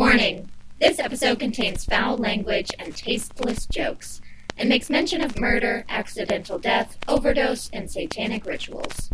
[0.00, 0.48] Warning
[0.80, 4.22] this episode contains foul language and tasteless jokes,
[4.56, 9.10] and makes mention of murder, accidental death, overdose, and satanic rituals.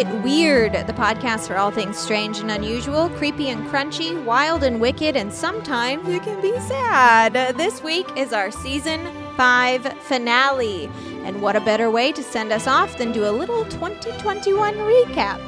[0.00, 4.80] It Weird, the podcast for all things strange and unusual, creepy and crunchy, wild and
[4.80, 7.34] wicked, and sometimes it can be sad.
[7.58, 10.86] This week is our season five finale.
[11.24, 15.38] And what a better way to send us off than do a little 2021 recap.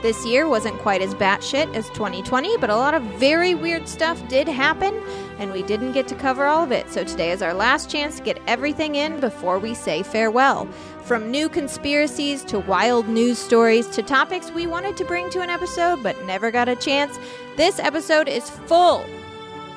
[0.00, 4.26] This year wasn't quite as batshit as 2020, but a lot of very weird stuff
[4.28, 4.98] did happen,
[5.38, 6.90] and we didn't get to cover all of it.
[6.90, 10.66] So today is our last chance to get everything in before we say farewell.
[11.10, 15.50] From new conspiracies to wild news stories to topics we wanted to bring to an
[15.50, 17.18] episode but never got a chance,
[17.56, 19.04] this episode is full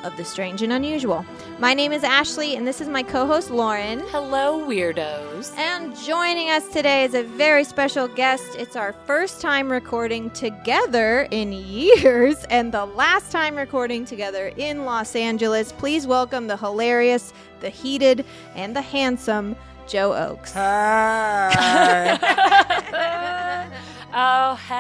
[0.04, 1.26] of the strange and unusual.
[1.58, 4.02] My name is Ashley, and this is my co host Lauren.
[4.10, 5.58] Hello, weirdos.
[5.58, 8.44] And joining us today is a very special guest.
[8.60, 14.86] It's our first time recording together in years and the last time recording together in
[14.86, 15.72] Los Angeles.
[15.72, 18.24] Please welcome the hilarious, the heated,
[18.54, 19.56] and the handsome
[19.88, 20.52] Joe Oakes.
[20.56, 22.20] Hi.
[24.14, 24.76] oh, hey.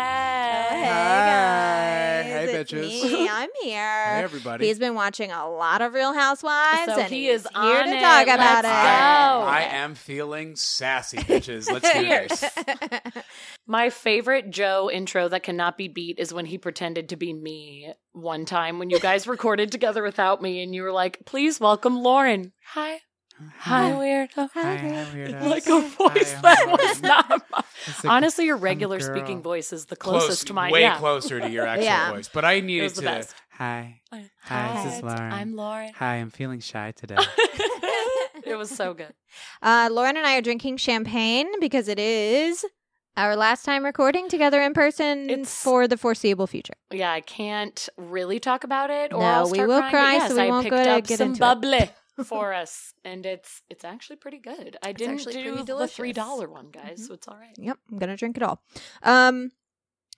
[0.69, 1.25] Hey Hi.
[1.25, 2.81] guys, Hey, it's bitches.
[2.81, 3.29] me.
[3.31, 4.05] I'm here.
[4.15, 4.67] Hey, everybody.
[4.67, 7.85] He's been watching a lot of Real Housewives, So and he he's is here on
[7.85, 8.01] to it.
[8.01, 8.71] talk about Let's it.
[8.71, 9.47] go.
[9.47, 11.69] I am feeling sassy, bitches.
[11.71, 13.23] Let's do this.
[13.67, 17.93] My favorite Joe intro that cannot be beat is when he pretended to be me
[18.13, 21.95] one time when you guys recorded together without me and you were like, please welcome
[22.01, 22.51] Lauren.
[22.73, 22.99] Hi.
[23.59, 24.49] Hi, weirdo.
[24.53, 25.43] Hi, hi, weirdos.
[25.49, 27.41] Like a voice Hi, that was not mine.
[27.51, 30.71] Like Honestly, your regular speaking voice is the close, closest to mine.
[30.71, 30.97] way yeah.
[30.97, 32.11] closer to your actual Yeah.
[32.11, 32.29] voice.
[32.33, 33.07] But I needed was the to.
[33.07, 33.35] best.
[33.51, 34.01] Hi.
[34.11, 35.31] Hi, Hi, this is Lauren.
[35.33, 35.93] I'm Lauren.
[35.95, 37.17] Hi, I'm feeling shy today.
[38.45, 39.13] it was so good.
[39.63, 42.63] Uh, Lauren and I are drinking champagne because it is
[43.17, 46.75] our last time recording together in person It's- for the foreseeable future.
[46.91, 50.27] Yeah, I can't really talk about it, or No, I'll we will crying, cry, but
[50.29, 51.43] so yes, we I won't picked go to up get some into
[51.77, 51.93] it.
[52.25, 54.77] For us, and it's it's actually pretty good.
[54.83, 57.07] I didn't actually do the three dollar one, guys, Mhm.
[57.07, 57.55] so it's all right.
[57.57, 58.61] Yep, I'm gonna drink it all.
[59.01, 59.51] Um,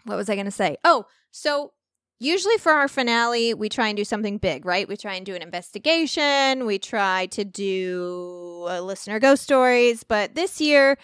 [0.03, 0.77] what was I gonna say?
[0.83, 1.71] Oh, so
[2.19, 4.87] usually for our finale, we try and do something big, right?
[4.87, 6.65] We try and do an investigation.
[6.65, 10.97] We try to do uh, listener ghost stories, but this year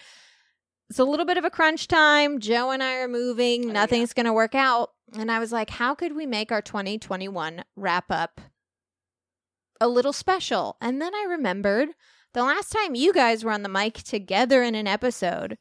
[0.90, 2.38] it's a little bit of a crunch time.
[2.38, 3.64] Joe and I are moving.
[3.64, 3.72] Oh, yeah.
[3.72, 8.10] Nothing's gonna work out, and I was like, how could we make our 2021 wrap
[8.10, 8.40] up
[9.82, 10.76] a little special?
[10.80, 11.88] And then I remembered
[12.32, 15.58] the last time you guys were on the mic together in an episode.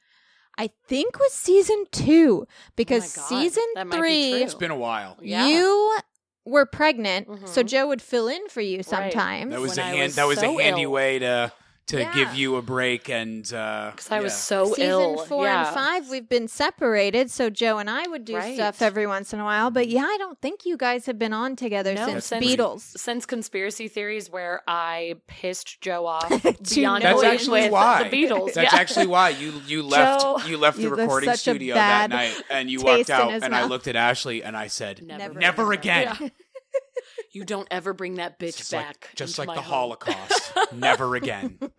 [0.58, 2.46] I think was season two
[2.76, 4.42] because God, season that might be three, true.
[4.42, 5.18] it's been a while.
[5.22, 5.48] Yeah.
[5.48, 5.98] you
[6.46, 7.68] were pregnant, so Mhm.
[7.68, 8.86] Joe would fill in for you Right.
[8.86, 9.52] sometimes.
[9.52, 10.02] That was When a I hand.
[10.04, 10.92] was that was so a handy ill.
[10.92, 11.52] way to
[11.91, 12.13] to Yeah.
[12.13, 13.46] give you a break and.
[13.53, 15.18] Uh, because Because I was so season ill.
[15.25, 15.66] four yeah.
[15.68, 18.56] and five, we've been separated, so Joe and I would do Right.
[18.56, 19.72] stuff every once in a while.
[19.72, 22.81] But yeah, I don't think you guys have been on together No, since since- Beatles.
[22.97, 26.29] Since conspiracy theories, where I pissed Joe off
[26.75, 28.08] beyond That's actually why.
[28.08, 28.53] the Beatles.
[28.53, 28.79] That's yeah.
[28.79, 32.41] actually why you you left Joe, you left the you recording such studio that night
[32.50, 35.72] and you walked out his and I looked at Ashley and I said Never, never
[35.73, 36.31] again.
[36.74, 37.24] Yeah.
[37.34, 38.86] you don't ever bring that bitch Just back.
[38.86, 39.64] like just like the home.
[39.64, 40.54] Holocaust.
[40.74, 41.59] never again.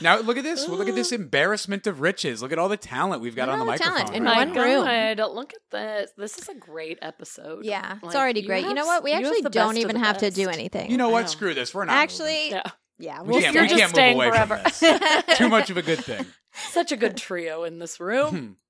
[0.00, 0.68] Now look at this.
[0.68, 1.16] Look at this oh.
[1.16, 2.40] embarrassment of riches.
[2.40, 4.16] Look at all the talent we've got Look on at the all the talent microphone.
[4.16, 5.16] in right one room.
[5.16, 6.10] God, look at this.
[6.16, 7.64] This is a great episode.
[7.64, 8.64] Yeah, it's Like, already great.
[8.64, 9.02] You know what?
[9.02, 10.90] We s- you have actually don't even the have to do anything.
[10.90, 11.22] You know what?
[11.22, 11.26] know.
[11.26, 11.74] Screw this.
[11.74, 12.62] We're not Actually, Yeah.
[12.98, 14.58] yeah, we'll we can't, we just can't move away forever.
[14.58, 15.38] from this.
[15.38, 16.24] Too much of a good thing.
[16.70, 18.56] Such a good trio in this room.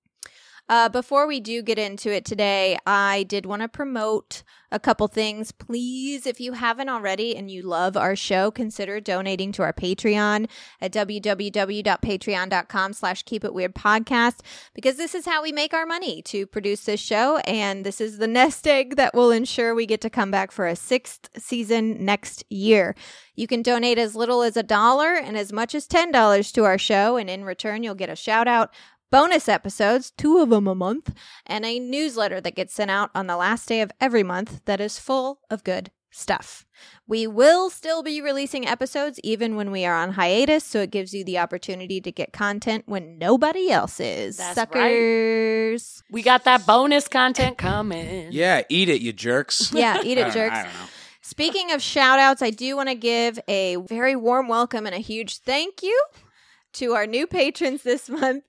[0.68, 5.08] Uh, before we do get into it today, I did want to promote a couple
[5.08, 5.50] things.
[5.50, 10.46] Please, if you haven't already and you love our show, consider donating to our Patreon
[10.80, 14.40] at www.patreon.com slash keep it weird podcast
[14.74, 17.38] because this is how we make our money to produce this show.
[17.38, 20.66] And this is the nest egg that will ensure we get to come back for
[20.66, 22.94] a sixth season next year.
[23.36, 26.76] You can donate as little as a dollar and as much as $10 to our
[26.76, 27.16] show.
[27.16, 28.74] And in return, you'll get a shout out
[29.10, 31.14] bonus episodes, two of them a month,
[31.46, 34.80] and a newsletter that gets sent out on the last day of every month that
[34.80, 36.66] is full of good stuff.
[37.06, 41.12] We will still be releasing episodes even when we are on hiatus, so it gives
[41.12, 44.36] you the opportunity to get content when nobody else is.
[44.38, 44.68] That's right.
[44.68, 46.02] Suckers.
[46.10, 48.08] We got that bonus content coming.
[48.38, 49.72] Yeah, eat it, you jerks.
[49.78, 50.56] Yeah, eat it, jerks.
[50.56, 50.86] I don't know.
[51.22, 54.98] Speaking of shout outs, I do want to give a very warm welcome and a
[54.98, 56.02] huge thank you
[56.74, 58.44] to our new patrons this month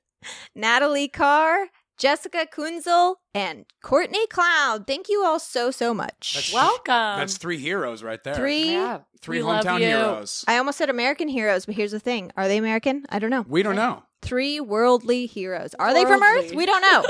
[0.55, 1.67] Natalie Carr,
[1.97, 4.87] Jessica Kunzel, and Courtney Cloud.
[4.87, 6.33] Thank you all so, so much.
[6.35, 7.19] That's- Welcome.
[7.19, 8.35] That's three heroes right there.
[8.35, 8.71] Three.
[8.73, 8.99] yeah.
[9.21, 10.45] Three we hometown heroes.
[10.47, 12.31] I almost said American heroes, but here's the thing.
[12.37, 13.03] Are they American?
[13.09, 13.45] I don't know.
[13.49, 14.03] We don't know.
[14.21, 15.73] Three worldly heroes.
[15.75, 16.53] Are they from Earth?
[16.53, 17.05] We don't know.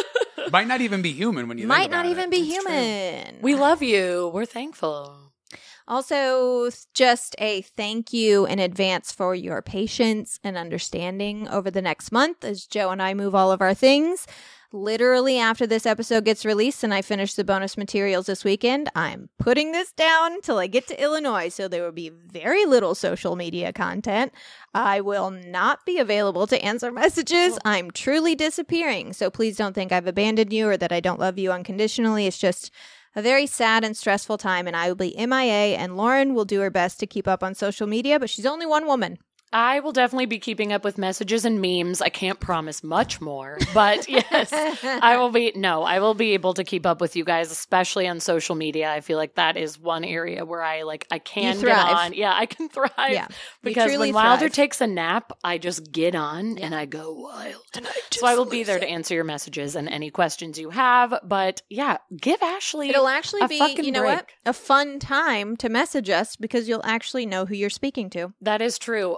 [0.51, 2.31] Might not even be human when you think Might not even it.
[2.31, 2.73] be That's true.
[2.73, 3.37] human.
[3.41, 4.31] We love you.
[4.33, 5.28] We're thankful.
[5.89, 12.11] Also, just a thank you in advance for your patience and understanding over the next
[12.11, 14.27] month as Joe and I move all of our things.
[14.71, 19.29] Literally, after this episode gets released and I finish the bonus materials this weekend, I'm
[19.39, 21.49] putting this down until I get to Illinois.
[21.49, 24.31] So there will be very little social media content.
[24.75, 27.53] I will not be available to answer messages.
[27.55, 27.61] Oh.
[27.65, 29.13] I'm truly disappearing.
[29.13, 32.27] So please don't think I've abandoned you or that I don't love you unconditionally.
[32.27, 32.69] It's just
[33.15, 35.77] a very sad and stressful time, and I will be MIA.
[35.77, 38.65] And Lauren will do her best to keep up on social media, but she's only
[38.65, 39.17] one woman.
[39.51, 42.01] I will definitely be keeping up with messages and memes.
[42.01, 45.51] I can't promise much more, but yes, I will be.
[45.55, 48.91] No, I will be able to keep up with you guys, especially on social media.
[48.91, 51.95] I feel like that is one area where I like I can get thrive.
[51.95, 52.13] on.
[52.13, 52.91] Yeah, I can thrive.
[53.09, 53.27] Yeah,
[53.63, 54.53] because when Wilder thrive.
[54.53, 57.63] takes a nap, I just get on and I go wild.
[57.71, 57.91] Tonight.
[58.11, 61.13] So I will be there to answer your messages and any questions you have.
[61.23, 62.89] But yeah, give Ashley.
[62.89, 67.25] It'll actually be, you know what, a fun time to message us because you'll actually
[67.25, 68.33] know who you're speaking to.
[68.41, 69.17] That is true.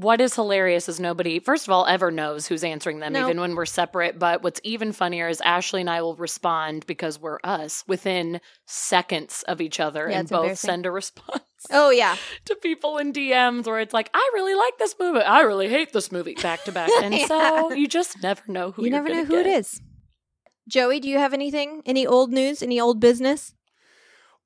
[0.00, 3.24] What is hilarious is nobody, first of all, ever knows who's answering them, No.
[3.24, 4.16] even when we're separate.
[4.16, 9.42] But what's even funnier is Ashley and I will respond because we're us within seconds
[9.48, 11.42] of each other Yeah, and both send a response
[11.72, 12.14] Oh yeah,
[12.44, 15.18] to people in DMs where it's like, I really like this movie.
[15.20, 16.90] I really hate this movie back to back.
[17.02, 19.58] And so you just never know who you you're never know who it get.
[19.58, 19.80] is.
[20.68, 21.82] Joey, do you have anything?
[21.86, 22.62] Any old news?
[22.62, 23.52] Any old business?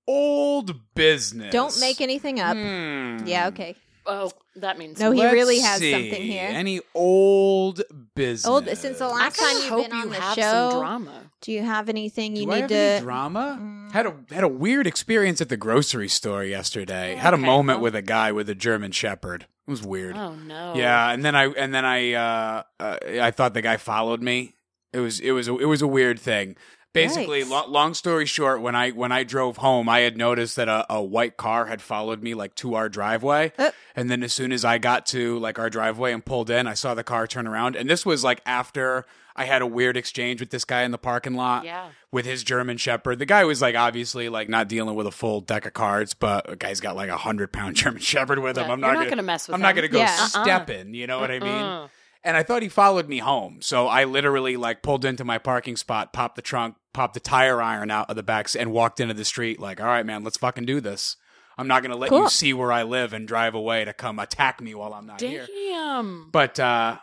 [0.07, 1.53] Old business.
[1.53, 2.57] Don't make anything up.
[2.57, 3.27] Hmm.
[3.27, 3.77] Yeah, okay.
[4.05, 5.93] Oh, that means No, he Let's really has see.
[5.93, 6.49] something here.
[6.53, 7.83] Any old
[8.15, 8.47] business?
[8.47, 10.71] Old since the last kinda time you've been on the show.
[10.71, 11.21] some drama.
[11.41, 13.01] Do you have anything you Do I need to?
[13.01, 13.59] drama?
[13.61, 13.93] Mm.
[13.93, 17.15] Had a had a weird experience at the grocery store yesterday.
[17.15, 17.85] Had a moment well.
[17.85, 19.47] with a guy with a German Shepherd.
[19.67, 20.17] It was weird.
[20.17, 20.75] Oh, no.
[20.75, 24.55] Yeah, and then I and then I uh, uh, I thought the guy followed me.
[24.93, 26.57] It was it was a, it was a weird thing.
[26.93, 30.69] Basically, lo- long story short, when I when I drove home, I had noticed that
[30.69, 33.71] a, a white car had followed me like to our driveway, Uh.
[33.97, 36.75] and then as soon as I got to like our driveway and pulled in, I
[36.75, 40.41] saw the car turn around, and this was like after I had a weird exchange
[40.41, 41.87] with this guy in the parking lot Yeah.
[42.11, 43.19] with his German Shepherd.
[43.19, 46.47] The guy was like obviously like not dealing with a full deck of cards, but
[46.47, 48.67] the guy's got like a hundred pound German Shepherd with him.
[48.67, 50.15] Yeah, I'm not, not gonna, gonna mess with I'm not gonna go Yeah.
[50.21, 50.43] Uh-uh.
[50.45, 50.93] step in.
[50.93, 51.89] You know what I mean?
[52.25, 55.77] And I thought he followed me home, so I literally like pulled into my parking
[55.77, 59.15] spot, popped the trunk, popped the tire iron out of the back, and walked into
[59.15, 61.17] the street like, "All right, man, let's fucking do this."
[61.59, 62.23] I'm not gonna let Cool.
[62.23, 65.21] you see where I live and drive away to come attack me while I'm not
[65.21, 65.47] here.
[65.47, 66.31] Damn.
[66.31, 66.99] But uh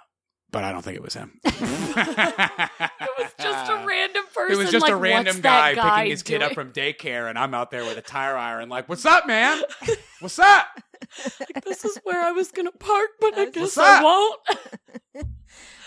[0.51, 1.39] but I don't think it was him.
[3.01, 4.51] It was just a random person.
[4.51, 7.29] It was just like, a random what's that guy, picking his kid up from daycare,
[7.29, 9.61] and I'm out there with a tire iron, like, "What's up, man?
[10.19, 10.67] What's up?"
[11.39, 15.27] like, This is where I was gonna park, but I guess I won't.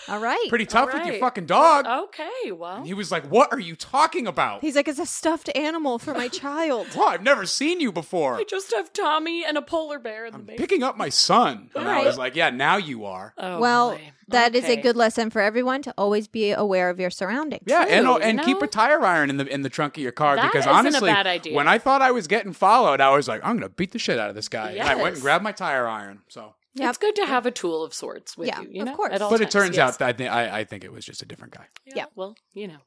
[0.07, 0.45] All right.
[0.49, 1.85] Pretty tough with your fucking dog.
[1.85, 5.05] Okay, well, And he was like, "What are you talking about?" He's like, it's a
[5.05, 6.87] stuffed animal for my child.
[6.95, 8.35] Well, I've never seen you before.
[8.35, 10.59] I just have Tommy and a polar bear in the I'm basement.
[10.59, 11.69] picking up my son.
[11.75, 13.33] And I was like, yeah, now you are.
[13.37, 14.11] Oh, well, boy.
[14.29, 17.63] that is a good lesson for everyone to always be aware of your surroundings.
[17.67, 20.03] Yeah, and True, you and keep a tire iron in the in the trunk of
[20.03, 21.55] your car That because isn't a honestly, bad idea.
[21.55, 24.19] when I thought I was getting followed, I was like, I'm gonna beat the shit
[24.19, 24.71] out of this guy.
[24.71, 26.21] And I went and grabbed my tire iron.
[26.27, 26.89] So, Yep.
[26.89, 28.69] It's good to have a tool of sorts with Yeah, you.
[28.71, 29.13] you of course.
[29.13, 29.93] at all but it turns yes.
[29.93, 31.65] out that I think I, I think it was just a different guy.
[31.85, 32.05] Yeah.
[32.15, 32.79] Well, you know.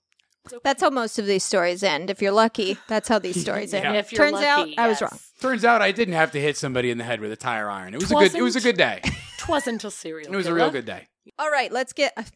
[0.63, 2.09] That's how most of these stories end.
[2.09, 3.85] If you're lucky, that's how these stories end.
[3.85, 3.93] Yeah.
[3.95, 5.19] If you're Turns out lucky, I was wrong.
[5.41, 7.95] Turns out I didn't have to hit somebody in the head with a tire iron.
[7.95, 8.35] It was a good.
[8.35, 9.03] It was a good day.
[9.39, 10.33] Twasn't a serial.
[10.33, 11.09] It was a real good day.
[11.39, 12.33] All right, let's get.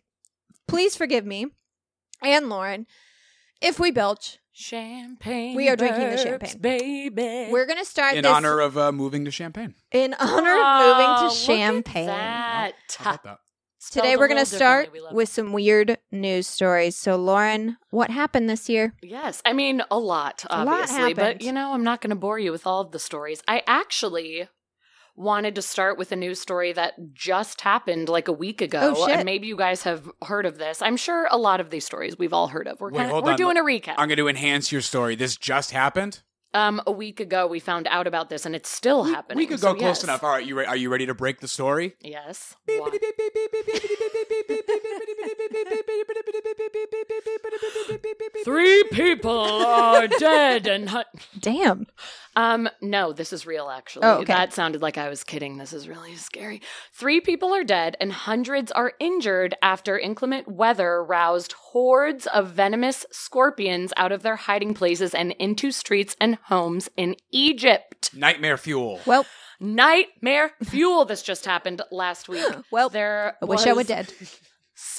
[0.66, 1.46] Please forgive me
[2.22, 2.86] and Lauren
[3.60, 4.38] if we belch.
[4.52, 5.56] Champagne.
[5.56, 6.58] We are drinking the burps, champagne.
[6.60, 7.52] baby.
[7.52, 9.74] We're gonna start In this honor of uh, moving to Champaign.
[9.92, 12.06] in honor Oh, of moving look to at Champaign.
[12.06, 12.72] that.
[12.98, 13.38] How about that?
[13.82, 15.00] Spelled Today a we're going to little start differently.
[15.00, 16.96] We love with some weird news stories.
[16.98, 18.92] So, Lauren, what happened this year?
[19.02, 21.42] Yes, I mean a lot, A lot obviously, but happened.
[21.42, 23.42] you know, I'm not going to bore you with all of the stories.
[23.48, 24.48] I actually
[25.20, 29.06] wanted to start with a news story that just happened like a week ago, Oh,
[29.06, 29.16] shit.
[29.16, 30.80] and maybe you guys have heard of this.
[30.80, 32.80] I'm sure a lot of these stories we've all heard of.
[32.80, 33.36] We're Wait, kinda, hold we're on.
[33.36, 33.94] doing a recap.
[33.98, 35.14] I'm going to enhance your story.
[35.16, 36.22] This just happened.
[36.52, 39.38] Um, a week ago, we found out about this, and it's still happening.
[39.38, 40.04] We could so go close yes.
[40.04, 40.24] enough.
[40.24, 41.94] All right, you re- are you ready to break the story?
[42.00, 42.56] Yes.
[48.44, 51.02] Three people are dead and hu-
[51.38, 51.86] Damn.
[52.40, 54.04] Um no, this is real actually.
[54.04, 54.24] Oh, okay.
[54.24, 55.58] That sounded like I was kidding.
[55.58, 56.62] This is really scary.
[56.92, 63.04] 3 people are dead and hundreds are injured after inclement weather roused hordes of venomous
[63.10, 68.10] scorpions out of their hiding places and into streets and homes in Egypt.
[68.14, 69.00] Nightmare fuel.
[69.06, 69.26] Well,
[69.60, 72.44] Nightmare fuel this just happened last week.
[72.70, 74.12] well, There I wish I were was dead.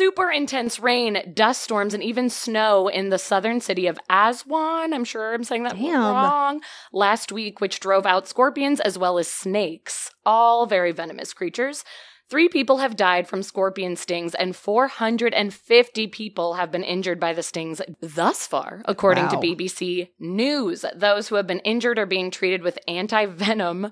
[0.02, 4.96] super intense rain, dust storms, and even snow in the southern city of Aswan.
[4.96, 6.02] I'm sure I'm saying that Damn.
[6.02, 6.62] wrong.
[6.92, 11.84] Last week, which drove out scorpions as well as snakes, all very venomous creatures.
[12.32, 17.44] Three people have died from scorpion stings, and 450 people have been injured by the
[17.44, 20.84] stings thus far, according to BBC News.
[20.96, 23.92] Those who have been injured are being treated with anti venom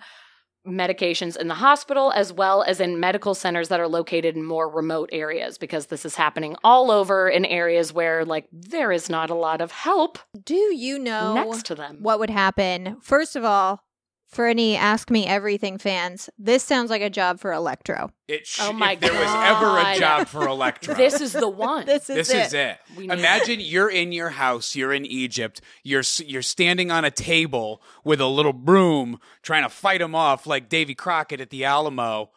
[0.69, 4.69] medications in the hospital as well as in medical centers that are located in more
[4.69, 9.29] remote areas because this is happening all over in areas where like there is not
[9.29, 11.97] a lot of help Do you know next to them.
[12.01, 12.97] what would happen?
[13.01, 13.83] First of all,
[14.29, 18.11] for any Ask Me Everything fans, this sounds like a job for Electro.
[18.27, 21.49] It sh- Oh my if there was ever a job for Electro, This is the
[21.49, 21.85] one.
[21.89, 22.45] This is this it.
[22.47, 22.77] is it.
[22.95, 27.11] We need Imagine you're in your house, you're in Egypt, you're you're standing on a
[27.11, 31.65] table with a little broom trying to fight them off like Davy Crockett at the
[31.65, 32.29] Alamo.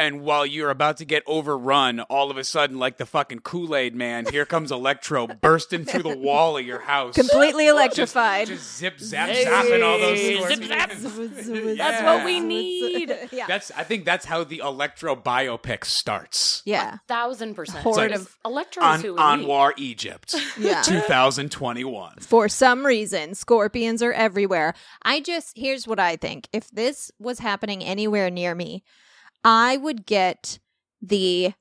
[0.00, 3.76] And while you're about to get overrun, all of a sudden, like the fucking Kool
[3.76, 7.14] Aid man, here comes Electro bursting through the wall of your house.
[7.14, 8.46] Completely electrified.
[8.46, 10.66] just zip zap Hey, zapping all those zip scorpions.
[10.68, 11.76] zap.
[11.76, 13.14] That's what we need.
[13.30, 13.46] yeah.
[13.46, 16.62] That's I think that's how the Electro biopic starts.
[16.64, 16.96] yeah.
[17.06, 17.80] Thousand percent.
[17.84, 19.46] Horde Because of- Electro On who we need.
[19.46, 20.80] Anwar, Egypt, Yeah.
[20.82, 22.16] 2021.
[22.20, 24.74] For some reason, scorpions are everywhere.
[25.02, 26.48] I just, here's what I think.
[26.52, 28.82] If this was happening anywhere near me,
[29.44, 30.58] I would get
[31.00, 31.54] the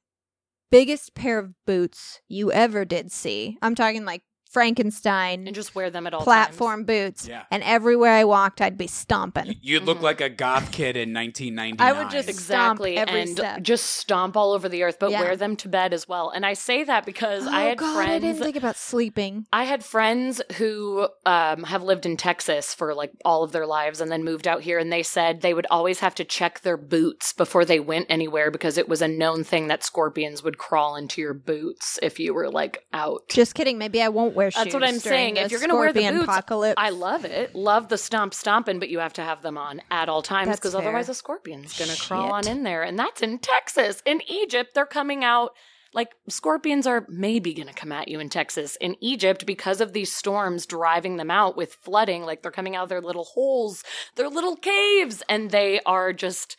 [0.72, 3.58] biggest pair of boots you ever did see.
[3.62, 7.28] I'm talking like Frankenstein and just wear them at all platform boots.
[7.28, 7.44] Yeah.
[7.52, 9.56] And everywhere I walked, I'd be stomping.
[9.62, 10.04] You'd look Mhm.
[10.04, 11.80] like a goth kid in 1999.
[11.88, 13.62] I would just- Exactly, Stomp every and step.
[13.62, 15.22] just stomp all over the earth, but Yeah.
[15.22, 16.30] wear them to bed as well.
[16.30, 18.12] And I say that because I oh had God, friends.
[18.12, 19.46] I didn't think about sleeping.
[19.54, 24.02] I had friends who um, have lived in Texas for like all of their lives
[24.02, 26.78] and then moved out here, and they said they would always have to check their
[26.78, 30.96] boots before they went anywhere because it was a known thing that scorpions would crawl
[30.96, 33.22] into your boots if you were like out.
[33.30, 33.78] Just kidding.
[33.78, 34.64] Maybe I won't wear shoes.
[34.64, 35.38] That's what I'm saying.
[35.38, 36.76] If you're gonna wear the boots, apocalypse.
[36.78, 37.54] I love it.
[37.54, 40.74] Love the stomp stomping, but you have to have them on at all times because
[40.74, 42.84] otherwise a scorpion's going to crawl on in there.
[42.84, 44.02] And that's in Texas.
[44.06, 45.52] In Egypt, they're coming out
[45.94, 48.78] like scorpions are maybe going to come at you in Texas.
[48.80, 52.84] In Egypt, because of these storms driving them out with flooding, like they're coming out
[52.84, 53.84] of their little holes,
[54.16, 56.58] their little caves, and they are just.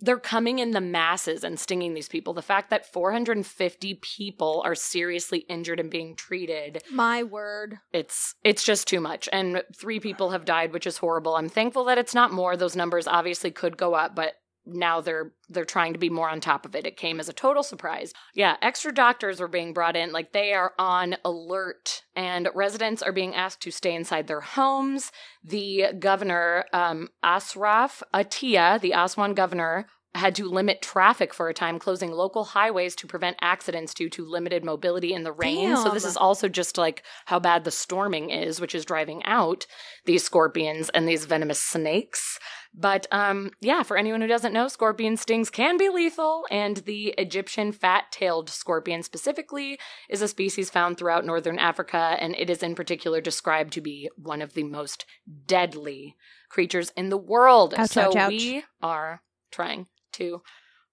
[0.00, 2.32] They're coming in the masses and stinging these people.
[2.34, 7.78] The fact that 450 people are seriously injured and being treated My word.
[7.92, 11.84] it's it's just too much and three people have died which is horrible i'm thankful
[11.84, 14.34] that it's not more those numbers obviously could go up but
[14.68, 16.86] now they're they're trying to be more on top of it.
[16.86, 18.12] It came as a total surprise.
[18.34, 20.12] Yeah extra doctors are being brought in.
[20.12, 25.10] Like they are on alert and residents are being asked to stay inside their homes.
[25.42, 31.78] The governor um Ashraf Attia the aswan governor had to limit traffic for a time,
[31.78, 35.76] closing local highways to prevent accidents due to limited mobility in the rain.
[35.76, 39.66] So, this is also just like how bad the storming is, which is driving out
[40.06, 42.38] these scorpions and these venomous snakes.
[42.74, 47.14] But um, yeah, for anyone who doesn't know, scorpion stings can be lethal, and the
[47.18, 52.62] Egyptian fat tailed scorpion specifically is a species found throughout northern Africa, and it is
[52.62, 55.04] in particular described to be one of the most
[55.46, 56.16] deadly
[56.48, 57.74] creatures in the world.
[57.76, 58.30] Ouch, so ouch, ouch.
[58.30, 60.42] we are trying to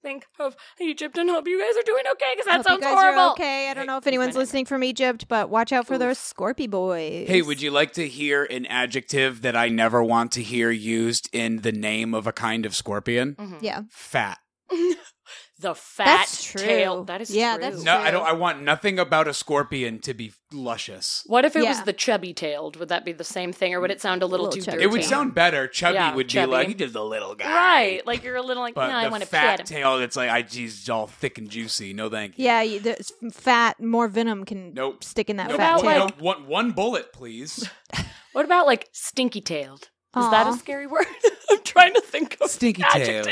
[0.01, 2.83] think of Egypt and hope you guys are doing okay because that Hope you sounds
[2.83, 3.19] guys horrible.
[3.21, 3.69] Are okay.
[3.69, 6.33] I don't Hey, know if anyone's listening from Egypt, but watch out for those Oof.
[6.37, 7.27] Scorpy boys.
[7.27, 11.27] Hey, would you like to hear an adjective that I never want to hear used
[11.33, 13.35] in the name of a kind of scorpion?
[13.39, 13.57] Mhm.
[13.61, 13.81] Yeah.
[13.89, 14.37] Fat.
[15.57, 16.59] The fat That's true.
[16.61, 17.03] tail.
[17.05, 17.61] That is Yeah, true.
[17.61, 18.05] that's No, True.
[18.05, 18.27] I don't.
[18.27, 21.23] I want nothing about a scorpion to be luscious.
[21.27, 22.75] What if it was the chubby tailed?
[22.75, 24.77] Would that be the same thing, or would it sound a little, Little too chubby.
[24.79, 24.83] dirty?
[24.83, 25.67] It would sound better.
[25.69, 26.47] Chubby Yeah, would chubby.
[26.47, 28.05] be like he's just a little guy, right.
[28.05, 30.29] Like you're a little like, But no, I the want to fat tail, it's like
[30.29, 31.93] I he's all thick and juicy.
[31.93, 32.43] No, thank you.
[32.45, 35.05] Yeah, you, there's fat, more venom can Nope.
[35.05, 35.57] stick in that Nope.
[35.57, 35.99] fat about, tail.
[36.05, 36.21] like- Nope.
[36.21, 37.69] One, one bullet, please.
[38.33, 39.89] What about like stinky tailed?
[40.17, 41.05] Is that a scary word?
[41.49, 43.25] I'm trying to think of Stinky tail.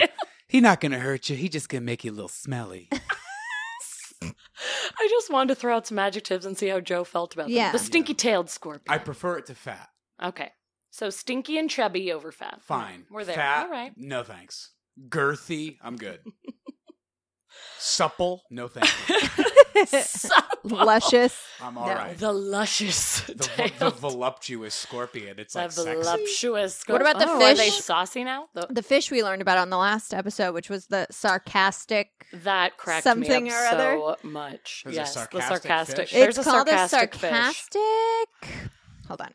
[0.54, 0.60] Adjective.
[0.60, 1.36] He's not gonna hurt you.
[1.36, 2.90] He just gonna make you a little smelly.
[4.22, 7.66] I just wanted to throw out some adjectives and see how Joe felt about Yeah.
[7.66, 7.74] them.
[7.74, 8.86] The stinky tailed scorpion.
[8.88, 9.90] I prefer it to fat.
[10.24, 10.52] okay.
[10.92, 12.62] So stinky and chubby over fat.
[12.62, 13.06] Fine.
[13.10, 13.36] We're there.
[13.36, 13.64] Fat.
[13.66, 13.92] All right.
[13.98, 14.72] No thanks.
[15.10, 15.78] Girthy.
[15.82, 16.20] I'm good.
[17.80, 18.44] Supple.
[18.52, 19.44] No thank you.
[20.64, 21.36] Luscious.
[21.62, 21.94] I'm all No.
[21.96, 22.18] right.
[22.18, 25.40] The luscious The, the voluptuous scorpion.
[25.40, 26.02] It's like the sexy.
[26.02, 26.84] voluptuous.
[26.88, 28.48] What about the oh, Are they saucy now?
[28.54, 32.10] The- The fish we learned about on the last episode, which was the sarcastic.
[32.34, 33.94] that cracked Something me or up other?
[33.94, 34.82] so much.
[34.86, 35.98] There's a yes, the sarcastic sarcastic.
[36.08, 36.12] fish?
[36.14, 37.30] There's it's a called sarcastic a fish.
[37.30, 38.62] sarcastic.
[39.08, 39.32] Hold on.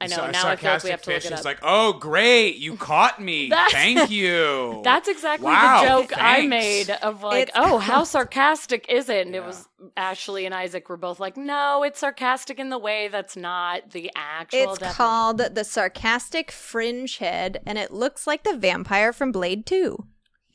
[0.00, 0.16] I know.
[0.16, 1.44] So a now I feel like we have to look fish it is up.
[1.44, 3.48] like, oh, great, you caught me.
[3.50, 4.80] That's- Thank you.
[4.84, 9.26] That's exactly Wow, the joke I made of like, It's oh, how sarcastic is it?
[9.26, 13.08] And it was Ashley and Isaac were both like, no, it's sarcastic in the way
[13.08, 14.60] that's not the actual.
[14.70, 14.96] It's definition.
[14.96, 19.98] called the sarcastic fringehead, and it looks like the vampire from Blade 2.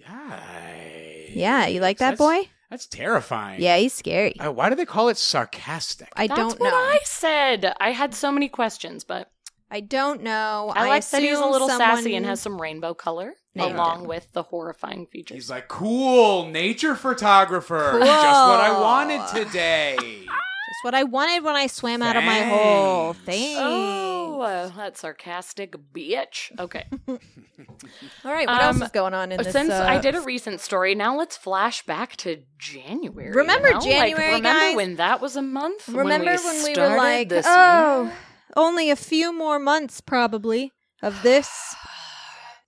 [0.08, 1.36] Yikes.
[1.36, 2.50] Yeah, you like that That's- boy?
[2.72, 3.62] That's terrifying.
[3.62, 4.38] Yeah, he's scary.
[4.40, 6.10] Uh, why do they call it sarcastic?
[6.16, 6.76] I That's don't what know.
[6.76, 7.74] I said.
[7.80, 9.30] I had so many questions, but
[9.72, 10.72] I don't know.
[10.76, 13.74] I, like that he's a assume little sassy and someone- has some rainbow color Named
[13.74, 14.08] along him.
[14.08, 15.36] with the horrifying features.
[15.36, 17.90] He's like, cool, nature photographer.
[17.92, 18.02] Cool.
[18.02, 19.98] Just what I wanted today.
[19.98, 23.14] Just what I wanted when I swam out of my hole.
[23.14, 23.26] Thanks.
[23.26, 23.62] Thanks.
[23.64, 26.52] Oh, uh, that sarcastic bitch.
[26.60, 26.86] Okay.
[27.08, 29.54] All right, what else Um, is going on in this?
[29.54, 33.32] Since uh, I did a recent story, now let's flash back to January.
[33.32, 33.80] Remember you know?
[33.80, 34.76] Like, January, remember guys?
[34.76, 35.88] when that was a month?
[35.88, 38.14] remember when when we, started were like, this oh, year?
[38.56, 40.72] Only a few more months probably
[41.02, 41.76] of this.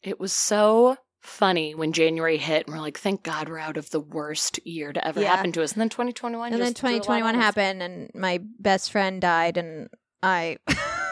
[0.03, 3.89] It was so funny when January hit, and we're like, thank God we're out of
[3.89, 5.35] the worst year to ever Yeah.
[5.35, 5.73] happen to us.
[5.73, 7.43] And then 2021 and then just threw a lot 2021 at us.
[7.43, 9.89] happened, and my best friend died, and
[10.23, 10.57] I,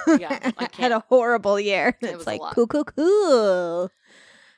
[0.08, 0.94] Yeah, I had can't.
[0.94, 1.98] a horrible year.
[2.00, 2.53] It It's was a like lot.
[2.55, 3.89] cool, cool, cool.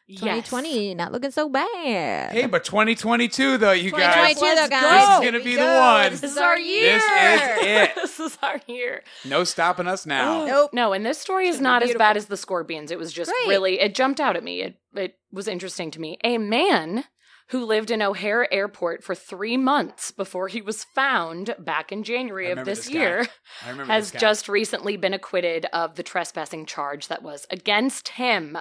[0.09, 0.19] Yes.
[0.21, 2.31] 2020 not looking so bad.
[2.31, 4.35] hey, but 2022, though, you guys.
[4.35, 5.07] 2022 though, Let's guys.
[5.07, 6.11] This is gonna we be the one.
[6.11, 6.93] This This is is our our year.
[6.93, 7.91] This is it.
[7.95, 9.03] this is our year.
[9.25, 10.45] No stopping us now.
[10.45, 10.71] Nope.
[10.73, 12.89] No, and this story is not as bad as the Scorpions.
[12.89, 13.45] It was just Right.
[13.49, 14.61] really it jumped out at me.
[14.61, 16.17] It it was interesting to me.
[16.23, 17.03] A man
[17.49, 22.51] who lived in O'Hare Airport for three months before he was found back in January
[22.51, 23.27] of this, this year
[23.61, 28.57] has this just recently been acquitted of the trespassing charge that was against him.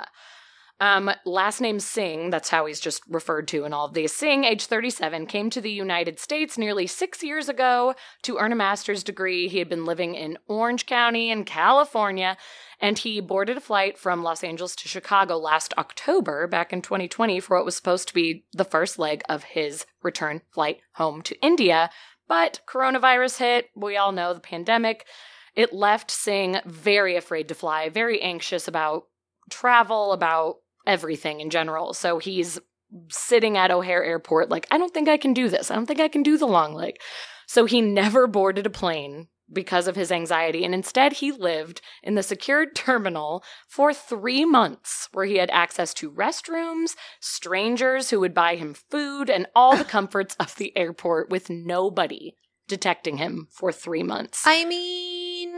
[0.79, 4.15] Um, last name Singh, that's how he's just referred to in all of these.
[4.15, 8.57] Singh, age 37, came to the United States nearly six years ago to earn a
[8.57, 9.49] master's degree.
[9.49, 12.37] He had been living in Orange County in California,
[12.79, 17.41] and he boarded a flight from Los Angeles to Chicago last October, back in 2020,
[17.41, 21.41] for what was supposed to be the first leg of his return flight home to
[21.41, 21.89] India.
[22.29, 23.71] But coronavirus hit.
[23.75, 25.07] We all know the pandemic.
[25.55, 29.07] It left Singh very afraid to fly, very anxious about
[29.49, 31.94] travel, about everything in general.
[31.94, 32.59] So he's
[33.11, 35.70] sitting at O'Hare Airport, like, I don't think I can do this.
[35.70, 36.96] I don't think I can do the long leg.
[37.46, 40.64] So he never boarded a plane because of his anxiety.
[40.64, 45.94] And instead, he lived in the secured terminal for three months, where he had access
[45.94, 51.31] to restrooms, strangers who would buy him food, and all the comforts of the airport
[51.31, 52.35] with nobody
[52.68, 54.42] detecting him for three months.
[54.44, 55.57] I mean,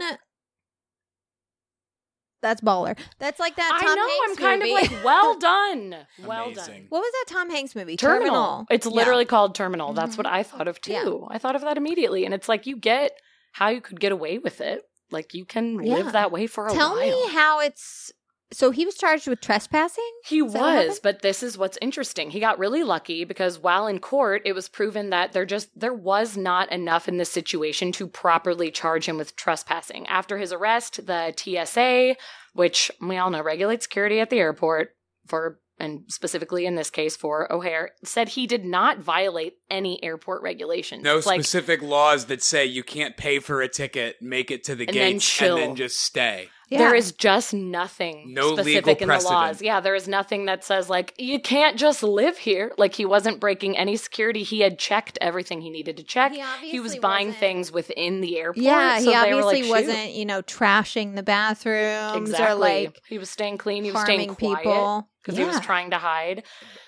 [2.41, 2.97] that's baller.
[3.19, 4.07] That's like that I know.
[4.07, 4.85] Hanks I'm kind movie.
[4.85, 6.73] of like, well done, well Amazing.
[6.73, 6.85] done.
[6.89, 7.97] what was that Tom Hanks movie?
[7.97, 8.65] Terminal.
[8.69, 8.91] It's Yeah.
[8.93, 9.93] literally called Terminal.
[9.93, 10.19] That's Mhm.
[10.19, 10.91] what I thought of too.
[10.91, 11.35] Yeah.
[11.35, 13.11] I thought of that immediately, and it's like you get
[13.53, 14.83] how you could get away with it.
[15.11, 15.95] Like you can Yeah.
[15.95, 16.99] live that way for a Tell while.
[17.07, 18.11] Tell me how it's.
[18.51, 20.09] So he was charged with trespassing.
[20.25, 22.31] He Is was, but this is what's interesting.
[22.31, 25.93] He got really lucky because while in court, it was proven that there just there
[25.93, 30.07] was not enough in this situation to properly charge him with trespassing.
[30.07, 32.15] After his arrest, the TSA,
[32.53, 34.95] which we all know regulates security at the airport
[35.27, 40.41] for and specifically in this case for O'Hare, said he did not violate any airport
[40.41, 41.03] regulations.
[41.03, 44.75] No like specific laws that say you can't pay for a ticket, make it to
[44.75, 45.55] the And gates, chill.
[45.55, 46.49] and then just stay.
[46.77, 49.23] There is just nothing No legal specific in the laws.
[49.27, 49.65] precedent.
[49.65, 52.71] Yeah, there is nothing that says like you can't just live here.
[52.77, 54.43] Like he wasn't breaking any security.
[54.43, 56.31] He had checked everything he needed to check.
[56.31, 58.63] He He, was buying wasn't- things within the airport.
[58.63, 62.45] Yeah, so he they were obviously like, wasn't, you know, trashing the bathrooms exactly.
[62.55, 63.83] or like he was staying clean.
[63.83, 65.09] He was staying harming quiet people.
[65.23, 66.43] because he was trying to hide.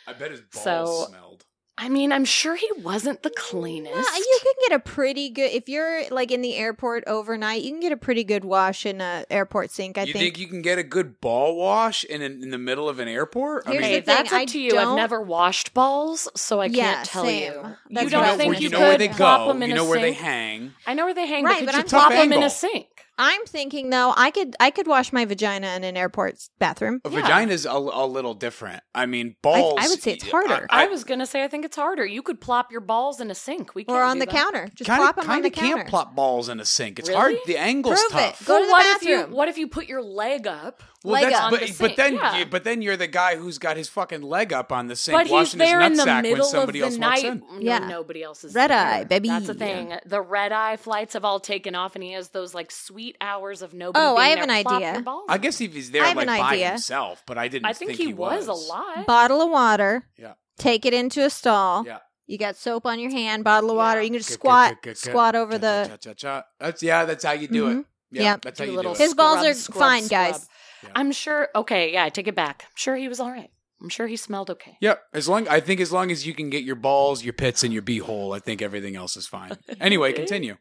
[0.07, 1.45] I bet his balls So- smelled.
[1.77, 3.95] I mean, I'm sure he wasn't the cleanest.
[3.95, 7.63] Yeah, you can get a pretty good if you're like in the airport overnight.
[7.63, 9.97] You can get a pretty good wash in a airport sink.
[9.97, 10.35] I you think.
[10.35, 13.65] think you can get a good ball wash in in the middle of an airport?
[13.67, 14.77] Here's Hey, the thing, that's up I to you.
[14.77, 17.51] I've don't- never washed balls, so I Yeah, can't tell same.
[17.53, 17.77] you.
[17.89, 19.47] That's you don't I think was you, you know could where they plop go.
[19.47, 20.73] them in You a know where they hang.
[20.85, 22.49] I know where they hang, Right, but but could I'm you plop them in a
[22.49, 22.87] sink?
[23.23, 27.01] I'm thinking though, I could I could wash my vagina in an airport bathroom.
[27.05, 27.21] A Yeah.
[27.21, 28.81] vagina's a, a little different.
[28.95, 30.65] I mean, I- I would say it's harder.
[30.71, 32.03] I, was gonna say I think it's harder.
[32.05, 33.75] You could plop your balls in a sink.
[33.75, 34.31] We Or can't on do the that.
[34.35, 34.69] counter.
[34.73, 35.75] Just kind plop of them on kind the of counter.
[35.77, 36.97] can't plop balls in a sink.
[36.97, 37.19] It's Really?
[37.21, 37.35] hard.
[37.45, 38.25] The angle's Prove it.
[38.25, 38.45] tough.
[38.45, 39.35] Go to the what if you bathroom.
[39.35, 40.81] what if you put your leg up?
[41.03, 41.43] Well, leg that's, up.
[41.45, 42.37] on but, the but then, yeah.
[42.37, 45.17] you, but then you're the guy who's got his fucking leg up on the sink,
[45.17, 47.31] But he's there in his the nutsack middle when somebody of else the walks night.
[47.31, 47.39] in.
[47.39, 47.79] No, Yeah.
[47.87, 48.77] nobody else is Red there.
[48.77, 49.29] eye, baby.
[49.29, 49.93] That's the thing.
[50.05, 53.63] The red eye flights have all taken off, and he has those like sweet hours
[53.63, 54.05] of nobody.
[54.05, 54.43] Oh, being I have there.
[54.43, 55.03] an idea.
[55.27, 56.69] I guess if he's there like an by idea.
[56.69, 57.65] himself, but I didn't.
[57.65, 58.47] I think, he, was.
[58.47, 59.07] a lot.
[59.07, 60.05] Bottle of water.
[60.17, 60.33] Yeah.
[60.59, 61.83] Take it into a stall.
[61.85, 61.97] Yeah.
[62.27, 63.99] You got soap on your hand, bottle of water.
[64.01, 64.03] Yeah.
[64.03, 65.39] You can just Good, squat squat good.
[65.39, 66.43] over Cha, the cha, cha, cha.
[66.59, 67.05] That's yeah.
[67.05, 67.71] That's how you do it.
[67.71, 67.81] Mm-hmm.
[68.13, 68.37] Yeah, Yeah.
[68.41, 68.97] that's how you do it.
[68.97, 70.31] His balls scrub, are scrub, fine, scrub.
[70.33, 70.47] guys.
[70.83, 70.89] Yeah.
[70.95, 71.49] I'm sure.
[71.55, 72.63] Okay, yeah, I take it back.
[72.65, 73.49] I'm sure he was all right.
[73.81, 74.77] I'm sure he smelled okay.
[74.79, 77.63] Yeah, As long I think as long as you can get your balls, your pits,
[77.63, 79.57] and your beehole, I think everything else is fine.
[79.79, 80.57] Anyway, continue.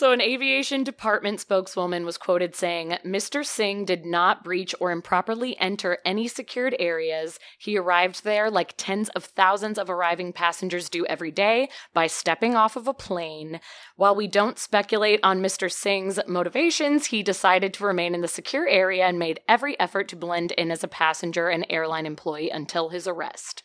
[0.00, 3.44] So, an aviation department spokeswoman was quoted saying, Mr.
[3.44, 7.38] Singh did not breach or improperly enter any secured areas.
[7.58, 12.54] He arrived there like tens of thousands of arriving passengers do every day by stepping
[12.54, 13.60] off of a plane.
[13.96, 15.70] While we don't speculate on Mr.
[15.70, 20.16] Singh's motivations, he decided to remain in the secure area and made every effort to
[20.16, 23.62] blend in as a passenger and airline employee until his arrest.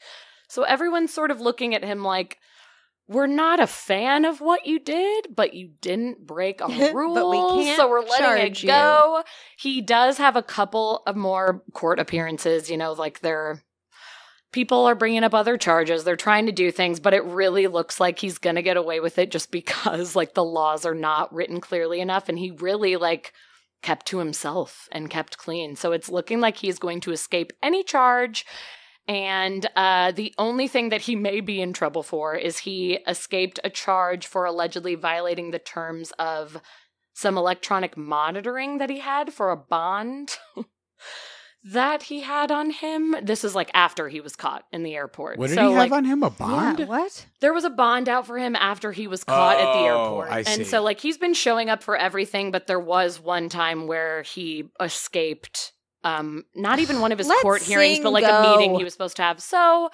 [0.49, 2.39] So, everyone's sort of looking at him like,
[3.07, 7.29] we're not a fan of what you did, but you didn't break a But rule.
[7.57, 8.69] we can't so we're letting it charge you.
[8.69, 9.23] go.
[9.57, 13.61] He does have a couple of more court appearances, you know, like they're
[14.51, 16.03] people are bringing up other charges.
[16.05, 19.01] They're trying to do things, but it really looks like he's going to get away
[19.01, 22.95] with it just because like the laws are not written clearly enough and he really
[22.95, 23.33] like
[23.83, 25.75] kept to himself and kept clean.
[25.75, 28.45] So it's looking like he's going to escape any charge.
[29.07, 33.59] And uh, the only thing that he may be in trouble for is he escaped
[33.63, 36.59] a charge for allegedly violating the terms of
[37.13, 40.37] some electronic monitoring that he had for a bond
[41.63, 43.15] that he had on him.
[43.21, 45.37] This is like after he was caught in the airport.
[45.37, 46.23] What did so, he have like, on him?
[46.23, 46.79] A bond?
[46.79, 47.25] Yeah, what?
[47.41, 50.31] there was a bond out for him after he was caught at the Oh, airport.
[50.31, 50.53] I see.
[50.53, 54.23] And so like he's been showing up for everything, but there was one time where
[54.23, 55.73] he escaped
[56.05, 58.83] um not even one of his Let court hearings, Singh but like a meeting he
[58.85, 59.41] was supposed to have.
[59.41, 59.89] So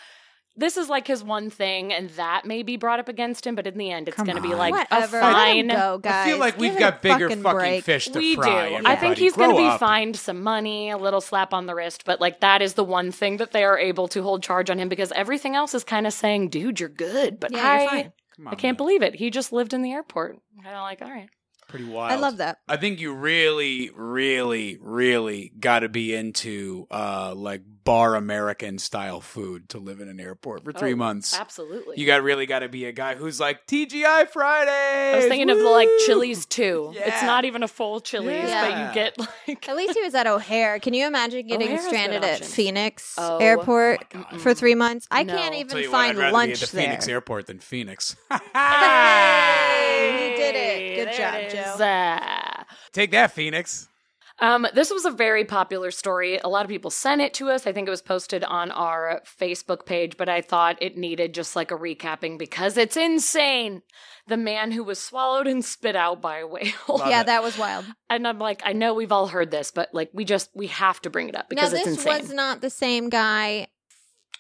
[0.58, 3.66] this is like his one thing, and that may be brought up against him, but
[3.66, 4.60] in the end, it's Come going to be on.
[4.60, 5.20] like Whatever.
[5.20, 5.70] a Let fine.
[5.70, 6.28] him go, guys.
[6.28, 7.84] I feel like Give we've it a got bigger fucking fucking break.
[7.86, 8.42] fish to we do.
[8.42, 8.66] fry.
[8.66, 9.22] I think everybody.
[9.22, 9.80] he's going to Grow be up.
[9.80, 13.14] fined some money, a little slap on the wrist, but like that is the one
[13.14, 16.06] thing that they are able to hold charge on him because everything else is kind
[16.06, 18.14] of saying, "Dude, you're good," but Yeah, I, you're fine.
[18.36, 18.76] Come I can't man.
[18.76, 19.16] believe it.
[19.16, 20.38] He just lived in the airport.
[20.62, 21.30] Kind of like, all right.
[21.72, 22.12] Pretty wild.
[22.12, 22.60] I love that.
[22.68, 29.22] I think you really, really, really got to be into uh like bar American style
[29.22, 31.36] food to live in an airport for three Oh, months.
[31.40, 32.00] Absolutely.
[32.00, 35.14] You got really got to be a guy who's like TGI Friday.
[35.14, 36.94] I was thinking of the like Chili's too.
[37.12, 38.70] It's not even a full Chili's, Yeah.
[38.70, 40.78] but you get like At least he was at O'Hare.
[40.80, 42.46] Can you imagine getting O'Hare's stranded at.
[42.46, 45.08] Phoenix Oh, Airport my for three months?
[45.10, 45.36] I No.
[45.36, 46.86] can't even Tell you what, find I'd lunch be at the there.
[46.86, 48.16] Phoenix Airport than Phoenix.
[48.54, 50.81] Hey, he did it.
[51.06, 51.84] Good There job, Joe.
[51.84, 53.88] Uh, Take that, Phoenix.
[54.42, 56.40] Um, this was a very popular story.
[56.44, 57.68] A lot of people sent it to us.
[57.68, 61.56] I think it was posted on our Facebook page, but I thought it needed just
[61.56, 63.84] like a recapping because it's insane.
[64.28, 66.72] The man who was swallowed and spit out by a whale.
[66.90, 67.28] Love yeah, it.
[67.28, 67.86] that was wild.
[68.10, 71.00] and I'm like, I know we've all heard this, but like we just we have
[71.02, 72.22] to bring it up because this it's insane.
[72.22, 73.68] was not the same guy.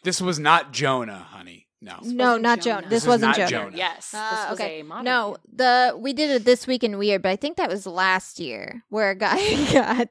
[0.04, 1.68] This was not Jonah, honey.
[1.82, 1.98] No.
[2.04, 2.76] No, wasn't not Jonah.
[2.82, 2.90] Jonah.
[2.90, 3.50] This This, was wasn't not Jonah.
[3.66, 3.78] Jonah.
[3.78, 4.80] Yes, this was okay.
[4.82, 5.38] a modern No, man.
[5.56, 8.84] the we did it this week in weird, but I think that was last year
[8.90, 9.38] where a guy
[9.74, 10.10] got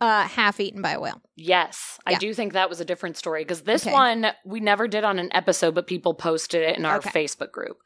[0.00, 1.20] uh half eaten by a whale.
[1.36, 3.92] Yes, I do think that was a different story because this Okay.
[3.92, 7.10] one we never did on an episode, but people posted it in our Okay.
[7.10, 7.78] Facebook group.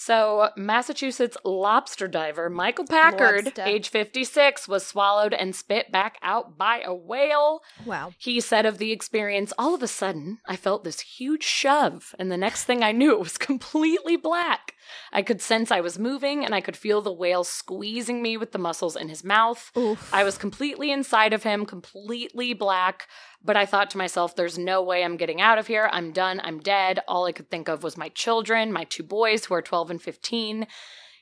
[0.00, 3.64] So, Massachusetts lobster diver Michael Packard, Lobster.
[3.64, 7.62] age 56, was swallowed and spit back out by a whale.
[7.84, 8.12] Wow.
[8.16, 12.30] He said of the experience, all of a sudden, I felt this huge shove, and
[12.30, 14.74] the next thing I knew, it was completely black.
[15.12, 18.52] I could sense I was moving, and I could feel the whale squeezing me with
[18.52, 19.70] the muscles in his mouth.
[19.76, 20.12] Oof.
[20.12, 23.08] I was completely inside of him, completely black.
[23.44, 25.88] But I thought to myself, there's no way I'm getting out of here.
[25.92, 26.40] I'm done.
[26.42, 27.00] I'm dead.
[27.06, 30.02] All I could think of was my children, my two boys who are 12 and
[30.02, 30.66] 15.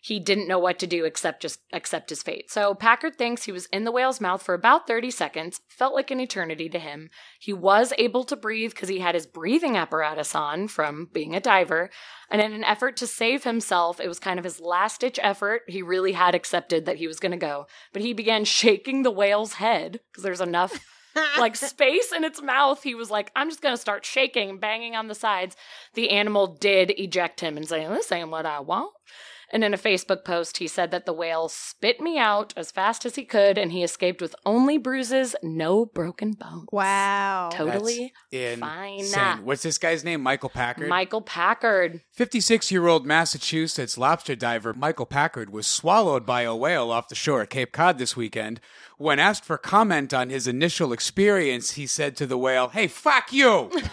[0.07, 2.49] He didn't know what to do except just accept his fate.
[2.49, 6.13] So Packard thinks he was in the whale's mouth for about 30 seconds, felt like
[6.13, 7.11] an eternity to him.
[7.41, 11.41] He was able to breathe because he had his breathing apparatus on from being a
[11.41, 11.91] diver.
[12.31, 15.63] And in an effort to save himself, it was kind of his last ditch effort.
[15.67, 17.67] He really had accepted that he was going to go.
[17.93, 20.87] But he began shaking the whale's head because there's enough
[21.37, 22.81] like space in its mouth.
[22.85, 25.57] He was like, I'm just going to start shaking, banging on the sides.
[25.95, 28.93] The animal did eject him and say, This ain't what I want.
[29.53, 33.07] And in a Facebook post, he said that the whale spit me out as fast
[33.07, 36.67] as he could and he escaped with only bruises, no broken bones.
[36.73, 37.51] Wow.
[37.53, 39.45] Totally In fine.
[39.45, 40.21] What's this guy's name?
[40.21, 40.89] Michael Packard.
[40.89, 42.03] Michael Packard.
[42.13, 47.15] 56 year old Massachusetts lobster diver Michael Packard was swallowed by a whale off the
[47.15, 48.61] shore at Cape Cod this weekend.
[48.99, 53.33] When asked for comment on his initial experience, he said to the whale, Hey, fuck
[53.33, 53.71] you!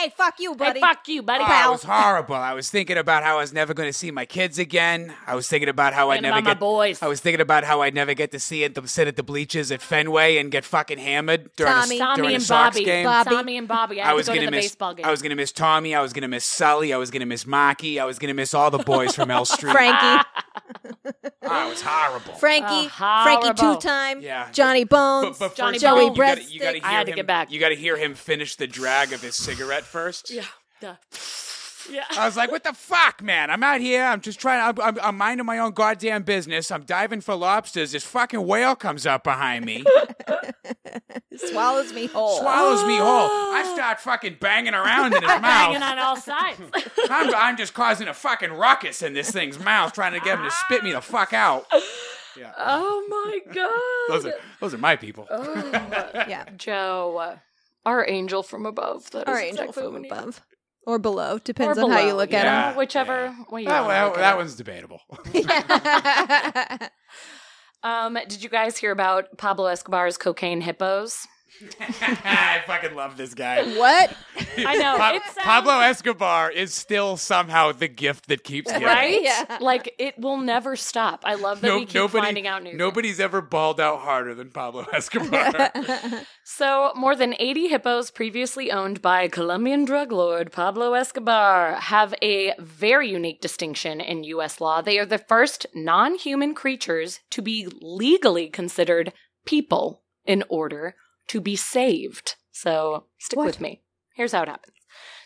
[0.00, 0.80] Hey, fuck you, buddy.
[0.80, 1.44] Hey, fuck you, buddy.
[1.46, 2.34] Oh, it was horrible.
[2.36, 5.12] I was thinking about how I was never going to see my kids again.
[5.26, 7.02] I was thinking about how I'd never about my get boys.
[7.02, 9.70] I was thinking about how I'd never get to see it, sit at the bleachers
[9.70, 11.96] at Fenway and get fucking hammered during Tommy.
[11.96, 12.84] a, Tommy during a and Sox Bobby.
[12.86, 13.04] game.
[13.04, 13.30] Bobby.
[13.30, 14.00] Tommy and Bobby.
[14.00, 14.64] I, I was to go to gonna the miss.
[14.66, 15.04] baseball game.
[15.04, 15.94] I was gonna miss Tommy.
[15.94, 16.94] I was gonna miss Sully.
[16.94, 18.00] I was gonna miss Marky.
[18.00, 19.72] I was gonna miss all the boys from L Street.
[19.72, 20.24] Frankie.
[21.42, 22.34] Oh, it was horrible.
[22.34, 22.90] Frankie.
[23.00, 24.20] Uh, Frankie two time.
[24.20, 24.50] Yeah.
[24.52, 25.38] Johnny Bones.
[25.38, 27.50] But, but Johnny first, Joey you gotta, you gotta I had to him, get back.
[27.50, 30.30] You gotta hear him finish the drag of his cigarette first.
[30.30, 30.44] yeah.
[30.80, 30.94] Duh.
[31.90, 32.04] Yeah.
[32.16, 33.50] I was like, "What the fuck, man?
[33.50, 34.04] I'm out here.
[34.04, 34.60] I'm just trying.
[34.62, 36.70] I'm, I'm, I'm minding my own goddamn business.
[36.70, 37.92] I'm diving for lobsters.
[37.92, 39.84] This fucking whale comes up behind me,
[41.36, 42.38] Swallows me whole.
[42.38, 43.06] swallows me whole.
[43.30, 45.90] I start fucking banging around in his Hanging mouth.
[45.92, 46.60] on all sides.
[47.10, 50.44] I'm, I'm just causing a fucking ruckus in this thing's mouth, trying to get him
[50.44, 51.66] to spit me the fuck out.
[52.38, 52.52] Yeah.
[52.58, 54.14] oh my god.
[54.14, 55.26] Those are those are my people.
[55.30, 56.44] yeah.
[56.56, 57.36] Joe, uh,
[57.86, 59.10] our angel from above.
[59.12, 60.12] That Or is angel exactly from what need.
[60.12, 60.42] above.
[60.86, 61.34] Or below.
[61.36, 62.70] Or Depends on how you look you at Yeah.
[62.72, 65.00] know, whichever way you want well, look that at one's debatable.
[67.82, 71.26] Um, did you guys hear about Pablo Escobar's cocaine hippos?
[71.80, 73.62] I fucking love this guy.
[73.76, 74.14] what?
[74.58, 74.96] I know.
[74.96, 78.86] Pa- sounds, Pablo Escobar is still somehow the gift that keeps giving.
[78.86, 79.22] Right?
[79.22, 79.58] Yeah.
[79.60, 81.22] Like it will never stop.
[81.24, 82.70] I love that No- we keep nobody, finding out new.
[82.70, 82.78] things.
[82.78, 85.70] nobody's ever balled out harder than Pablo Escobar.
[86.44, 92.54] So, more than 80 hippos previously owned by Colombian drug lord Pablo Escobar have a
[92.58, 94.60] very unique distinction in U.S.
[94.60, 94.80] law.
[94.82, 99.12] They are the first non human creatures to be legally considered
[99.44, 100.94] people in order
[101.30, 102.36] to be saved.
[102.52, 103.46] So, stick What?
[103.46, 103.82] with me.
[104.14, 104.74] Here's how it happens.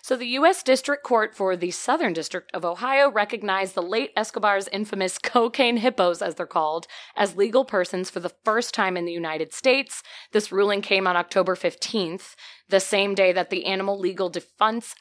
[0.02, 0.62] So, the U.S.
[0.62, 6.20] District Court for the Southern District of Ohio recognized the late Escobar's infamous cocaine hippos,
[6.20, 6.86] as they're called,
[7.16, 10.02] as legal persons for the first time in the United States.
[10.32, 12.34] This ruling came on October 15th,
[12.68, 14.94] the same day that the Animal Legal Defense.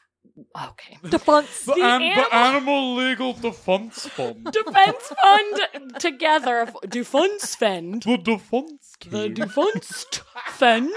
[0.70, 0.98] Okay.
[1.08, 1.64] Defense.
[1.64, 4.44] The um, animal- Animal Legal Defense Fund.
[4.52, 5.60] Defense Fund
[5.98, 6.68] together.
[6.88, 8.02] Defense Fund.
[8.02, 10.06] The Defense The Defense
[10.46, 10.92] Fund.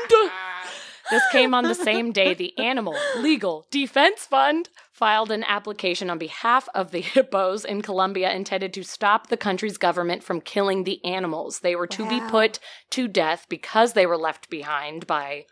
[1.09, 6.17] This came on the same day the Animal Legal Defense Fund filed an application on
[6.17, 11.03] behalf of the hippos in Colombia intended to stop the country's government from killing the
[11.05, 11.59] animals.
[11.59, 12.59] They were to be put
[12.89, 15.45] to death because they were left behind by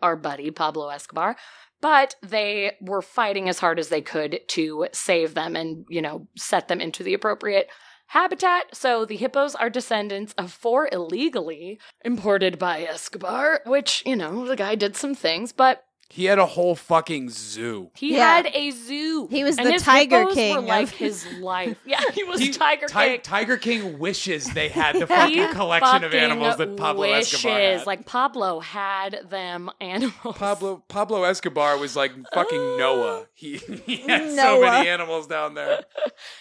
[0.00, 1.36] our buddy Pablo Escobar.
[1.82, 6.28] But they were fighting as hard as they could to save them and, you know,
[6.36, 7.68] set them into the appropriate
[8.06, 8.74] habitat.
[8.74, 14.56] So the hippos are descendants of four illegally imported by Escobar, which, you know, the
[14.56, 17.90] guy did some things, but He had a whole fucking zoo.
[17.94, 18.34] he Yeah.
[18.36, 19.28] had a zoo.
[19.30, 21.78] He was and the his Tiger King Were like his life.
[21.86, 23.20] Yeah, he was He- Tiger Ti- King.
[23.22, 27.78] Tiger King wishes they had the fucking collection of animals that Pablo Escobar wishes.
[27.80, 27.86] had.
[27.86, 30.36] Like Pablo had them animals.
[30.36, 33.26] Pablo Pablo Escobar was like fucking Noah.
[33.42, 35.80] He, he had so many uh, animals down there.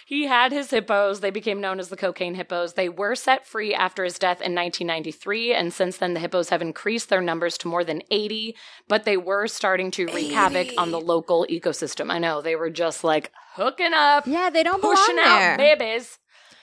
[0.06, 1.20] He had his hippos.
[1.20, 2.74] They became known as the cocaine hippos.
[2.74, 6.62] They were set free after his death in 1993, and since then the hippos have
[6.62, 8.56] increased their numbers to more than 80,
[8.88, 12.12] but they were starting to wreak havoc on the local ecosystem.
[12.12, 15.54] I know, they were just like hooking up, Yeah, they don't belong pushing there.
[15.54, 16.20] out babies.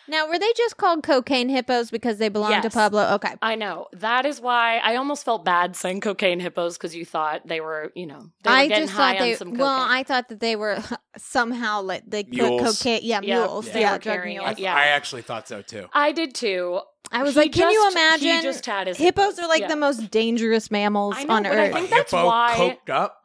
[0.08, 3.14] Now, were they just called cocaine hippos because they belong to Pablo?
[3.14, 3.34] Okay.
[3.42, 3.88] I know.
[3.92, 7.92] That is why I almost felt bad saying cocaine hippos because you thought they were,
[7.94, 9.34] you know, they were I getting just high thought on they.
[9.34, 9.60] some cocaine.
[9.60, 10.78] Well, I thought that they were
[11.18, 12.78] somehow like they put Mules.
[12.78, 13.00] cocaine.
[13.02, 13.70] Yeah, Yeah, mules.
[13.70, 14.58] they Yeah, drug carrying it, mules.
[14.58, 14.74] yeah.
[14.74, 15.86] I actually thought so too.
[15.92, 16.80] I did too.
[17.10, 18.28] I was He like, can you imagine?
[18.36, 19.68] He just had his hippos are like Yeah.
[19.68, 22.54] the most dangerous mammals I know, on but I think that's hippo why-
[22.86, 23.17] coked up.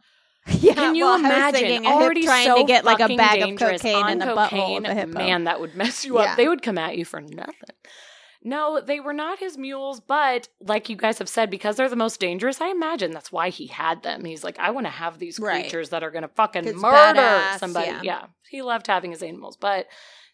[0.60, 3.58] yeah, Can you well, imagine a already trying so to get like a bag of
[3.58, 5.12] cocaine in the cocaine, butthole of a hippo?
[5.14, 6.26] Man, that would mess you up.
[6.26, 6.36] Yeah.
[6.36, 7.54] They would come at you for nothing.
[8.46, 11.96] No, they were not his mules, but like you guys have said, because they're the
[11.96, 14.26] most dangerous, I imagine that's why he had them.
[14.26, 15.62] He's like, I want to have these Right.
[15.64, 17.88] creatures that are going to fucking murder badass, somebody.
[17.88, 18.02] yeah.
[18.04, 18.26] Yeah.
[18.50, 19.88] He loved having his animals, but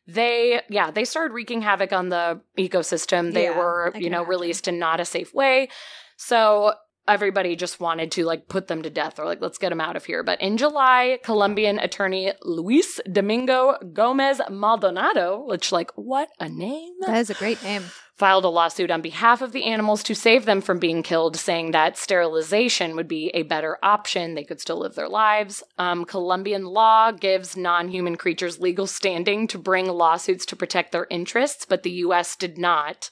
[0.07, 3.31] they, yeah, they started wreaking havoc on the ecosystem.
[3.31, 4.29] They Yeah, were, you know, imagine.
[4.29, 5.69] released in not a safe way.
[6.17, 6.73] So
[7.09, 9.95] everybody just wanted to like put them to death or like let's get them out
[9.95, 10.23] of here.
[10.23, 17.17] But in July, Colombian attorney Luis Domingo Gomez Maldonado, which like what a name, That
[17.17, 17.83] is a great name.
[18.15, 21.71] filed a lawsuit on behalf of the animals to save them from being killed, saying
[21.71, 24.35] that sterilization would be a better option.
[24.35, 25.63] They could still live their lives.
[25.77, 31.07] Um, Colombian law gives non human creatures legal standing to bring lawsuits to protect their
[31.09, 32.35] interests, but the U.S.
[32.35, 33.09] did not.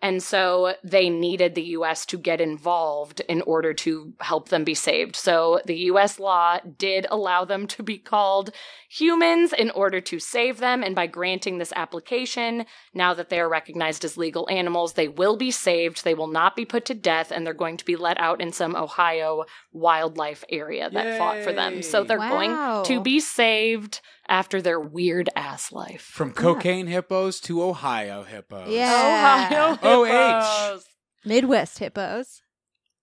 [0.00, 4.74] And so they needed the US to get involved in order to help them be
[4.74, 5.16] saved.
[5.16, 8.50] So the US law did allow them to be called
[8.88, 10.82] humans in order to save them.
[10.84, 15.36] And by granting this application, now that they are recognized as legal animals, they will
[15.36, 16.04] be saved.
[16.04, 18.52] They will not be put to death and they're going to be let out in
[18.52, 21.82] some Ohio wildlife area that fought for them.
[21.82, 22.82] So they're Wow.
[22.84, 26.02] going to be saved after their weird ass life.
[26.02, 28.68] From cocaine hippos to Ohio hippos.
[28.70, 29.48] Yeah.
[29.50, 30.80] Ohio OH.
[31.24, 32.42] Midwest hippos.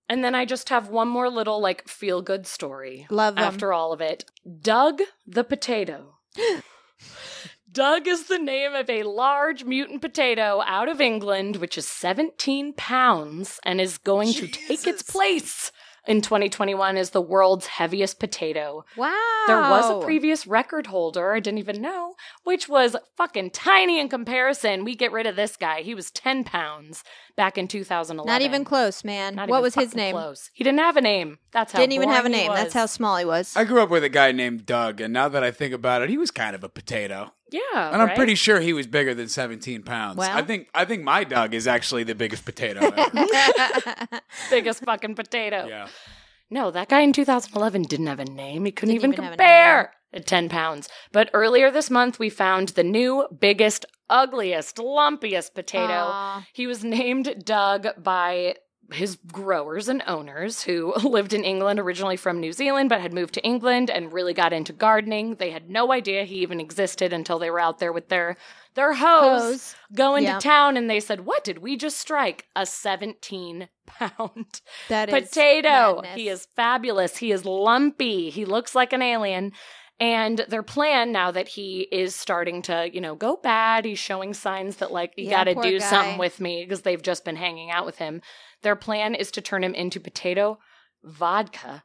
[0.07, 3.43] And then I just have one more little like feel good story Love them.
[3.43, 4.25] after all of it.
[4.61, 6.17] Doug the potato.
[7.71, 12.73] Doug is the name of a large mutant potato out of England, which is 17
[12.77, 15.73] pounds and is going to take its place
[16.07, 18.85] in 2021 as the world's heaviest potato.
[18.95, 19.43] Wow.
[19.47, 24.09] There was a previous record holder, I didn't even know, which was fucking tiny in
[24.09, 24.83] comparison.
[24.83, 25.81] We get rid of this guy.
[25.81, 27.03] He was 10 pounds
[27.35, 28.31] back in 2011.
[28.31, 29.35] Not even close, man.
[29.35, 30.13] Not what even was his name?
[30.15, 30.49] Close.
[30.53, 31.39] He didn't have a name.
[31.51, 32.51] That's how Didn't even have a name.
[32.51, 33.55] That's how small he was.
[33.55, 36.09] I grew up with a guy named Doug, and now that I think about it,
[36.09, 37.31] he was kind of a potato.
[37.51, 37.61] Yeah,
[37.93, 38.17] And I'm right?
[38.17, 40.17] pretty sure he was bigger than 17 pounds.
[40.17, 40.35] Well.
[40.35, 43.11] I think I think my dog is actually the biggest potato ever.
[44.49, 45.65] biggest fucking potato.
[45.67, 45.87] yeah.
[46.49, 48.65] No, that guy in 2011 didn't have a name.
[48.65, 50.87] He couldn't Didn't even, even compare at 10 pounds.
[51.11, 55.91] But earlier this month, we found the new, biggest, ugliest, lumpiest potato.
[55.93, 56.45] Aw.
[56.53, 58.55] He was named Doug by
[58.91, 63.33] his growers and owners who lived in England originally from New Zealand but had moved
[63.35, 65.35] to England and really got into gardening.
[65.35, 68.37] They had no idea he even existed until they were out there with their
[68.75, 69.75] their hose, Hose.
[69.93, 70.35] going Yeah.
[70.37, 72.45] to town and they said, "What did we just strike?
[72.55, 75.95] A 17 pound That potato.
[76.01, 76.15] madness.
[76.15, 77.17] He is fabulous.
[77.17, 78.29] He is lumpy.
[78.29, 79.53] He looks like an alien.
[79.99, 84.33] And their plan now that he is starting to, you know, go bad, he's showing
[84.33, 85.89] signs that like you Yeah, got to do guy.
[85.89, 88.21] something with me because they've just been hanging out with him.
[88.61, 90.59] Their plan is to turn him into potato
[91.03, 91.83] vodka,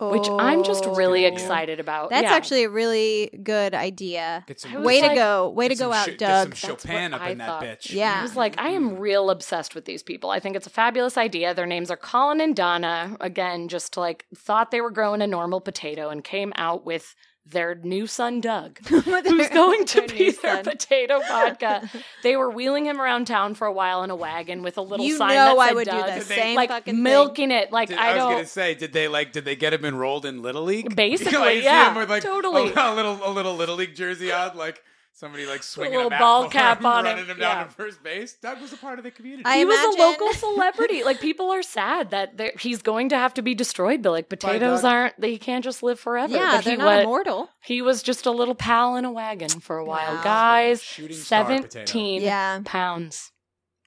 [0.00, 0.94] which I'm just Oh.
[0.94, 1.32] really good.
[1.32, 2.10] excited about.
[2.10, 2.34] That's Yeah.
[2.34, 4.44] actually a really good idea.
[4.46, 5.48] Get I some, was Way to go.
[5.50, 6.56] Way to go out, Ch- get Doug.
[6.56, 7.92] some Chopin up I in that bitch.
[7.92, 8.16] Yeah.
[8.18, 9.00] I was like, I am mm-hmm.
[9.00, 10.30] real obsessed with these people.
[10.30, 11.54] I think it's a fabulous idea.
[11.54, 13.16] Their names are Colin and Donna.
[13.20, 17.14] Again, just like thought they were growing a normal potato and came out with
[17.48, 19.04] their new son Doug, who's
[19.50, 20.64] going to be their son.
[20.64, 21.88] potato vodka.
[22.22, 25.06] They were wheeling him around town for a while in a wagon with a little
[25.06, 27.02] You sign know that I said would do the Did they- same like fucking thing.
[27.02, 27.70] milking it.
[27.72, 28.32] Like Did- I, I, was don't.
[28.32, 29.32] gonna say, did they like?
[29.32, 30.94] Did they get him enrolled in Little League?
[30.96, 32.72] Basically, Like, yeah, with, like, totally.
[32.72, 34.82] A, a little, a little Little League jersey on, like
[35.16, 37.64] somebody like swinging little a bat ball cap him, on him, running him down yeah.
[37.64, 38.34] to first base.
[38.34, 39.42] Doug was a part of the community.
[39.44, 41.02] I he was a local celebrity.
[41.02, 44.02] Like people are sad that he's going to have to be destroyed.
[44.02, 45.20] But like potatoes aren't.
[45.20, 46.36] They can't just live forever.
[46.36, 47.48] Yeah, but they're he not wa- immortal.
[47.62, 50.16] He was just a little pal in a wagon for a while.
[50.16, 50.22] Wow.
[50.22, 52.60] Guys, Shooting star 17 Yeah.
[52.64, 53.32] pounds.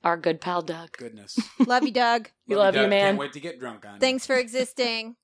[0.04, 0.96] Our good pal Doug.
[0.98, 2.30] Goodness, Love you, Doug.
[2.48, 2.90] We love you, Doug.
[2.90, 3.06] man.
[3.12, 3.96] Can't wait to get drunk on.
[3.96, 4.00] you.
[4.00, 5.18] Thanks for existing.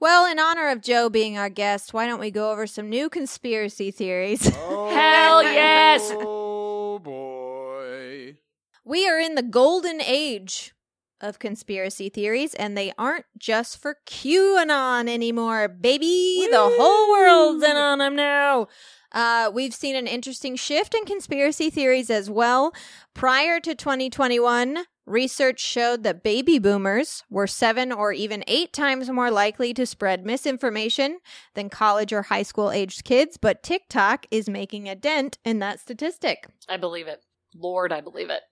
[0.00, 3.10] Well, in honor of Joe being our guest, why don't we go over some new
[3.10, 4.50] conspiracy theories?
[4.72, 6.10] Oh, Hell yes!
[6.14, 8.36] Oh boy.
[8.84, 10.72] We are in the golden age
[11.20, 16.46] of conspiracy theories, and they aren't just for QAnon anymore, baby.
[16.50, 18.68] The whole world's in on them now.
[19.12, 22.72] Uh, we've seen an interesting shift in conspiracy theories as well.
[23.12, 29.30] Prior to 2021, research showed that baby boomers were seven or even eight times more
[29.30, 31.18] likely to spread misinformation
[31.54, 35.80] than college or high school aged kids, but TikTok is making a dent in that
[35.80, 36.46] statistic.
[36.68, 37.22] I believe it.
[37.54, 38.42] Lord, I believe it.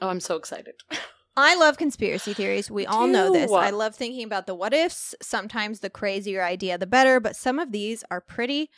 [0.00, 0.74] Oh, I'm so excited.
[1.36, 2.70] I love conspiracy theories.
[2.70, 3.50] We all know this.
[3.52, 5.14] I love thinking about the what ifs.
[5.22, 8.68] Sometimes the crazier idea, the better, but some of these are pretty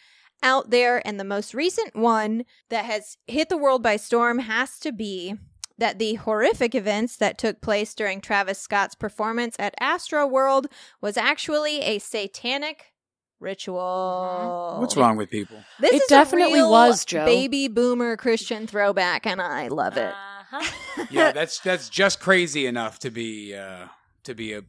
[0.42, 1.07] out there.
[1.07, 5.37] And the most recent one that has hit the world by storm has to be
[5.83, 10.66] that the horrific events that took place during Travis Scott's performance at Astroworld
[11.01, 12.92] was actually a satanic
[13.40, 14.77] ritual.
[14.79, 15.57] What's wrong with people?
[15.81, 17.25] This It is definitely a real was, Joe.
[17.25, 20.14] baby boomer Christian throwback, and I love it.
[20.14, 21.07] Uh-huh.
[21.11, 23.87] yeah, that's that's just crazy enough to be uh
[24.23, 24.62] to be a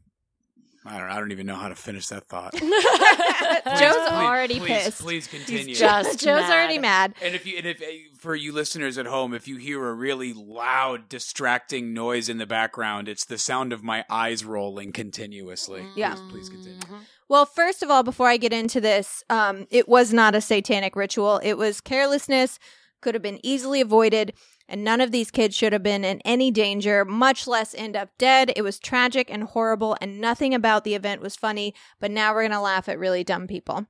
[0.85, 1.09] I don't.
[1.09, 2.53] I don't even know how to finish that thought.
[2.59, 2.69] Joe's
[3.95, 5.01] Please, already please, pissed.
[5.01, 5.65] Please continue.
[5.67, 6.51] He's just Joe's mad.
[6.51, 7.13] already mad.
[7.21, 7.85] And if you and if uh,
[8.17, 12.45] for you listeners at home, if you hear a really loud, distracting noise in the
[12.45, 15.83] background, it's the sound of my eyes rolling continuously.
[15.95, 16.15] Yeah.
[16.15, 16.79] Please, please continue.
[16.79, 16.99] Mhm.
[17.29, 20.95] Well, first of all, before I get into this, um, it was not a satanic
[20.95, 21.39] ritual.
[21.43, 22.59] It was carelessness,
[23.01, 24.33] could have been easily avoided,
[24.67, 28.09] and none of these kids should have been in any danger, much less end up
[28.17, 28.51] dead.
[28.55, 32.41] It was tragic and horrible, and nothing about the event was funny, but now we're
[32.41, 33.87] going to laugh at really dumb people.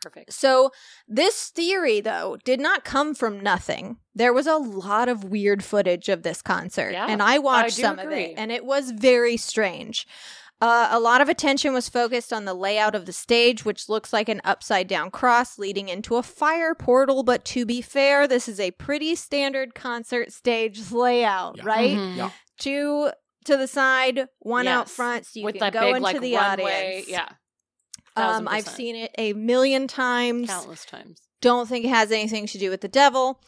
[0.00, 0.32] Perfect.
[0.32, 0.72] So,
[1.06, 3.98] this theory, though, did not come from nothing.
[4.14, 7.82] There was a lot of weird footage of this concert, Yeah, and I watched do
[7.82, 10.06] some of it, and it was very strange.
[10.62, 14.12] Uh, a lot of attention was focused on the layout of the stage, which looks
[14.12, 17.24] like an upside down cross leading into a fire portal.
[17.24, 21.64] But to be fair, this is a pretty standard concert stage layout, Yeah.
[21.66, 21.96] right?
[21.98, 22.16] Mhm.
[22.16, 22.30] Yeah.
[22.58, 23.10] Two
[23.46, 26.34] to the side, one out front, so you With can go big into like the
[26.36, 26.62] runway.
[27.00, 27.08] audience.
[27.08, 27.28] Yeah.
[28.14, 30.48] Um, I've seen it a million times.
[30.48, 31.20] countless times.
[31.40, 33.40] Don't think it has anything to do with the devil.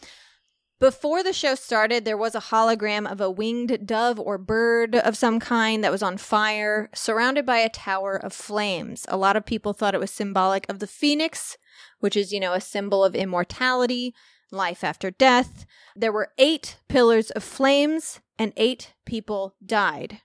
[0.81, 5.17] Before the show started, there was a hologram of a winged dove or bird of
[5.17, 9.07] some kind that was on fire, surrounded by a tower of flames.
[9.09, 11.57] A lot of people thought it was symbolic of the phoenix,
[12.01, 14.15] which is, you know, a symbol of immortality,
[14.51, 15.65] life after death.
[15.95, 20.21] There were eight pillars of flames, and eight people died.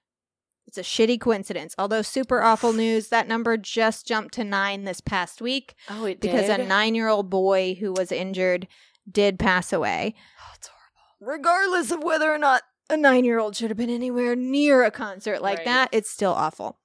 [0.69, 1.73] It's a shitty coincidence.
[1.79, 6.21] Although super awful news, that number just jumped to nine this past week Oh, it
[6.21, 8.67] because a nine year old boy who was injured
[9.11, 10.15] did pass away.
[10.39, 11.33] Oh, it's horrible.
[11.37, 14.91] Regardless of whether or not a nine year old should have been anywhere near a
[14.91, 15.65] concert like Right.
[15.65, 16.79] that, it's still awful.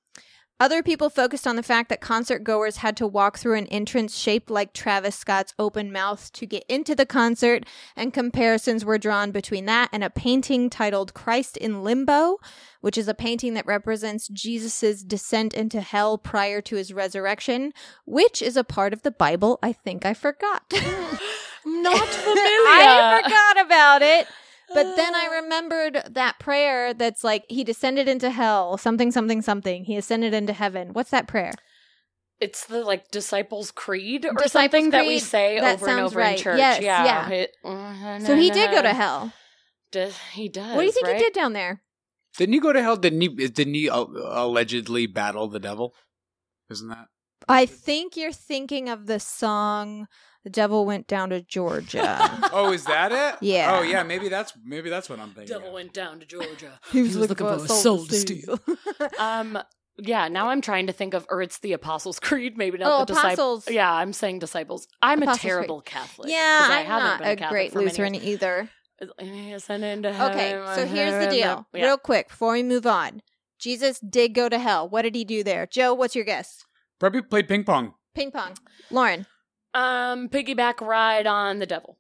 [0.60, 4.16] Other people focused on the fact that concert goers had to walk through an entrance
[4.16, 7.66] shaped like Travis Scott's open mouth to get into the concert,
[7.96, 12.38] and comparisons were drawn between that and a painting titled Christ in Limbo,
[12.80, 17.72] which is a painting that represents Jesus' descent into hell prior to his resurrection,
[18.06, 20.62] which is a part of the Bible I think I forgot.
[21.66, 22.40] Not familiar.
[22.40, 24.26] I forgot about it.
[24.72, 29.84] But then I remembered that prayer that's like, He descended into hell, something, something, something.
[29.84, 30.92] He ascended into heaven.
[30.94, 31.52] What's that prayer?
[32.40, 36.12] It's the like Disciples Creed or Disciples something that we say That over and sounds
[36.12, 36.58] over in church.
[36.58, 37.04] Yes, yeah.
[37.04, 37.28] yeah.
[37.30, 37.56] It-
[38.26, 39.32] So he did go to hell.
[39.92, 40.74] Does- he does.
[40.74, 41.16] What do you think right?
[41.16, 41.82] he did down there?
[42.36, 42.96] Didn't he go to hell?
[42.96, 43.28] Didn't he?
[43.28, 45.94] Didn't he uh, allegedly battle the devil?
[46.68, 47.06] Isn't that?
[47.48, 50.08] I think you're thinking of the song
[50.44, 53.38] "The Devil Went Down to Georgia." Oh, is that it?
[53.44, 53.76] Yeah.
[53.76, 54.04] Oh, yeah.
[54.04, 55.46] Maybe that's maybe that's what I'm thinking.
[55.46, 55.74] The devil of.
[55.74, 56.78] went down to Georgia.
[56.92, 58.58] he was looking for a soul to steal.
[58.58, 59.08] steal.
[59.18, 59.58] Um.
[59.98, 60.28] Yeah.
[60.28, 62.56] Now I'm trying to think of, or it's the Apostles' Creed.
[62.56, 63.32] Maybe not Oh, the disciples.
[63.64, 63.70] Apostles.
[63.70, 64.86] Yeah, I'm saying disciples.
[65.02, 65.50] I'm Apostles' a Creed.
[65.50, 66.30] terrible Catholic.
[66.30, 68.26] yeah, 'cause I I'm haven't not been a Catholic great Lutheran years.
[68.26, 68.70] either.
[69.18, 71.66] Ascend into Okay, so here's the deal.
[71.74, 71.84] Yeah.
[71.86, 73.22] Real quick, before we move on.
[73.58, 74.88] Jesus did go to hell.
[74.88, 75.66] What did he do there?
[75.66, 76.64] Joe, what's your guess?
[77.00, 77.94] Probably played ping pong.
[78.14, 78.54] Ping pong.
[78.90, 79.26] Lauren.
[79.74, 81.98] Um, piggyback ride on the devil.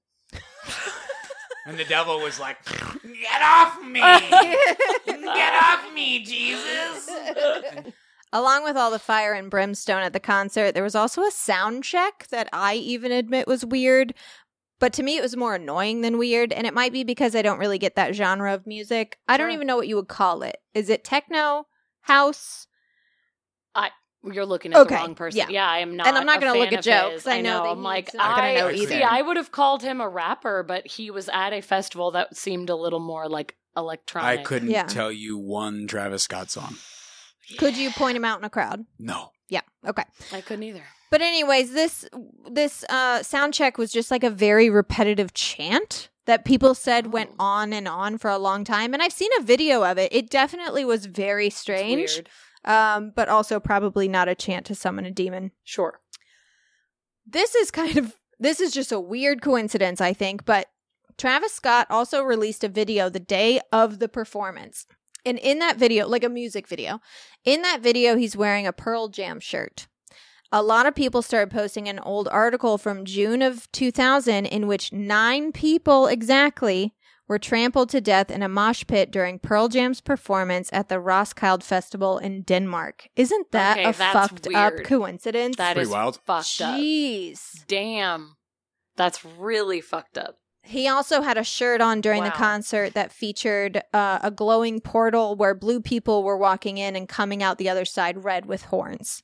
[1.66, 4.00] And the devil was like, "Get off me!
[4.00, 7.10] Get off me, Jesus!"
[8.32, 11.84] Along with all the fire and brimstone at the concert, there was also a sound
[11.84, 14.12] check that I even admit was weird.
[14.78, 16.52] But to me, it was more annoying than weird.
[16.52, 19.18] And it might be because I don't really get that genre of music.
[19.26, 20.56] I don't even know what you would call it.
[20.74, 21.66] Is it techno?
[22.02, 22.66] House?
[24.32, 25.38] You're looking at Okay, the wrong person.
[25.38, 25.48] yeah.
[25.50, 26.06] Yeah, I am not.
[26.06, 27.70] And I'm not going gonna look at Joe, 'cause I I know know.
[27.70, 29.02] I'm like, gonna I know see.
[29.02, 32.70] I would have called him a rapper, but he was at a festival that seemed
[32.70, 34.40] a little more like electronic.
[34.40, 34.84] I couldn't Yeah.
[34.84, 36.76] tell you one Travis Scott song.
[37.58, 38.86] Could you point him out in a crowd?
[38.98, 39.30] No.
[39.48, 39.60] Yeah.
[39.86, 40.04] Okay.
[40.32, 40.84] I couldn't either.
[41.10, 42.06] But anyways, this
[42.50, 47.30] this uh, sound check was just like a very repetitive chant that people said went
[47.38, 47.44] Oh.
[47.44, 48.94] on and on for a long time.
[48.94, 50.10] And I've seen a video of it.
[50.12, 52.28] It definitely was very It's strange, weird.
[52.64, 55.52] Um, but also probably not a chant to summon a demon.
[55.62, 56.00] Sure.
[57.26, 60.44] This is kind of this is just a weird coincidence, I think.
[60.44, 60.68] But
[61.16, 64.86] Travis Scott also released a video the day of the performance.
[65.24, 67.00] And in that video, like a music video,
[67.44, 69.86] in that video, he's wearing a Pearl Jam shirt.
[70.52, 74.92] A lot of people started posting an old article from June of 2000 in which
[74.92, 76.94] nine people exactly
[77.28, 81.62] were trampled to death in a mosh pit during Pearl Jam's performance at the Roskilde
[81.64, 83.08] Festival in Denmark.
[83.16, 85.56] Isn't that Okay, a that's fucked up coincidence?
[85.56, 86.16] That Pretty is wild.
[86.24, 86.78] fucked up.
[86.78, 87.64] Jeez.
[87.66, 88.36] Damn.
[88.96, 90.36] That's really fucked up.
[90.66, 95.36] He also had a shirt on during the concert that featured uh, a glowing portal
[95.36, 99.22] where blue people were walking in and coming out the other side red with horns.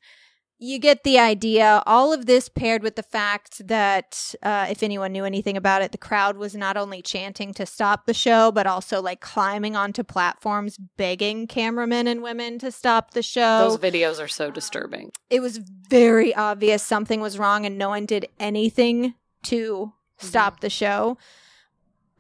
[0.63, 1.83] You get the idea.
[1.87, 5.91] All of this paired with the fact that, uh, if anyone knew anything about it,
[5.91, 10.05] the crowd was not only chanting to stop the show, but also like climbing onto
[10.05, 13.71] platforms, begging cameramen and women to stop the show.
[13.71, 15.11] Those videos are so disturbing.
[15.31, 15.59] it was
[15.89, 21.17] very obvious something was wrong and no one did anything to stop the show.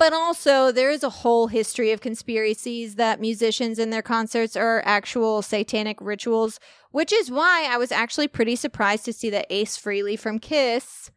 [0.00, 4.82] But also, there is a whole history of conspiracies that musicians in their concerts are
[4.86, 6.58] actual satanic rituals,
[6.90, 11.10] which is why I was actually pretty surprised to see that Ace Frehley from Kiss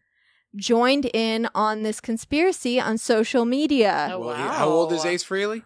[0.57, 4.09] joined in on this conspiracy on social media.
[4.11, 4.51] Oh, wow.
[4.51, 5.63] how old is Ace Frehley?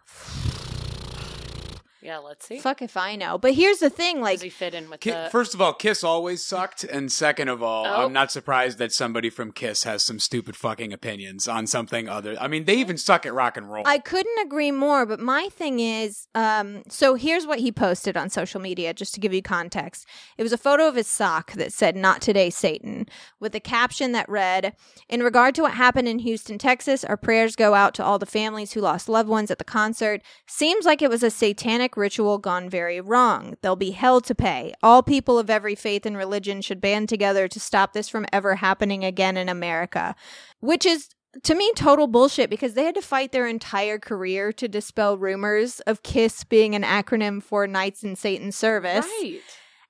[2.08, 2.60] Yeah, let's see.
[2.60, 3.38] Fuck if I know.
[3.38, 5.28] But here's the thing like, Does he fit in with Ki- the?
[5.30, 8.06] First of all, Kiss always sucked, and second of all, Oh.
[8.06, 12.38] I'm not surprised that somebody from Kiss has some stupid fucking opinions on something other.
[12.40, 13.84] I mean, they even suck at rock and roll.
[13.86, 18.30] I couldn't agree more, but my thing is, um, so here's what he posted on
[18.30, 20.08] social media, just to give you context.
[20.38, 23.08] It was a photo of his sock that said, Not today, Satan,
[23.42, 24.74] with a caption that read,
[25.10, 28.26] In regard to what happened in Houston, Texas, our prayers go out to all the
[28.26, 30.22] families who lost loved ones at the concert.
[30.48, 33.56] Seems like it was a satanic ritual gone very wrong.
[33.62, 34.74] There'll be hell to pay.
[34.82, 38.56] All people of every faith and religion should band together to stop this from ever
[38.56, 40.16] happening again in America.
[40.60, 41.10] Which is
[41.44, 45.80] to me total bullshit because they had to fight their entire career to dispel rumors
[45.82, 49.08] of KISS being an acronym for Knights in Satan's Service.
[49.22, 49.42] right.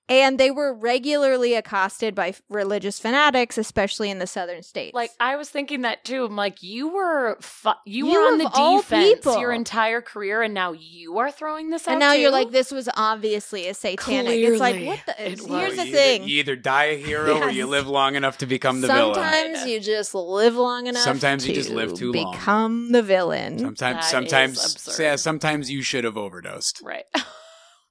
[0.09, 4.93] And they were regularly accosted by religious fanatics, especially in the southern states.
[4.95, 6.23] Like I was thinking that too.
[6.23, 8.49] I'm like, you were fu- you, You were on the
[8.79, 11.91] defense your entire career, and now you are throwing this out.
[11.91, 14.31] and now you're like, this was obviously a satanic.
[14.39, 15.31] it's like, what the?
[15.31, 16.21] it Here's the you thing.
[16.23, 19.15] Either, you either die a hero or you live long enough to become the villain.
[19.15, 21.03] Sometimes you just live long enough.
[21.03, 22.31] Sometimes you to just live too long.
[22.31, 23.59] Become the villain.
[23.59, 25.03] Sometimes, That is sometimes, absurd.
[25.03, 26.79] yeah, sometimes you should have overdosed.
[26.81, 27.03] right.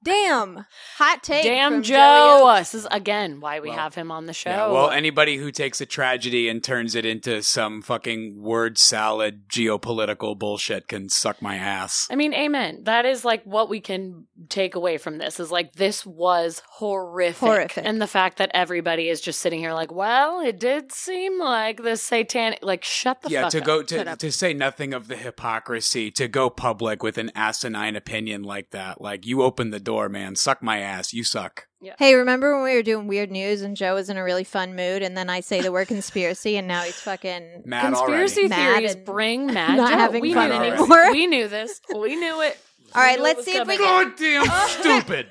[0.03, 0.65] Damn,
[0.97, 1.43] hot take.
[1.45, 2.41] Damn from Joe.
[2.43, 4.51] Joey This is again why we Well, have him on the show.
[4.51, 9.49] Yeah, well, anybody who takes a tragedy and turns it into some fucking word salad
[9.49, 12.07] geopolitical bullshit can suck my ass.
[12.11, 12.85] I mean, amen.
[12.85, 17.39] That is like what we can take away from this is like this was horrific.
[17.41, 17.85] Horrific.
[17.85, 21.83] And the fact that everybody is just sitting here like, well, it did seem like
[21.83, 23.65] the satanic like shut the yeah, fuck to up.
[23.65, 24.19] go to up.
[24.19, 29.01] to say nothing of the hypocrisy, to go public with an asinine opinion like that,
[29.01, 30.37] like you open the door, man.
[30.37, 31.15] Suck my ass.
[31.15, 31.67] You suck.
[31.99, 34.75] Hey, remember when we were doing weird news and Joe was in a really fun
[34.77, 38.49] mood, and then I say the word conspiracy, and now he's fucking Mad Conspiracy already.
[38.49, 39.97] Mad theories and bring mad not Joe.
[39.97, 40.81] having we fun knew this.
[40.81, 41.11] anymore.
[41.13, 41.81] We knew this.
[41.95, 42.59] We knew it.
[42.95, 44.13] All right, let's it was see if we coming.
[44.17, 45.27] can- Goddamn stupid.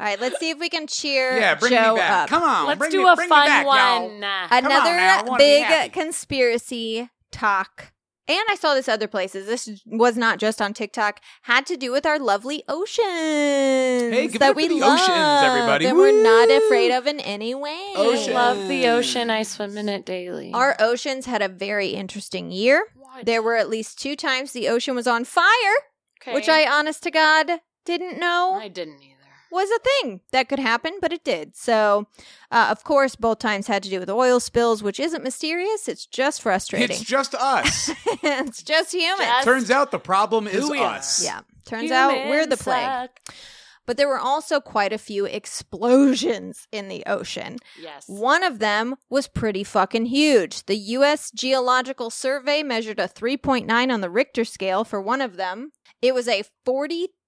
[0.00, 2.24] All right, let's see if we can cheer Yeah, bring Joe me back.
[2.24, 2.28] up.
[2.30, 4.08] Come on, Let's bring do me, a bring fun back, y'all.
[4.08, 4.24] one.
[4.24, 7.92] On Another big conspiracy talk.
[8.26, 9.46] And I saw this other places.
[9.46, 11.20] This was not just on TikTok.
[11.42, 14.80] Had to do with our lovely oceans Hey, give it that up we for the
[14.80, 15.84] love, oceans, everybody.
[15.84, 17.92] that we're not afraid of in any way.
[17.96, 18.32] Ocean.
[18.34, 19.28] Love the ocean.
[19.30, 20.52] I swim in it daily.
[20.52, 22.86] Our oceans had a very interesting year.
[22.96, 23.26] What?
[23.26, 25.44] There were at least two times the ocean was on fire,
[26.22, 26.32] Okay.
[26.34, 29.13] which I, honest to God, didn't know I didn't either.
[29.50, 31.56] Was a thing that could happen, but it did.
[31.56, 32.06] So,
[32.50, 35.88] uh, of course, both times had to do with oil spills, which isn't mysterious.
[35.88, 36.96] It's just frustrating.
[36.96, 37.90] It's just us.
[38.22, 39.26] it's just human.
[39.26, 40.94] Just- Turns out the problem is Who are.
[40.96, 41.24] us.
[41.24, 41.40] yeah.
[41.64, 42.84] Turns out we're the plague.
[42.84, 43.20] suck.
[43.86, 47.58] But there were also quite a few explosions in the ocean.
[47.80, 48.04] Yes.
[48.08, 50.64] One of them was pretty fucking huge.
[50.66, 51.30] The U.S.
[51.30, 55.72] Geological Survey measured a 3.9 on the Richter scale for one of them.
[56.00, 56.44] It was a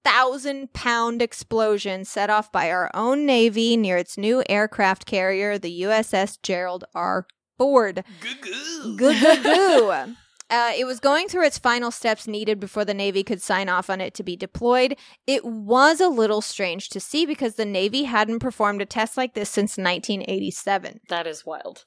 [0.07, 5.81] 40,000 pound explosion set off by our own Navy near its new aircraft carrier, the
[5.81, 7.27] USS Gerald R.
[7.57, 8.05] Ford.
[8.21, 10.15] Goo goo goo.
[10.49, 13.89] Uh, it was going through its final steps needed before the Navy could sign off
[13.89, 14.95] on it to be deployed.
[15.27, 19.33] It was a little strange to see because the Navy hadn't performed a test like
[19.33, 21.01] this since 1987.
[21.09, 21.83] That is wild.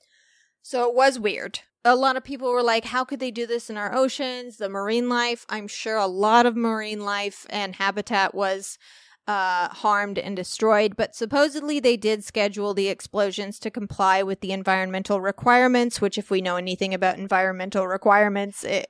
[0.60, 1.60] So it was weird.
[1.84, 4.58] A lot of people were like, how could they do this in our oceans?
[4.58, 8.78] The marine life, I'm sure a lot of marine life and habitat was
[9.26, 14.52] uh, harmed and destroyed, but supposedly they did schedule the explosions to comply with the
[14.52, 18.88] environmental requirements, which, if we know anything about environmental requirements, it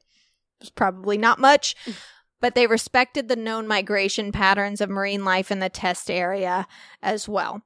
[0.59, 1.77] was probably not much.
[2.43, 6.67] But they respected the known migration patterns of marine life in the test area
[7.03, 7.61] as well.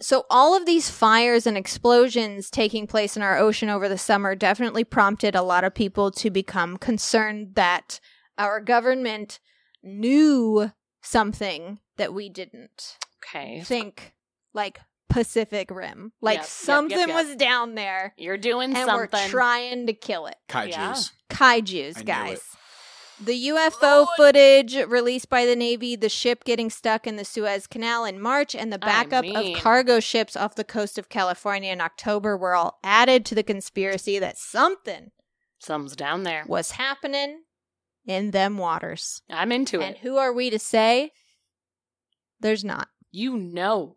[0.00, 4.34] So, all of these fires and explosions taking place in our ocean over the summer
[4.36, 7.98] definitely prompted a lot of people to become concerned that
[8.36, 9.40] our government
[9.82, 10.70] knew
[11.02, 13.60] something that we didn't Okay.
[13.62, 14.14] think,
[14.54, 16.12] like Pacific Rim.
[16.20, 17.26] Like Yep, yep, yep, something yep.
[17.26, 19.08] was down there You're doing and something.
[19.12, 20.36] we're trying to kill it.
[20.48, 20.70] Kaiju's.
[20.70, 21.02] Yeah.
[21.30, 22.42] Kaijus, I knew guys.
[23.20, 28.04] The UFO footage released by the Navy, the ship getting stuck in the Suez Canal
[28.04, 31.72] in March, and the I backup mean- of cargo ships off the coast of California
[31.72, 35.10] in October were all added to the conspiracy that something
[35.58, 36.44] Some's down there.
[36.46, 37.42] was happening
[38.06, 39.22] in them waters.
[39.28, 39.84] I'm into it.
[39.84, 41.10] And who are we to say
[42.40, 42.88] there's not?
[43.10, 43.96] You know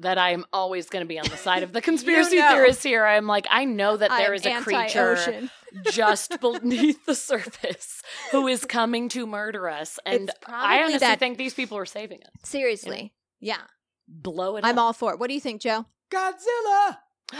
[0.00, 2.48] that I am always going to be on the side of the conspiracy know.
[2.50, 3.04] theorists here.
[3.04, 5.48] I'm like, I know that there I'm is a creature
[5.92, 9.98] just beneath the surface who is coming to murder us.
[10.04, 12.48] And I honestly that- think these people are saving us.
[12.48, 13.12] Seriously.
[13.40, 13.60] Yeah.
[14.08, 14.68] Blow it up.
[14.68, 14.84] I'm up.
[14.84, 15.20] all for it.
[15.20, 15.86] What do you think, Joe?
[16.10, 16.98] Godzilla.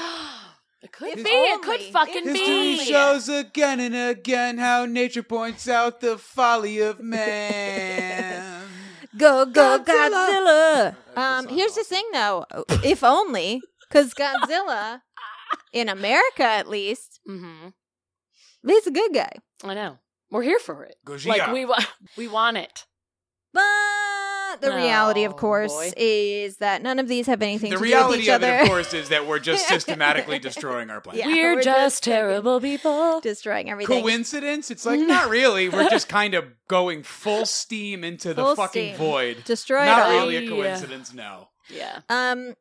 [0.82, 1.30] it could If be.
[1.30, 2.76] It could fucking if be.
[2.76, 8.68] History shows again and again how nature points out the folly of man.
[9.21, 9.85] Go go Godzilla!
[9.85, 10.97] Godzilla.
[11.16, 12.47] Um, song here's the thing though,
[12.83, 15.03] if only because Godzilla,
[15.75, 17.68] in America at least, mm-hmm.
[18.66, 19.33] he's a good guy.
[19.62, 19.99] I know.
[20.31, 20.97] We're here for it.
[21.05, 21.27] Gojira.
[21.27, 21.85] Like we wa-
[22.16, 22.87] we want it.
[24.61, 25.92] But the reality, of Oh, course, boy.
[25.96, 28.54] is that none of these have anything the to do with reality each of other.
[28.56, 31.20] it, of course, is that we're just systematically destroying our planet.
[31.24, 33.20] Yeah, we're, we're just just terrible people.
[33.20, 34.02] destroying everything.
[34.02, 34.70] Coincidence?
[34.70, 35.68] It's like not really.
[35.68, 38.96] We're just kind of going full steam into the fucking steam.
[38.96, 39.44] void.
[39.44, 40.12] Destroy it Not all.
[40.12, 40.48] really a Yeah.
[40.50, 41.12] coincidence.
[41.14, 41.48] No.
[41.68, 42.00] Yeah.
[42.08, 42.54] Um,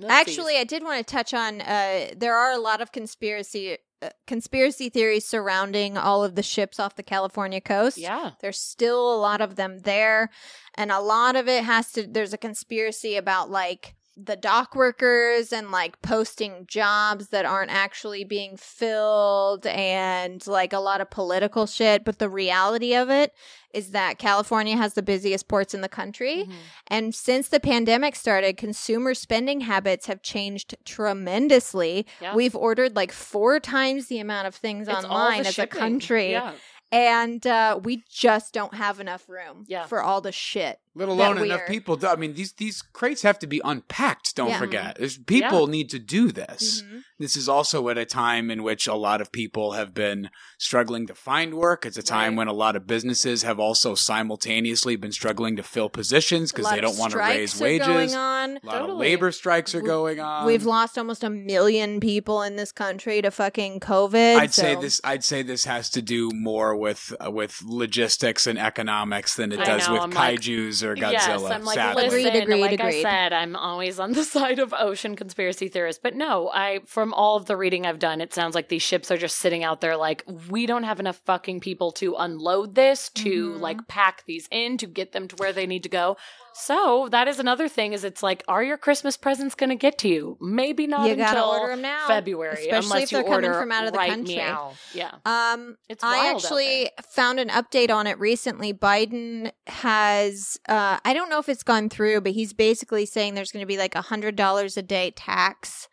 [0.00, 0.10] Nupsies.
[0.10, 1.60] Actually, I did want to touch on.
[1.60, 6.78] Uh, there are a lot of conspiracy Uh, conspiracy theories surrounding all of the ships
[6.78, 7.96] off the California coast.
[7.96, 8.32] yeah.
[8.40, 10.30] There's still a lot of them there,
[10.74, 12.06] and a lot of it has to.
[12.06, 18.22] There's a conspiracy about like the dock workers and like posting jobs that aren't actually
[18.22, 23.32] being filled and like a lot of political shit but the reality of it
[23.72, 26.52] is that California has the busiest ports in the country Mhm.
[26.86, 32.06] and since the pandemic started, consumer spending habits have changed tremendously.
[32.20, 32.34] Yeah.
[32.36, 35.76] We've ordered like four times the amount of things It's online as shipping.
[35.76, 36.30] a country.
[36.30, 36.52] Yeah.
[36.92, 39.86] And uh, we just don't have enough room Yeah.
[39.86, 40.78] for all the shit.
[40.96, 41.98] Let alone enough are- people.
[42.06, 44.36] I mean, these these crates have to be unpacked.
[44.36, 44.58] Don't Yeah.
[44.58, 46.82] forget, There's, people need to do this.
[46.82, 47.02] Mhm.
[47.18, 51.06] This is also at a time in which a lot of people have been struggling
[51.06, 51.84] to find work.
[51.86, 52.38] It's a time Right.
[52.38, 56.80] when a lot of businesses have also simultaneously been struggling to fill positions because they
[56.80, 57.86] don't want to raise are wages.
[57.86, 58.58] Going on.
[58.62, 60.46] A lot of labor strikes are We- going on.
[60.46, 64.36] We've lost almost a million people in this country to fucking COVID.
[64.36, 65.00] I'd say this.
[65.04, 69.60] I'd say this has to do more with uh, with logistics and economics than it
[69.60, 71.12] I does know, with I'm like- kaiju's or Godzilla.
[71.12, 72.04] Yes, I'm like, sadly.
[72.04, 73.02] listen, Agreed, agreed, like I agreed.
[73.02, 76.00] said, I'm always on the side of ocean conspiracy theorists.
[76.02, 79.10] But no, I from all of the reading I've done, it sounds like these ships
[79.10, 83.08] are just sitting out there like, we don't have enough fucking people to unload this,
[83.10, 83.60] to Mhm.
[83.60, 86.16] like pack these in, to get them to where they need to go.
[86.56, 90.08] So that is another thing is it's like, are your Christmas presents gonna get to
[90.08, 90.38] you?
[90.40, 93.86] Maybe not You until now, February, especially unless if they're you coming order from out
[93.86, 94.36] of the right country.
[94.36, 94.72] meow.
[94.94, 95.10] Yeah.
[95.26, 98.72] Um, It's I actually found an update on it recently.
[98.72, 103.50] Biden has, uh, I don't know if it's gone through, but he's basically saying there's
[103.52, 105.88] going to be like a hundred dollars a day tax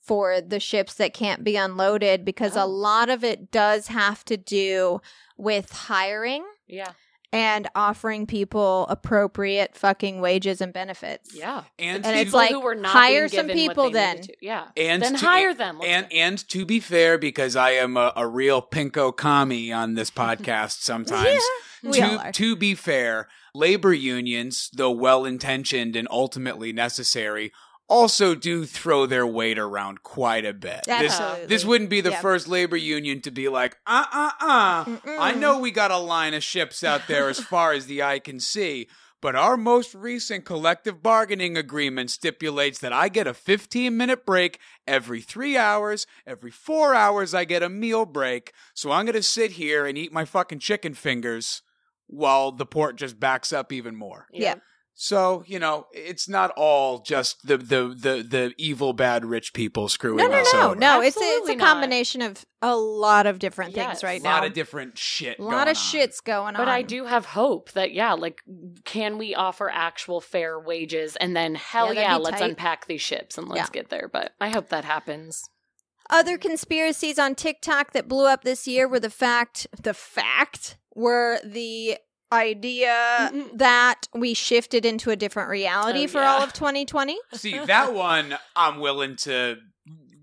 [0.00, 2.64] for the ships that can't be unloaded because Oh.
[2.64, 5.00] a lot of it does have to do
[5.36, 6.92] with hiring Yeah.
[7.32, 11.34] And offering people appropriate fucking wages and benefits.
[11.34, 11.64] Yeah.
[11.78, 14.22] and, And it's like, who were not hire being some given people then.
[14.40, 14.68] Yeah.
[14.76, 15.78] and then to- hire them.
[15.78, 16.16] Let's And go.
[16.16, 20.80] and to be fair, because I am a, a real pinko commie on this podcast
[20.82, 21.42] sometimes.
[21.82, 22.32] we all to, are.
[22.32, 27.52] to be fair, labor unions, though well intentioned and ultimately necessary,
[27.88, 30.84] also do throw their weight around quite a bit.
[30.86, 31.46] This, Absolutely.
[31.46, 32.20] this wouldn't be the Yeah.
[32.20, 34.84] first labor union to be like, uh uh uh.
[34.84, 35.16] Mm-mm.
[35.18, 38.18] I know we got a line of ships out there as far as the eye
[38.18, 38.88] can see.
[39.22, 44.60] But our most recent collective bargaining agreement stipulates that I get a 15 minute break
[44.86, 46.06] every three hours.
[46.26, 48.52] Every four hours, I get a meal break.
[48.74, 51.62] So I'm going to sit here and eat my fucking chicken fingers
[52.08, 54.26] while the port just backs up even more.
[54.32, 54.56] Yeah.
[54.98, 59.90] So, you know, it's not all just the, the, the, the evil, bad, rich people
[59.90, 60.76] screwing No, no, us no, over.
[60.76, 61.02] no.
[61.02, 61.66] It's a, it's Absolutely a not.
[61.66, 63.86] combination of a lot of different Yes.
[64.00, 64.30] things right now.
[64.30, 64.46] a lot now.
[64.46, 65.38] of different shit.
[65.38, 65.74] a lot going of on.
[65.74, 66.62] shit's going on.
[66.62, 68.40] But I do have hope that yeah, like
[68.86, 72.48] can we offer actual fair wages and then hell Yeah, yeah, let's tight.
[72.50, 73.72] unpack these ships and let's Yeah.
[73.82, 74.08] get there.
[74.10, 75.42] But I hope that happens.
[76.08, 81.38] Other conspiracies on TikTok that blew up this year were the fact, the fact were
[81.44, 81.98] the
[82.32, 83.58] idea Mm-mm.
[83.58, 86.32] that we shifted into a different reality Oh, for yeah.
[86.34, 87.16] all of 2020.
[87.34, 89.56] See, that one I'm willing to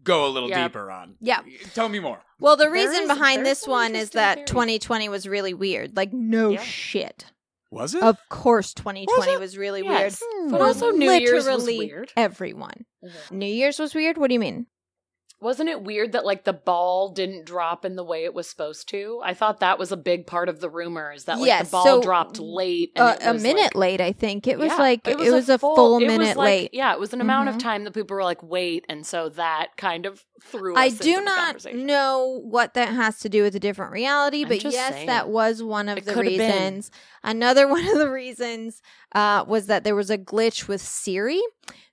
[0.03, 0.67] go a little Yeah.
[0.67, 1.15] deeper on.
[1.21, 1.39] Yeah.
[1.73, 2.21] Tell me more.
[2.39, 4.49] Well, the There reason is- behind this one is that theories.
[4.49, 5.95] 2020 was really weird.
[5.95, 6.61] Like, no Yeah.
[6.63, 7.25] shit.
[7.71, 8.03] Was it?
[8.03, 10.21] Of course, 2020 Was was, really Yes.
[10.21, 10.51] weird.
[10.51, 12.11] But For also New Year's was literally weird.
[12.17, 12.85] Everyone.
[13.31, 14.17] New Year's was weird.
[14.17, 14.67] What do you mean?
[15.43, 18.87] Wasn't it weird that like the ball didn't drop in the way it was supposed
[18.89, 19.21] to?
[19.23, 21.71] I thought that was a big part of the rumor is that like Yes, the
[21.73, 24.47] ball so, dropped late and Uh, a minute like- late, I think.
[24.47, 26.69] It was Yeah, like it was, a full, it was, minute like- late.
[26.73, 27.55] Yeah, it was an amount Mhm.
[27.55, 31.21] of time that people were like, wait, and so that kind of Us I do
[31.21, 35.07] not know what that has to do with a different reality, I'm but yes, saying.
[35.07, 36.91] that was one of It the reasons.
[37.23, 38.81] Another one of the reasons
[39.15, 41.41] uh, was that there was a glitch with Siri.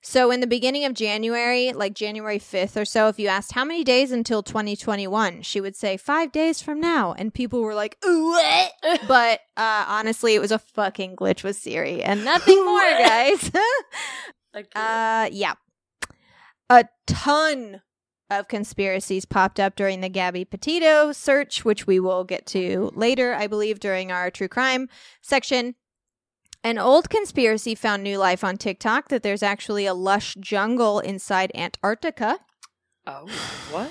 [0.02, 3.64] So in the beginning of January, like January 5th or so, if you asked how
[3.64, 7.12] many days until 2021, she would say five days from now.
[7.12, 8.72] And people were like, what?"
[9.08, 13.50] but uh, honestly, it was a fucking glitch with Siri and nothing more, guys.
[14.74, 15.54] Uh, yeah.
[16.68, 17.82] A ton
[18.30, 23.34] of conspiracies popped up during the Gabby Petito search, which we will get to later,
[23.34, 24.88] I believe, during our true crime
[25.20, 25.74] section.
[26.62, 31.50] An old conspiracy found new life on TikTok that there's actually a lush jungle inside
[31.54, 32.38] Antarctica.
[33.06, 33.26] oh,
[33.70, 33.90] what?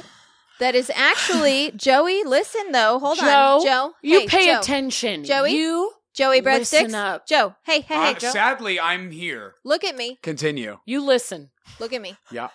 [0.59, 2.23] That is actually Joey.
[2.23, 3.25] Listen though, hold Joe,
[3.59, 3.93] on, Joe.
[4.03, 4.59] You hey, pay Joe.
[4.59, 5.51] attention, Joey?
[5.55, 6.93] You Joey Listen breadsticks.
[6.93, 7.27] up.
[7.27, 8.29] Joe, hey, hey, hey, Uh, Joe.
[8.31, 9.55] sadly, I'm here.
[9.63, 10.19] Look at me.
[10.21, 10.77] Continue.
[10.85, 11.49] you listen.
[11.79, 12.17] Look at me.
[12.31, 12.49] Yeah.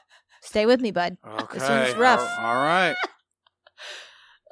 [0.44, 1.16] Stay with me, bud.
[1.26, 1.58] Okay.
[1.58, 2.20] This one's rough.
[2.38, 2.94] All all right.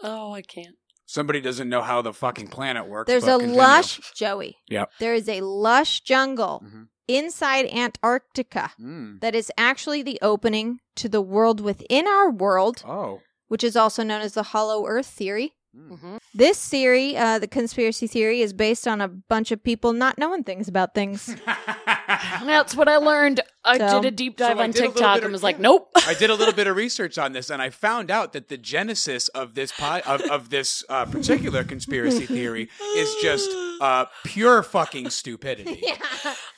[0.03, 0.75] Oh, I can't.
[1.07, 3.07] Somebody doesn't know how the fucking planet works.
[3.09, 3.57] There's but a continue.
[3.61, 4.57] lush, Joey.
[4.69, 4.91] Yep.
[4.99, 6.89] There is a lush jungle Mhm.
[7.07, 9.21] inside Antarctica Mm.
[9.21, 13.21] that is actually the opening to the world within our world, Oh.
[13.49, 15.55] which is also known as the Hollow Earth theory.
[15.75, 20.19] Hmm This theory, uh, the conspiracy theory, is based on a bunch of people not
[20.19, 21.35] knowing things about things.
[21.87, 23.41] That's what I learned.
[23.65, 25.27] I So- did a deep dive So I on did a little TikTok bit and
[25.27, 25.89] of- was like, nope.
[26.07, 28.59] I did a little bit of research on this, and I found out that the
[28.59, 33.49] genesis of this pod, of, of this uh, particular conspiracy theory is just
[33.81, 35.83] uh, pure fucking stupidity.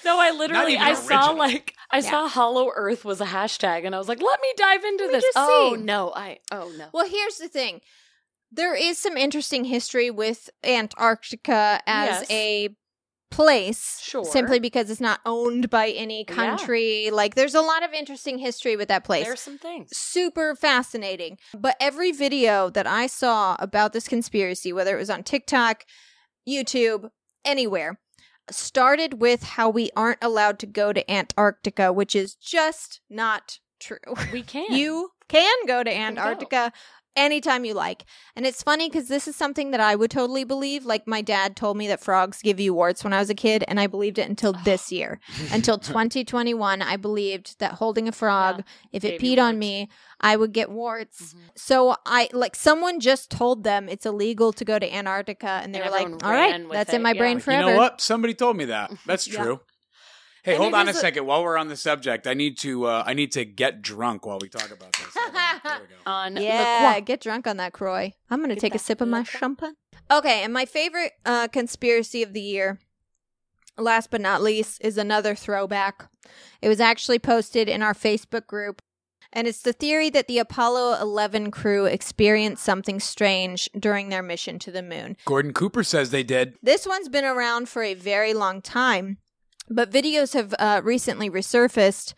[0.05, 1.37] No, I literally even I saw original.
[1.39, 4.85] like I saw Hollow Earth was a hashtag and I was like, let me dive
[4.85, 5.25] into me this.
[5.25, 5.83] just oh see.
[5.83, 6.89] no, I oh no.
[6.93, 7.81] Well, here's the thing.
[8.55, 12.31] There is some interesting history with Antarctica as Yes.
[12.31, 12.69] a
[13.31, 13.99] place.
[14.01, 14.25] Sure.
[14.25, 16.35] Simply because it's not owned by any Yeah.
[16.35, 17.11] country.
[17.11, 19.25] Like, there's a lot of interesting history with that place.
[19.25, 19.97] There's some things.
[19.97, 21.39] Super fascinating.
[21.53, 25.85] But every video that I saw about this conspiracy, whether it was on TikTok,
[26.49, 27.11] YouTube,
[27.45, 27.99] anywhere,
[28.51, 33.99] started with how we aren't allowed to go to Antarctica, which is just not true.
[34.33, 34.67] We can.
[34.71, 35.91] You can go to.
[35.93, 36.73] Antarctica
[37.17, 38.05] anytime you like.
[38.37, 40.85] And it's funny because this is something that I would totally believe.
[40.85, 43.65] Like my dad told me that frogs give you warts when I was a kid,
[43.69, 45.21] and I believed it until this year.
[45.53, 45.79] until
[46.19, 49.89] 2021, I believed that holding a frog, Yeah, if it gave you peed on me,
[50.21, 51.35] I would get warts.
[51.35, 51.39] Mhm.
[51.57, 55.81] So I like someone just told them it's illegal to go to Antarctica, and they
[55.81, 57.19] And were like, "All right, that's it, in my yeah.
[57.19, 58.01] brain Like, You know what?
[58.01, 58.91] Somebody told me that.
[59.07, 59.43] That's Yeah.
[59.43, 59.61] true.
[60.45, 61.25] Hey, And hold on a is a- second.
[61.27, 64.39] While we're on the subject, I need to uh, I need to get drunk while
[64.41, 65.15] we talk about this.
[65.15, 65.25] There
[65.81, 65.95] we go.
[66.07, 68.13] on Yeah, the get drunk on that, Croy.
[68.31, 69.75] I'm gonna Get take a that sip of my La champagne.
[70.11, 72.79] Okay, and my favorite uh, conspiracy of the year,
[73.79, 76.09] last but not least, is another throwback.
[76.61, 78.83] It was actually posted in our Facebook group,
[79.33, 84.59] and it's the theory that the Apollo 11 crew experienced something strange during their mission
[84.59, 85.17] to the moon.
[85.25, 86.57] Gordon Cooper says they did.
[86.63, 89.17] This one's been around for a very long time,
[89.69, 92.15] but videos have uh, recently resurfaced.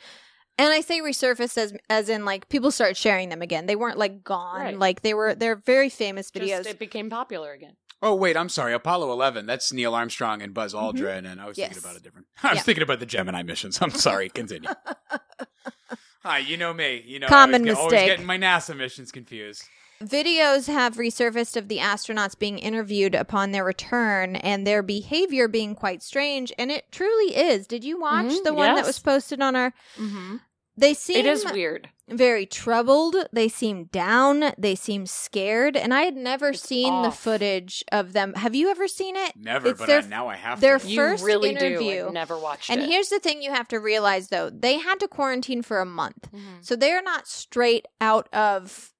[0.59, 3.66] And I say resurfaced as as in like people started sharing them again.
[3.66, 4.61] They weren't like gone.
[4.61, 4.78] Right.
[4.78, 6.49] Like they were they're very famous videos.
[6.64, 7.74] Just, it became popular again.
[8.03, 8.72] Oh wait, I'm sorry.
[8.72, 9.44] Apollo 11.
[9.47, 11.61] That's Neil Armstrong and Buzz Aldrin, and I was Mm-hmm.
[11.61, 11.72] Yes.
[11.74, 12.26] thinking about a different.
[12.42, 12.62] I was Yeah.
[12.62, 13.78] thinking about the Gemini missions.
[13.82, 14.28] I'm sorry.
[14.30, 14.70] Continue.
[16.22, 17.03] Hi, you know me.
[17.07, 18.09] You know, Common I always, get, always mistake.
[18.09, 19.62] getting my NASA missions confused.
[20.03, 25.74] Videos have resurfaced of the astronauts being interviewed upon their return and their behavior being
[25.74, 27.66] quite strange, and it truly is.
[27.66, 29.72] Did you watch Mhm, the one that was posted on our?
[29.97, 30.36] Mm-hmm.
[30.78, 31.88] They seem It is weird.
[32.07, 33.16] very troubled.
[33.32, 34.53] They seem down.
[34.59, 38.34] They seem scared, and I had never It's seen the footage of them.
[38.34, 39.32] Have you ever seen it?
[39.36, 40.86] Never, It's but their- I, now I have their to.
[40.86, 42.03] You first really interview.
[42.03, 42.09] do.
[42.09, 42.90] I never watched And it.
[42.90, 46.28] here's the thing you have to realize though they had to quarantine for a month.
[46.30, 46.40] Mhm.
[46.61, 48.92] So they're not straight out of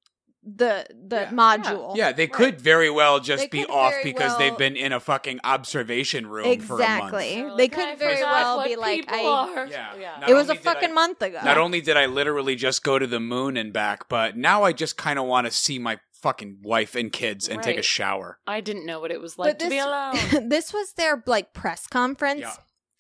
[0.49, 1.31] the the Yeah.
[1.31, 1.97] module.
[1.97, 5.01] yeah, they could very well just They be off because well- they've been in a
[5.01, 7.43] fucking observation room for a Exactly.
[7.43, 7.57] month.
[7.57, 9.95] They could "I very well be like, people I- Yeah.
[9.99, 10.25] yeah.
[10.29, 11.41] It was a only did I- fucking month ago.
[11.43, 14.73] Not only did I literally just go to the moon and back, but now I
[14.73, 18.39] just kind of want to see my fucking wife and kids and take a shower.
[18.47, 20.49] I didn't know what it was like but to be this, alone.
[20.49, 22.55] this was their like press conference Yeah.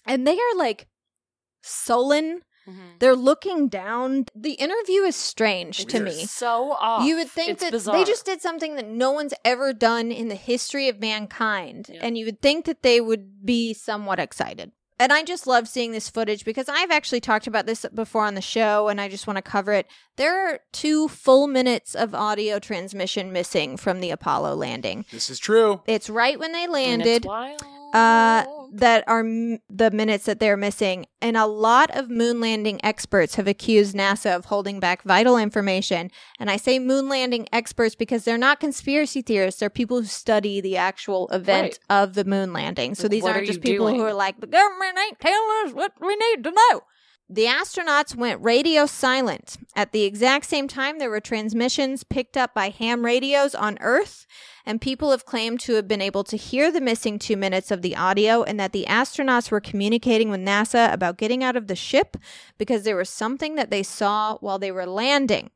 [0.05, 0.88] and they are like
[1.62, 2.42] sullen.
[2.68, 2.98] Mhm.
[2.98, 4.26] They're looking down.
[4.34, 6.26] The interview is strange to me.
[6.26, 7.04] So off.
[7.04, 7.96] You would think It's that bizarre.
[7.96, 12.00] they just did something that no one's ever done in the history of mankind, Yeah.
[12.02, 14.72] and you would think that they would be somewhat excited.
[14.98, 18.32] and I just love seeing this footage because I've actually talked about this before on
[18.34, 19.86] the show and I just want to cover it.
[20.16, 25.04] There are two full minutes of audio transmission missing from the Apollo landing.
[25.12, 25.82] This is true.
[25.86, 27.26] It's right when they And landed.
[27.95, 31.07] Uh, that are m- the minutes that they're missing.
[31.22, 36.11] And a lot of moon landing experts have accused NASA of holding back vital information.
[36.39, 39.61] And I say moon landing experts because they're not conspiracy theorists.
[39.61, 42.03] They're people who study the actual event Right.
[42.03, 42.95] of the moon landing.
[42.95, 45.72] So these what aren't are just people who are like, the government ain't telling us
[45.72, 46.82] what we need to know.
[47.29, 49.57] The astronauts went radio silent.
[49.74, 54.29] At the exact same time, there were transmissions picked up by ham radios on Earth,
[54.64, 57.83] and people have claimed to have been able to hear the missing two minutes of
[57.83, 61.74] the audio and that the astronauts were communicating with NASA about getting out of the
[61.74, 62.16] ship
[62.59, 65.51] because there was something that they saw while they were landing.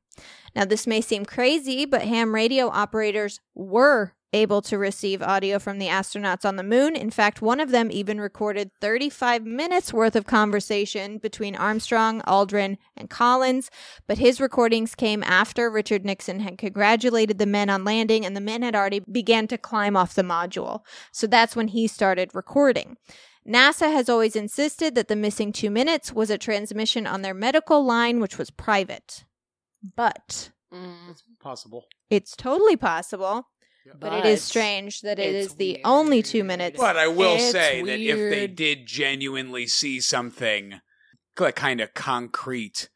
[0.56, 5.78] Now, this may seem crazy, but ham radio operators were able to receive audio from
[5.78, 6.94] the astronauts on the moon.
[6.94, 12.76] In fact, one of them even recorded 35 minutes worth of conversation between Armstrong, Aldrin,
[12.96, 13.70] and Collins.
[14.06, 18.40] But his recordings came after Richard Nixon had congratulated the men on landing and the
[18.40, 20.80] men had already began to climb off the module.
[21.12, 22.96] So that's when he started recording.
[23.48, 27.84] NASA has always insisted that the missing two minutes was a transmission on their medical
[27.84, 29.24] line, which was private.
[29.96, 31.86] But Mm, Possible.
[32.10, 33.48] it's totally possible.
[33.98, 35.80] But, it is strange that it's the weird.
[35.84, 36.78] only two minutes.
[36.78, 40.80] But I will It's say that if they did genuinely see something
[41.38, 42.88] like kind of concrete,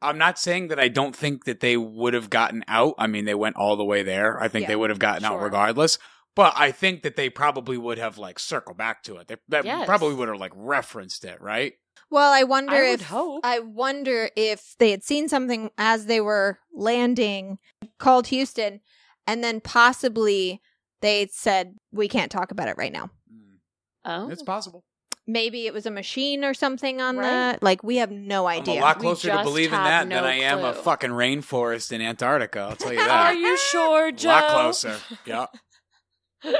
[0.00, 2.94] I'm not saying that I don't think that they would have gotten out.
[2.98, 4.42] I mean, they went all the way there.
[4.42, 5.98] I think Yeah, they would have gotten out regardless.
[6.34, 9.28] But I think that they probably would have like circled back to it.
[9.28, 9.86] They, they Yes.
[9.86, 11.74] probably would have like referenced it, right?
[12.10, 13.40] Well, I wonder I if hope.
[13.44, 17.58] I wonder if they had seen something as they were landing,
[17.98, 18.80] called Houston,
[19.26, 20.60] and then possibly
[21.00, 23.10] they said we can't talk about it right now.
[23.32, 23.56] Mm.
[24.04, 24.84] oh, It's possible.
[25.26, 27.28] Maybe it was a machine or something on Right.
[27.28, 27.62] that.
[27.62, 28.80] Like we have no I'm idea.
[28.80, 30.82] a lot We closer to just believing have that no than I am a clue.
[30.82, 32.60] fucking rainforest in Antarctica.
[32.60, 33.08] I'll tell you that.
[33.08, 33.38] Are that.
[33.40, 34.28] you sure, a Joe?
[34.30, 34.96] lot closer.
[35.24, 35.46] Yeah.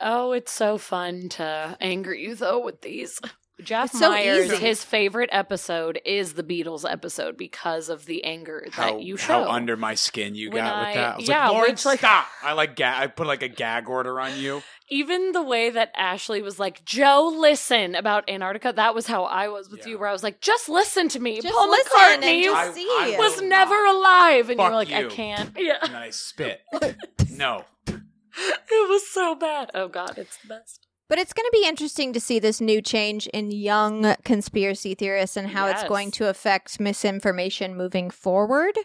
[0.00, 3.20] oh, it's so fun to anger you though with these.
[3.64, 4.56] Jeff It's so Myers, easy.
[4.56, 9.44] his favorite episode is the Beatles episode because of the anger how, that you show.
[9.44, 11.14] how under my skin you When got I- with that.
[11.14, 12.26] I was yeah, like, Lauren, which, like- stop.
[12.42, 14.62] I like ga- I put like a gag order on you.
[14.92, 19.46] Even the way that Ashley was like, Joe, listen about Antarctica, that was how I
[19.48, 19.90] was with Yeah.
[19.90, 21.40] you, where I was like, just listen to me.
[21.40, 22.88] Just Paul listen McCartney and just I- see.
[22.90, 24.50] I was never alive.
[24.50, 24.96] And you Fuck were like, you.
[24.96, 25.50] I can't.
[25.56, 25.78] Yeah.
[25.82, 26.60] And I spit.
[27.30, 27.64] no.
[27.86, 29.70] It was so bad.
[29.74, 30.86] Oh, God, it's the best.
[31.10, 35.36] But it's going to be interesting to see this new change in young conspiracy theorists
[35.36, 38.78] and how it's going to affect misinformation moving forward.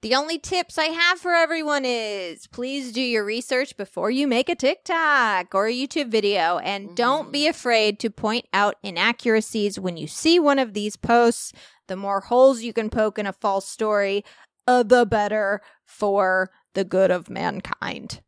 [0.00, 4.48] The only tips I have for everyone is please do your research before you make
[4.48, 9.96] a TikTok or a YouTube video and don't be afraid to point out inaccuracies when
[9.96, 11.52] you see one of these posts.
[11.88, 14.24] The more holes you can poke in a false story,
[14.68, 18.20] uh, the better for the good of mankind.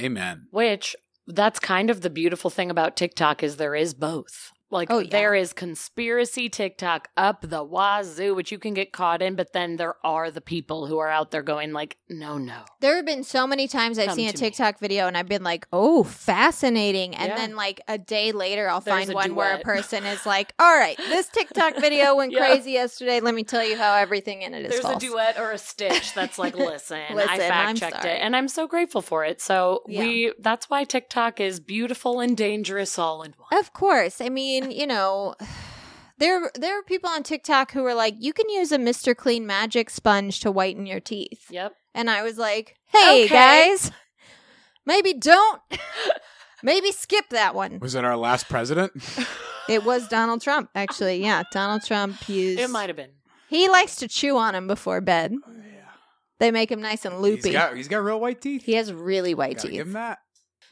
[0.00, 0.46] Amen.
[0.50, 0.96] Which
[1.26, 4.52] that's kind of the beautiful thing about TikTok is there is both.
[4.70, 5.08] Like Oh, yeah.
[5.10, 9.76] there is conspiracy TikTok up the wazoo, which you can get caught in, but then
[9.76, 12.64] there are the people who are out there going like, no, no.
[12.80, 14.48] There have been so many times I've Come seen a to me.
[14.50, 17.36] TikTok video and I've been like, "Oh, fascinating!" And Yeah.
[17.36, 20.76] then like a day later, I'll There's find one where a person is like, "All
[20.76, 22.40] right, this TikTok video went Yeah.
[22.40, 23.20] crazy yesterday.
[23.20, 25.58] Let me tell you how everything in it is There's false." a duet or a
[25.58, 29.24] stitch that's like, listen, I Listen, I'm fact checked it, and I'm so grateful for
[29.24, 29.40] it.
[29.40, 33.45] So we that's why TikTok is beautiful and dangerous all in one.
[33.52, 35.34] Of course, I mean, you know.
[36.18, 39.14] There, there are people on TikTok who are like, you can use a Mr.
[39.14, 41.44] Clean Magic sponge to whiten your teeth.
[41.50, 41.74] Yep.
[41.94, 43.34] And I was like, hey, Okay.
[43.34, 43.92] guys,
[44.86, 45.60] maybe don't.
[46.62, 47.80] maybe skip that one.
[47.80, 48.92] Was it our last president?
[49.68, 51.20] It was Donald Trump, actually.
[51.22, 52.60] Yeah, Donald Trump used.
[52.60, 53.10] It might have been.
[53.50, 55.34] He likes to chew on him before bed.
[55.46, 55.52] Oh,
[56.38, 57.48] they make him nice and loopy.
[57.48, 58.62] He's got he's got real white teeth.
[58.62, 59.76] he has really white Gotta teeth.
[59.76, 60.20] give him that.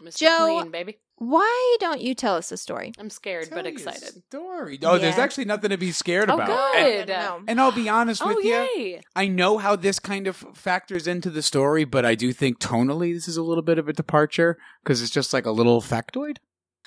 [0.02, 0.18] Mr.
[0.18, 0.98] Joe- Clean, baby.
[1.16, 2.92] Why don't you tell us a story?
[2.98, 4.24] I'm scared Tell but you a excited.
[4.28, 4.78] Story.
[4.82, 5.22] Oh, there's Yeah.
[5.22, 6.48] actually nothing to be scared Oh, about.
[6.48, 6.56] good.
[6.56, 7.40] Oh, and, No.
[7.46, 8.50] and I'll be honest Oh with you.
[8.76, 9.00] yay!
[9.14, 13.14] I know how this kind of factors into the story, but I do think tonally
[13.14, 16.38] this is a little bit of a departure because it's just like a little factoid.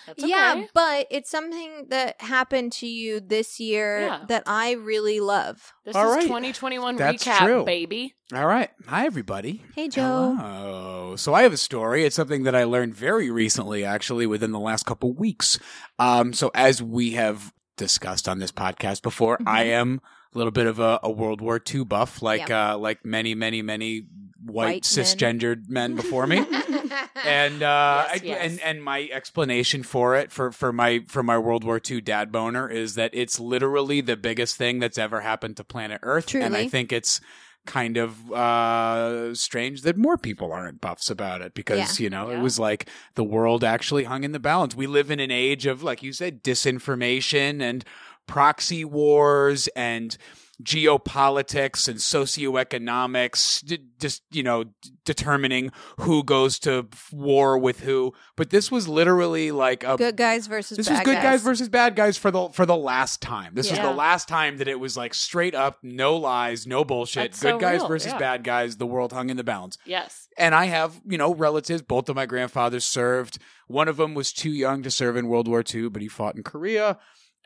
[0.07, 0.29] That's okay.
[0.31, 4.23] Yeah, but it's something that happened to you this year Yeah.
[4.29, 5.73] that I really love.
[5.85, 6.23] This All is right.
[6.23, 7.65] 2021 That's recap, true.
[7.65, 8.15] baby.
[8.33, 8.69] All right.
[8.87, 9.63] Hi, everybody.
[9.75, 10.35] Hey, Joe.
[10.39, 11.15] Hello.
[11.17, 12.05] So I have a story.
[12.05, 15.59] It's something that I learned very recently, actually, within the last couple weeks.
[15.99, 19.47] Um, so as we have discussed on this podcast before, Mhm.
[19.47, 20.01] I am
[20.33, 23.61] a little bit of a, a World War II buff, like uh, like many, many,
[23.61, 24.03] many
[24.47, 26.37] White white, cisgendered men before me.
[27.25, 28.37] and uh, Yes, I- yes.
[28.41, 32.31] and and my explanation for it for for my for my World War II dad
[32.31, 36.55] boner is that it's literally the biggest thing that's ever happened to planet Earth, and
[36.55, 37.19] I think it's
[37.65, 42.37] kind of uh strange that more people aren't buffs about it because you know Yeah.
[42.37, 45.65] it was like the world actually hung in the balance we live in an age
[45.65, 47.83] of like you said disinformation and
[48.25, 50.17] proxy wars and
[50.63, 54.71] geopolitics and socioeconomics d- just you know d-
[55.05, 60.47] determining who goes to war with who but this was literally like a Good guys
[60.47, 61.43] versus this was good guys.
[61.43, 63.53] versus bad guys for the for the last time.
[63.55, 67.31] This was the last time that it was like straight up, no lies, no bullshit.
[67.31, 68.17] That's good so guys real, versus yeah.
[68.17, 68.77] bad guys.
[68.77, 69.77] The world hung in the balance.
[69.85, 70.27] Yes.
[70.37, 71.81] And I have, you know, relatives.
[71.81, 73.39] Both of my grandfathers served.
[73.67, 76.35] One of them was too young to serve in World War II, but he fought
[76.35, 76.97] in Korea.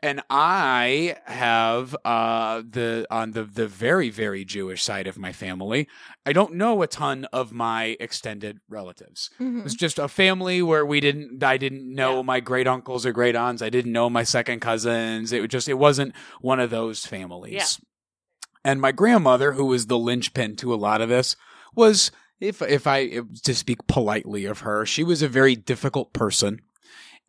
[0.04, 5.86] And I have uh, the on the the very very Jewish side of my family.
[6.26, 9.30] I don't know a ton of my extended relatives.
[9.40, 9.60] Mhm.
[9.60, 11.42] It was just a family where we didn't.
[11.44, 12.22] I didn't know Yeah.
[12.22, 13.62] my great uncles or great aunts.
[13.62, 15.32] I didn't know my second cousins.
[15.32, 15.68] It was just.
[15.68, 17.52] It wasn't one of those families.
[17.52, 17.86] Yeah.
[18.64, 21.36] And my grandmother, who was the linchpin to a lot of this,
[21.76, 26.60] was if if I to speak politely of her, she was a very difficult person.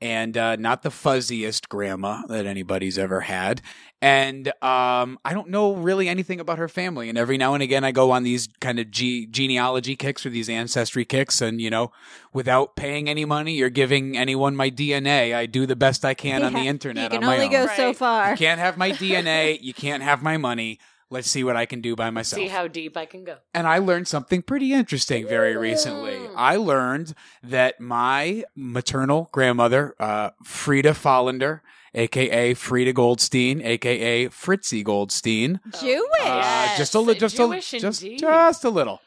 [0.04, 3.62] And uh, not the fuzziest grandma that anybody's ever had.
[4.02, 7.08] And um, I don't know really anything about her family.
[7.08, 10.30] And every now and again, I go on these kind of ge- genealogy kicks or
[10.30, 11.40] these ancestry kicks.
[11.40, 11.94] And, you know,
[12.34, 16.44] without paying any money or giving anyone my DNA, I do the best I can
[16.44, 17.04] on the internet.
[17.06, 17.66] You can on my only own.
[17.66, 18.32] go so far.
[18.32, 19.58] You can't have my DNA.
[19.62, 20.80] You can't have my money.
[21.14, 22.42] Let's see what I can do by myself.
[22.42, 23.38] See how deep I can go.
[23.54, 26.18] and I learned something pretty interesting very recently.
[26.36, 31.62] I learned that my maternal grandmother, uh, Frida Follender,
[31.94, 36.04] aka Frida Goldstein, aka Fritzy Goldstein, Jewish.
[36.22, 38.20] uh, Yes, just a little, just Jewish a just, indeed.
[38.20, 39.00] just a little,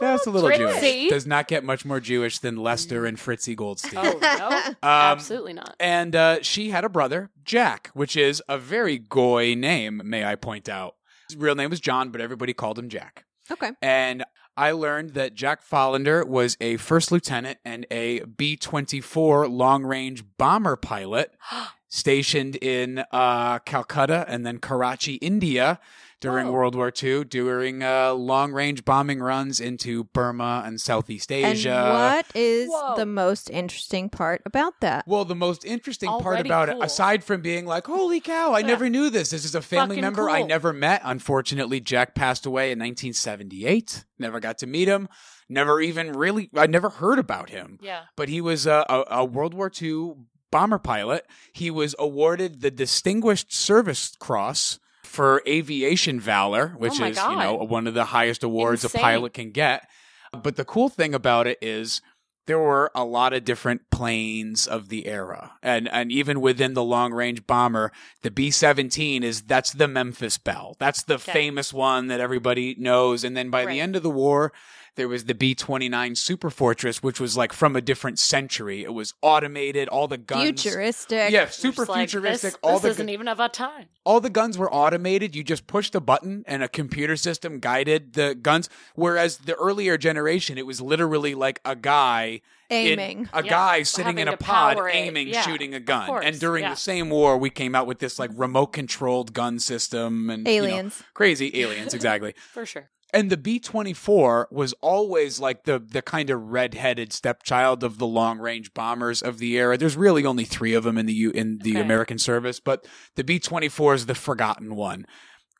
[0.00, 1.00] just a little Fritzy.
[1.02, 1.10] Jewish.
[1.10, 3.98] Does not get much more Jewish than Lester and Fritzy Goldstein.
[3.98, 5.76] Oh no, Um, absolutely not.
[5.78, 10.34] And uh, she had a brother, Jack, which is a very goy name, may I
[10.36, 10.94] point out.
[11.28, 13.24] His real name was John, but everybody called him Jack.
[13.50, 13.72] okay.
[13.80, 14.24] And
[14.56, 20.24] I learned that Jack Follender was a first lieutenant and a B 24 long range
[20.36, 21.34] bomber pilot
[21.88, 25.80] stationed in uh, Calcutta and then Karachi, India
[26.22, 26.52] during Whoa.
[26.52, 31.90] World War II, during uh, long range bombing runs into Burma and Southeast And Asia.
[31.92, 32.94] what is Whoa.
[32.96, 35.06] the most interesting part about that?
[35.06, 36.80] Well, the most interesting part about cool.
[36.80, 39.30] it, aside from being like, holy cow, I never knew this.
[39.30, 41.02] This is a family Fucking member I never met.
[41.04, 44.04] Unfortunately, Jack passed away in 1978.
[44.20, 45.08] Never got to meet him.
[45.48, 47.78] Never even really, I never heard about him.
[47.82, 48.02] Yeah.
[48.16, 50.12] But he was a, a, a World War II
[50.52, 51.26] bomber pilot.
[51.52, 54.78] He was awarded the Distinguished Service Cross
[55.12, 58.98] for aviation valor, which Oh is, you know, one of the highest awards Insane.
[58.98, 59.86] a pilot can get.
[60.32, 62.00] But the cool thing about it is
[62.46, 65.52] there were a lot of different planes of the era.
[65.62, 67.92] And and even within the long range bomber,
[68.22, 70.76] the B 17 is that's the Memphis Belle.
[70.78, 71.30] That's the Okay.
[71.32, 73.22] famous one that everybody knows.
[73.22, 73.72] And then by Right.
[73.72, 74.52] the end of the war,
[74.94, 78.82] there was the B 29 Super Fortress, which was like from a different century.
[78.84, 80.62] It was automated, all the guns.
[80.62, 81.30] Futuristic.
[81.30, 82.52] Yeah, super like, futuristic.
[82.52, 83.86] This, all this the isn't even of our time.
[84.04, 85.34] all the guns were automated.
[85.34, 88.68] You just pushed a button and a computer system guided the guns.
[88.94, 93.28] Whereas the earlier generation, it was literally like a guy in- Aiming.
[93.32, 96.22] a Yeah, guy sitting in a pod aiming, Yeah, shooting a gun.
[96.24, 96.70] And during yeah.
[96.70, 100.60] the same war, we came out with this like remote controlled gun system and you
[100.62, 101.02] know, Aliens.
[101.14, 102.34] crazy aliens, exactly.
[102.52, 102.90] For sure.
[103.14, 107.84] And the B twenty four was always like the the kind of red headed stepchild
[107.84, 109.76] of the long range bombers of the era.
[109.76, 111.80] There's really only three of them in the U in the Okay.
[111.80, 112.86] American service, but
[113.16, 115.04] the B twenty four is the forgotten one.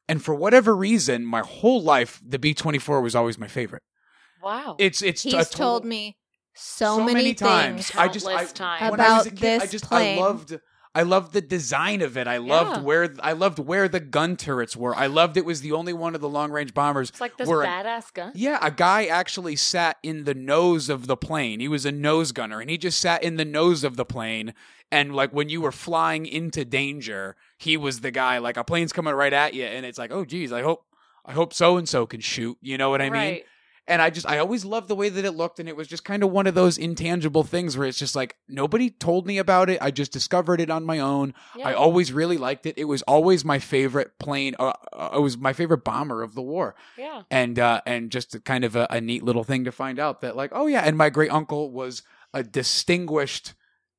[0.08, 3.82] And for whatever reason, my whole life, the B twenty four was always my favorite.
[4.42, 4.76] Wow.
[4.78, 6.16] It's it's He's a total- told me
[6.54, 7.88] so, many, times.
[7.90, 7.98] things.
[7.98, 8.90] I just I, Countless times.
[8.90, 10.18] when I was a About kid, I just plane.
[10.18, 10.58] I loved
[10.94, 12.26] I loved the design of it.
[12.26, 12.82] I loved Yeah.
[12.82, 14.94] where I loved where the gun turrets were.
[14.94, 17.48] I loved it was the only one of the long range bombers it's like this
[17.48, 18.32] a- badass gun.
[18.34, 21.60] yeah, a guy actually sat in the nose of the plane.
[21.60, 24.52] He was a nose gunner and he just sat in the nose of the plane.
[24.90, 28.36] And like when you were flying into danger, he was the guy.
[28.36, 30.84] Like a plane's coming right at you, and it's like, oh geez, I hope,
[31.24, 32.58] I hope so and so can shoot.
[32.60, 33.40] You know what I mean?
[33.88, 33.94] Right.
[33.94, 36.04] And I just, I always loved the way that it looked, and it was just
[36.04, 39.68] kind of one of those intangible things where it's just like nobody told me about
[39.70, 39.78] it.
[39.82, 41.34] I just discovered it on my own.
[41.56, 41.68] Yeah.
[41.68, 42.78] I always really liked it.
[42.78, 44.54] It was always my favorite plane.
[44.58, 47.22] Uh, uh, it was my favorite bomber of the war yeah.
[47.30, 50.20] and uh, and just a kind of a, a neat little thing to find out
[50.20, 52.02] that like oh yeah and my great uncle was
[52.32, 53.54] a distinguished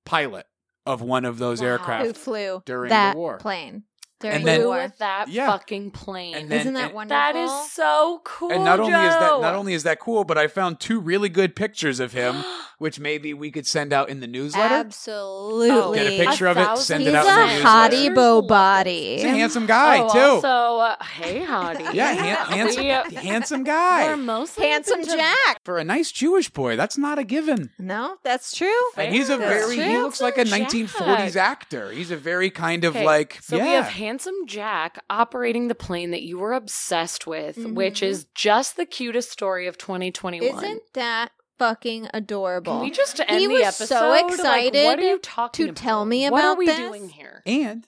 [0.06, 0.46] pilot
[0.86, 2.06] of one of those Wow.
[2.08, 3.38] Who flew during that the war.
[3.38, 3.84] plane?
[4.24, 4.94] During And the then- war.
[5.00, 5.48] that Yeah.
[5.52, 6.36] fucking plane.
[6.36, 7.20] And then- Isn't that and- wonderful?
[7.22, 8.52] that is so cool.
[8.52, 11.30] and not only is that not only is that cool, but I found two really
[11.30, 12.44] good pictures of him,
[12.84, 14.76] which maybe we could send out in the newsletter.
[14.76, 15.98] Absolutely.
[16.00, 17.64] Get a picture of it, send He's it out a in the percent.
[17.64, 17.68] newsletter.
[17.96, 19.16] hottie Pictures bo love body.
[19.16, 20.20] He's a handsome guy oh, too.
[20.48, 20.48] Also,
[20.80, 21.94] uh, hey, hottie.
[21.94, 25.62] yeah, han- handsome, We, handsome we're guy mostly Handsome into- Jack.
[25.64, 26.76] for a nice Jewish boy.
[26.76, 27.70] That's not a given.
[27.80, 28.70] No, that's true.
[28.98, 30.04] And he's a That's very he true.
[30.04, 31.36] looks like a Handsome 1940s Jack.
[31.38, 31.92] actor.
[31.92, 33.64] He's a very kind of Okay, like so yeah.
[33.64, 38.08] we have handsome Jack operating the plane that you were obsessed with, which Mhm.
[38.08, 40.64] is just the cutest story of 2021.
[40.64, 41.32] Isn't that
[41.64, 42.74] fucking adorable?
[42.74, 43.86] Can we just end He the was episode?
[44.00, 45.82] so Like, excited what are you talking to about?
[45.82, 46.34] tell me about?
[46.36, 46.78] What are we this.
[46.78, 47.42] doing here?
[47.46, 47.88] and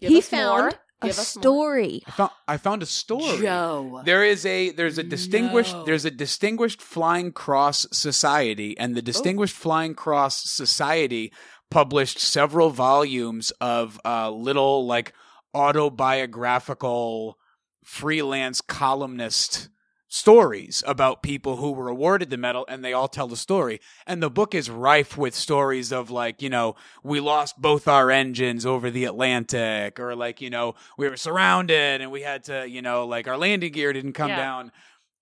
[0.00, 0.40] Give he us more.
[0.40, 1.42] found a Give us more.
[1.42, 2.02] story.
[2.06, 3.38] I found I found a story.
[3.42, 4.02] Joe.
[4.04, 5.84] There is a there's a distinguished No.
[5.84, 8.94] there's a distinguished flying cross society and Oh.
[8.94, 11.32] the distinguished flying cross society
[11.70, 15.12] published several volumes of uh little like
[15.54, 17.36] autobiographical
[17.84, 19.68] freelance columnist
[20.08, 24.22] stories about people who were awarded the medal and they all tell the story and
[24.22, 28.64] the book is rife with stories of like you know we lost both our engines
[28.64, 32.80] over the atlantic or like you know we were surrounded and we had to you
[32.80, 34.36] know like our landing gear didn't come Yeah.
[34.36, 34.72] down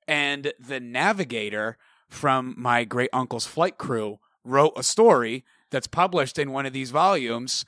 [0.06, 1.76] and the navigator
[2.08, 6.92] from my great uncle's flight crew wrote a story that's published in one of these
[6.92, 7.64] volumes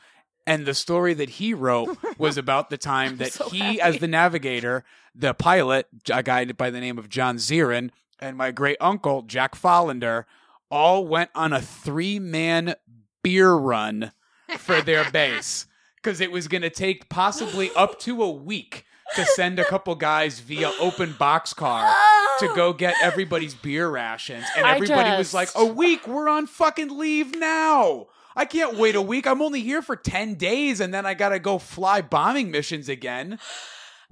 [0.48, 3.80] and the story that he wrote was about the time that so he happy.
[3.80, 4.84] as the navigator
[5.14, 9.54] the pilot a guy by the name of john zirin and my great uncle jack
[9.54, 10.24] follender
[10.70, 12.74] all went on a three-man
[13.22, 14.12] beer run
[14.56, 18.84] for their base because it was going to take possibly up to a week
[19.14, 21.92] to send a couple guys via open boxcar
[22.38, 24.44] to go get everybody's beer rations.
[24.56, 26.06] And everybody was like, a week?
[26.06, 28.08] We're on fucking leave now.
[28.38, 29.26] I can't wait a week.
[29.26, 32.88] I'm only here for 10 days and then I got to go fly bombing missions
[32.88, 33.40] again.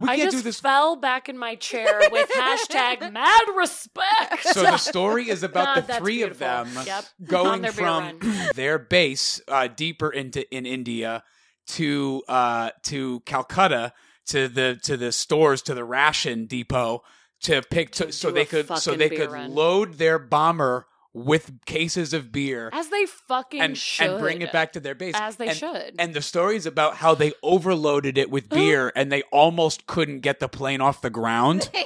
[0.00, 0.60] We I can't just do this.
[0.60, 4.42] fell back in my chair with hashtag mad respect.
[4.42, 7.04] So the story is about God, the three of them Yep.
[7.24, 8.18] Going their from
[8.54, 11.22] their base uh, deeper into in India
[11.68, 13.92] to uh, to Calcutta
[14.26, 17.02] to the to the stores to the ration depot
[17.42, 19.54] to pick to, so do they could so they could run.
[19.54, 20.86] load their bomber
[21.16, 24.10] with cases of beer As they fucking and should.
[24.10, 25.94] and bring it back to their base As they and, should.
[25.98, 30.40] and the stories about how they overloaded it with beer and they almost couldn't get
[30.40, 31.70] the plane off the ground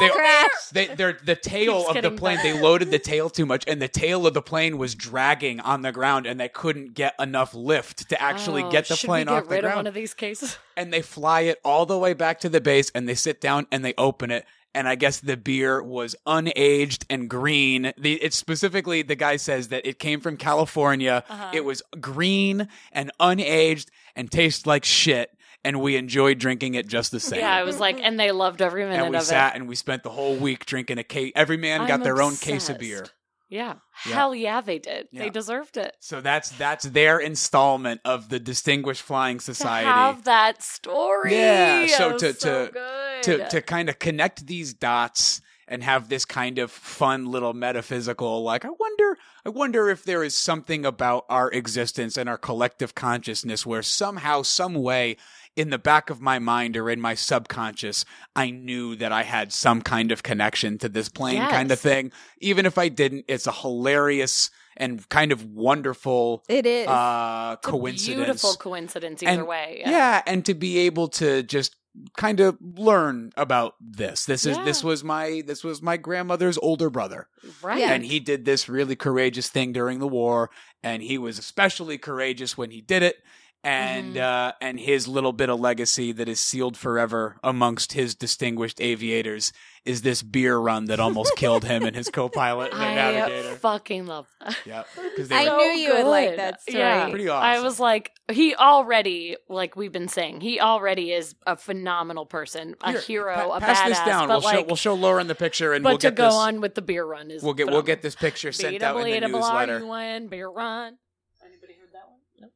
[0.00, 0.72] They They- crashed.
[0.72, 2.54] they, they're, the tail Keeps of the plane, better.
[2.54, 5.82] they loaded the tail too much, and the tail of the plane was dragging on
[5.82, 9.26] the ground, and they couldn't get enough lift to actually Oh, get the should plane
[9.26, 10.56] we get off the rid of one of these cases?
[10.74, 13.66] and they fly it all the way back to the base, and they sit down
[13.70, 14.46] and they open it.
[14.74, 17.92] And I guess the beer was unaged and green.
[17.98, 21.24] The, it's specifically the guy says that it came from California.
[21.28, 21.50] Uh-huh.
[21.52, 25.30] It was green and unaged and tastes like shit.
[25.64, 28.62] And we enjoyed drinking it just the same Yeah, I was like, and they loved
[28.62, 29.04] every minute of it.
[29.06, 29.58] and we of sat it.
[29.58, 31.32] and we spent the whole week drinking a case.
[31.34, 33.06] Every man got I'm their own case of beer.
[33.50, 33.74] Yeah.
[34.06, 34.14] Yeah.
[34.14, 35.08] hell yeah, they did.
[35.10, 35.24] Yeah.
[35.24, 35.96] They deserved it.
[35.98, 39.86] So that's that's their installment of the Distinguished Flying Society.
[39.86, 41.34] To have that story.
[41.34, 43.09] Yeah, so to- so to- good.
[43.22, 48.42] To to kind of connect these dots and have this kind of fun little metaphysical
[48.42, 52.94] like I wonder I wonder if there is something about our existence and our collective
[52.94, 55.16] consciousness where somehow some way
[55.56, 58.04] in the back of my mind or in my subconscious
[58.34, 62.10] I knew that I had some kind of connection to this plane kind of thing
[62.40, 66.86] even if I didn't it's a hilarious and kind of wonderful It is.
[66.88, 69.82] uh It's a coincidence beautiful coincidence either And- way.
[69.84, 70.22] yeah.
[70.26, 71.76] and to be able to just
[72.16, 74.24] kind of learn about this.
[74.24, 77.28] This is this was my this was my grandmother's older brother.
[77.62, 77.82] Right.
[77.82, 80.50] And he did this really courageous thing during the war
[80.82, 83.22] and he was especially courageous when he did it
[83.62, 84.20] and Mhm.
[84.22, 89.52] uh and his little bit of legacy that is sealed forever amongst his distinguished aviators
[89.84, 93.56] is this beer run that almost killed him and his co-pilot and the I navigator
[93.56, 94.56] fucking love that.
[94.64, 96.78] yep because I they were knew you would like that story.
[96.78, 97.08] Yeah.
[97.10, 97.44] Pretty awesome.
[97.46, 102.76] I was like, he already, like we've been saying, he already is a phenomenal person,
[102.82, 103.88] a Here, hero, pa- a pass badass.
[103.88, 106.14] this down we'll like, show we'll show Lauren the picture and but we'll to get
[106.14, 108.82] go this on with the beer run is we'll get we'll get this picture sent
[108.82, 110.96] out in the newsletter beer run.
[111.44, 112.20] Anybody heard that one?
[112.38, 112.48] No.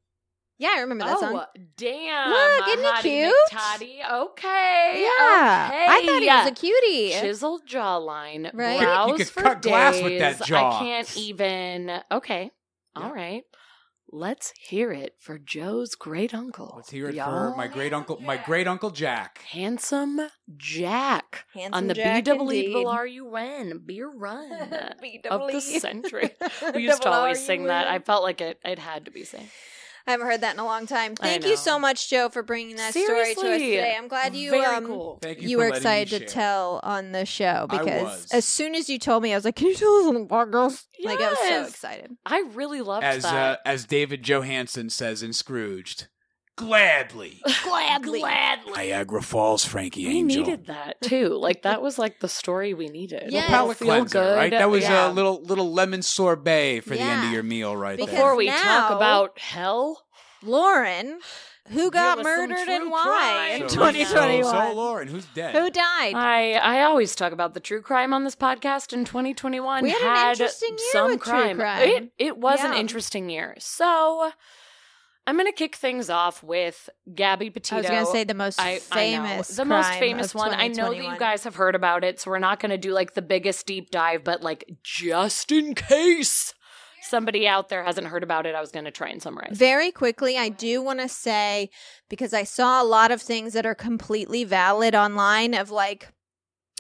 [0.59, 1.45] Yeah, I remember that oh, song.
[1.77, 2.31] damn!
[2.31, 3.35] Look, isn't he cute?
[3.51, 4.13] McToddy.
[4.13, 5.87] Okay, Yeah, okay.
[5.89, 7.11] I thought he was a cutie.
[7.13, 8.79] chiseled jawline, Right.
[8.81, 10.77] brows You could for cut glass with that jaw.
[10.77, 12.01] I can't even.
[12.11, 12.51] Okay,
[12.97, 13.03] Yeah.
[13.03, 13.45] all right.
[14.17, 16.75] Let's hear it for Joe's great uncle.
[16.77, 17.51] Let's hear it y'all.
[17.51, 19.41] for my great uncle, my great uncle Jack.
[19.51, 20.21] handsome
[20.57, 24.53] Jack Handsome on the Jack, B-double-E-double R U N beer run
[25.31, 26.31] of the century.
[26.73, 27.89] We used to always sing that.
[27.89, 28.61] I felt like it.
[28.65, 29.49] It had to be sang.
[30.07, 31.17] I haven't heard that in a long time.
[31.17, 33.95] Thank you so much, Joe, for bringing that story to us today.
[33.97, 35.19] I'm glad you Very um, cool.
[35.23, 35.49] Thank you.
[35.49, 38.27] you were excited to tell on the show because was.
[38.31, 40.27] as soon as you told me, I was like, "Can you tell us on the
[40.27, 42.17] podcast?" Like I was so excited.
[42.27, 43.61] I really loved As uh, that.
[43.65, 46.09] as David Johansen says in Scrooged,
[46.57, 47.41] gladly.
[47.65, 48.21] Gladly.
[48.21, 48.73] Gladly.
[48.73, 50.43] Niagara Falls, Frankie We Angel.
[50.45, 51.29] needed that too.
[51.31, 53.25] Like that was like the story we needed.
[53.33, 53.49] Yes.
[53.49, 54.37] palate Feel cleanser, good.
[54.37, 54.51] right?
[54.51, 55.11] That was Yeah.
[55.11, 58.19] a little little lemon sorbet for the end of your meal, right Because- there.
[58.21, 60.05] Before we now- talk about hell,
[60.43, 61.19] Lauren,
[61.69, 63.63] who got Give us some murdered true and why crime.
[63.63, 64.45] in 2021?
[64.45, 65.55] So, so Lauren, who's dead?
[65.55, 66.15] who died?
[66.15, 68.93] I I always talk about the true crime on this podcast.
[68.93, 71.57] In 2021, We had an interesting year some with true crime.
[71.57, 71.81] crime.
[71.89, 73.55] It it was an interesting year.
[73.59, 74.33] So
[75.27, 77.77] I'm gonna kick things off with Gabby Petito.
[77.77, 80.53] I was going to say the most I, I famous, the most famous one.
[80.53, 82.93] I know that you guys have heard about it, so we're not going to do
[82.93, 86.53] like the biggest deep dive, but like just in case
[87.03, 89.57] somebody out there hasn't heard about it, I was going to try and summarize.
[89.57, 91.71] Very quickly, I do want to say
[92.09, 96.09] because I saw a lot of things that are completely valid online of like,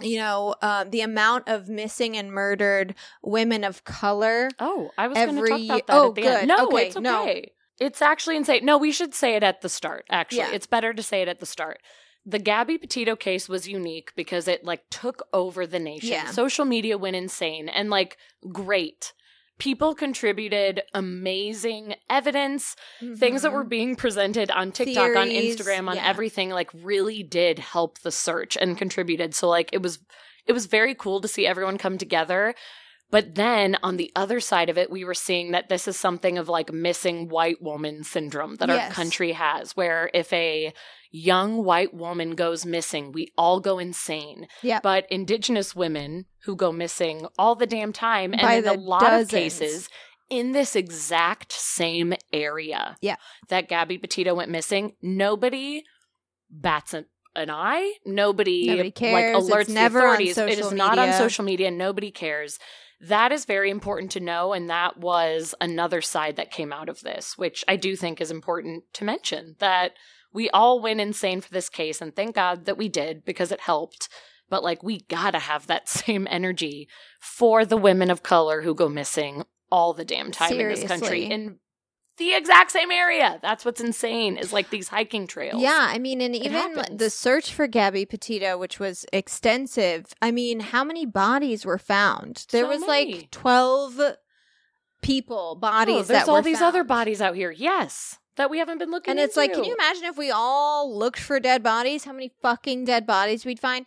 [0.02, 4.50] you know, uh, the amount of missing and murdered women of color.
[4.58, 6.38] Oh, I was going to talk about that oh, at the good.
[6.40, 6.48] end.
[6.48, 7.02] No, Okay, it's okay.
[7.02, 7.40] no.
[7.80, 8.64] It's actually insane.
[8.64, 10.06] No, we should say it at the start.
[10.10, 10.52] Actually, Yeah.
[10.52, 11.80] it's better to say it at the start.
[12.26, 16.10] The Gabby Petito case was unique because it like took over the nation.
[16.10, 16.30] Yeah.
[16.30, 18.16] Social media went insane and like
[18.50, 19.12] great.
[19.58, 22.74] People contributed amazing evidence,
[23.16, 23.68] things that were mm-hmm.
[23.68, 26.08] being presented on TikTok, on Instagram, on yeah.
[26.08, 29.32] everything like really did help the search and contributed.
[29.32, 30.00] So like it was
[30.46, 32.54] it was very cool to see everyone come together.
[33.10, 36.36] But then on the other side of it, we were seeing that this is something
[36.36, 40.72] of like missing white woman syndrome that our country has, where if a
[41.12, 44.48] young white woman goes missing, we all go insane.
[44.62, 44.82] Yep.
[44.82, 49.00] But indigenous women who go missing all the damn time, and By in a lot
[49.02, 49.22] dozens.
[49.22, 49.88] of cases,
[50.28, 53.16] in this exact same area Yeah.
[53.48, 55.84] that Gabby Petito went missing, nobody
[56.50, 57.06] bats an,
[57.36, 57.92] an eye.
[58.04, 59.12] Nobody, Nobody cares.
[59.14, 60.38] like It's alerts the never on authorities.
[60.38, 61.70] it is social not on social media.
[61.70, 62.58] Nobody cares.
[63.08, 67.00] That is very important to know, and that was another side that came out of
[67.00, 69.56] this, which I do think is important to mention.
[69.58, 69.92] That
[70.32, 73.60] we all went insane for this case, and thank God that we did because it
[73.60, 74.08] helped.
[74.48, 76.88] But like, we gotta have that same energy
[77.20, 81.24] for the women of color who go missing all the damn time in this country
[81.24, 81.58] in
[82.16, 83.38] the exact same area.
[83.42, 85.60] That's what's insane is like these hiking trails.
[85.60, 86.98] Yeah, I mean, and It even happens.
[86.98, 90.12] the search for Gabby Petito, which was extensive.
[90.22, 92.46] I mean, how many bodies were found?
[92.50, 93.14] There So was many.
[93.14, 94.00] like twelve
[95.02, 96.68] people, bodies Oh, there's that all these found.
[96.68, 97.50] other bodies out here.
[97.50, 99.10] Yes, that we haven't been looking.
[99.12, 102.04] And it's like, can you imagine if we all looked for dead bodies?
[102.04, 103.86] How many fucking dead bodies we'd find?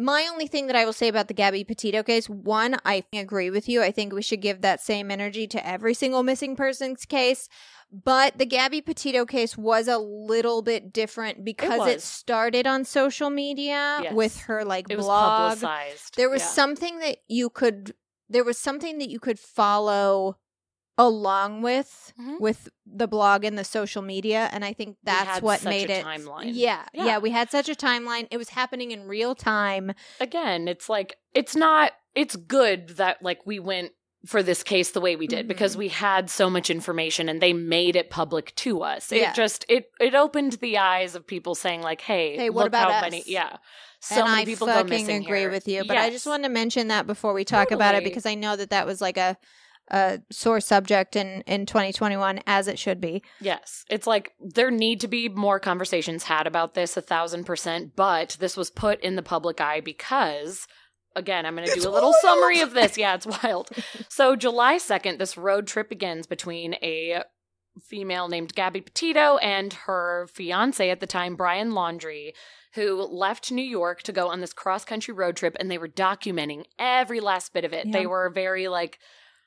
[0.00, 3.50] My only thing that I will say about the Gabby Petito case, one, I agree
[3.50, 3.82] with you.
[3.82, 7.48] I think we should give that same energy to every single missing person's case.
[7.90, 12.04] But the Gabby Petito case was a little bit different because it, was.
[12.04, 14.12] started on social media Yes.
[14.14, 15.58] with her like It was blog.
[15.58, 16.16] publicized.
[16.16, 16.48] There was Yeah.
[16.48, 17.94] something that you could
[18.30, 20.36] there was something that you could follow
[20.98, 22.40] along with Mhm.
[22.40, 25.70] with the blog and the social media and I think We that's had what such
[25.70, 26.50] made a it timeline.
[26.52, 27.18] Yeah, yeah, Yeah.
[27.18, 28.26] we had such a timeline.
[28.30, 29.94] It was happening in real time.
[30.20, 31.92] Again, it's like it's not.
[32.14, 33.92] It's good that like we went
[34.26, 35.48] for this case the way we did Mhm.
[35.48, 39.12] because we had so much information and they made it public to us.
[39.12, 39.32] It Yeah.
[39.32, 42.90] just it it opened the eyes of people saying like, "Hey, Hey, what look about
[42.90, 43.02] how us?
[43.02, 43.58] many?" Yeah,
[44.00, 45.50] so and many I people go fucking missing agree here.
[45.50, 48.26] with you, but I just wanted to mention that before we talk about it because
[48.26, 49.36] I know that that was like a
[49.90, 53.22] a sore subject in in 2021 as it should be.
[53.40, 53.84] Yes.
[53.90, 58.36] It's like there need to be more conversations had about this a thousand percent, but
[58.40, 60.66] this was put in the public eye because
[61.16, 62.22] again, I'm gonna It's do a little wild.
[62.22, 62.96] summary of this.
[62.98, 63.70] Yeah, it's wild.
[64.08, 67.22] so July 2nd, this road trip begins between a
[67.82, 72.32] female named Gabby Petito and her fiance at the time, Brian Laundrie,
[72.74, 75.88] who left New York to go on this cross country road trip and they were
[75.88, 77.86] documenting every last bit of it.
[77.86, 77.92] Yeah.
[77.92, 78.98] They were very like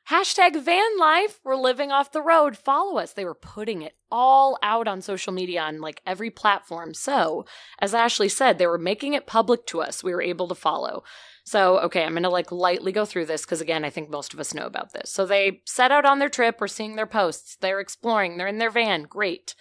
[0.09, 1.39] Hashtag van life.
[1.43, 2.57] We're living off the road.
[2.57, 3.13] Follow us.
[3.13, 6.93] They were putting it all out on social media on like every platform.
[6.93, 7.45] So,
[7.79, 10.03] as Ashley said, they were making it public to us.
[10.03, 11.03] We were able to follow.
[11.45, 14.33] So, okay, I'm going to like lightly go through this because again, I think most
[14.33, 15.11] of us know about this.
[15.11, 16.57] So, they set out on their trip.
[16.59, 17.55] We're seeing their posts.
[17.61, 18.37] They're exploring.
[18.37, 19.03] They're in their van.
[19.03, 19.55] Great.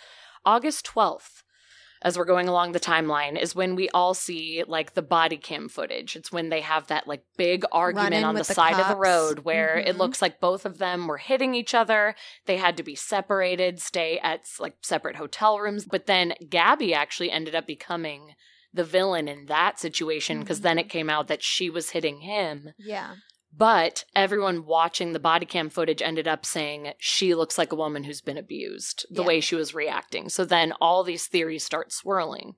[0.45, 1.43] August 12th,
[2.03, 5.69] as we're going along the timeline, is when we all see like the body cam
[5.69, 6.17] footage.
[6.17, 9.41] It's when they have that like big argument on the the side of the road
[9.41, 9.99] where it Mhm.
[9.99, 12.15] looks like both of them were hitting each other.
[12.47, 15.85] They had to be separated, stay at like separate hotel rooms.
[15.85, 18.35] But then Gabby actually ended up becoming
[18.73, 22.71] the villain in that situation because then it came out that she was hitting him
[22.79, 23.17] Yeah.
[23.53, 28.05] But everyone watching the body cam footage ended up saying she looks like a woman
[28.05, 29.27] who's been abused, the Yeah.
[29.27, 30.29] way she was reacting.
[30.29, 32.57] So then all these theories start swirling.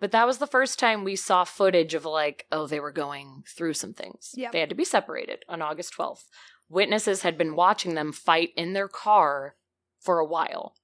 [0.00, 3.44] But that was the first time we saw footage of like, oh, they were going
[3.46, 4.32] through some things.
[4.34, 4.50] Yep.
[4.52, 6.24] They had to be separated on August 12th.
[6.68, 9.54] Witnesses had been watching them fight in their car
[10.00, 10.74] for a while.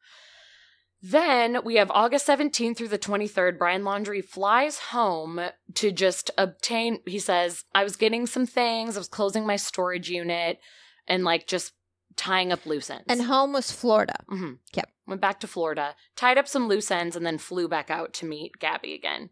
[1.00, 3.56] Then we have August 17th through the 23rd.
[3.58, 5.40] Brian Laundrie flies home
[5.74, 8.96] to just obtain, he says, I was getting some things.
[8.96, 10.58] I was closing my storage unit
[11.06, 11.72] and like just
[12.16, 13.04] tying up loose ends.
[13.08, 14.16] And home was Florida.
[14.28, 14.54] Mm-hmm.
[14.74, 14.90] Yep.
[15.06, 18.26] Went back to Florida, tied up some loose ends, and then flew back out to
[18.26, 19.30] meet Gabby again.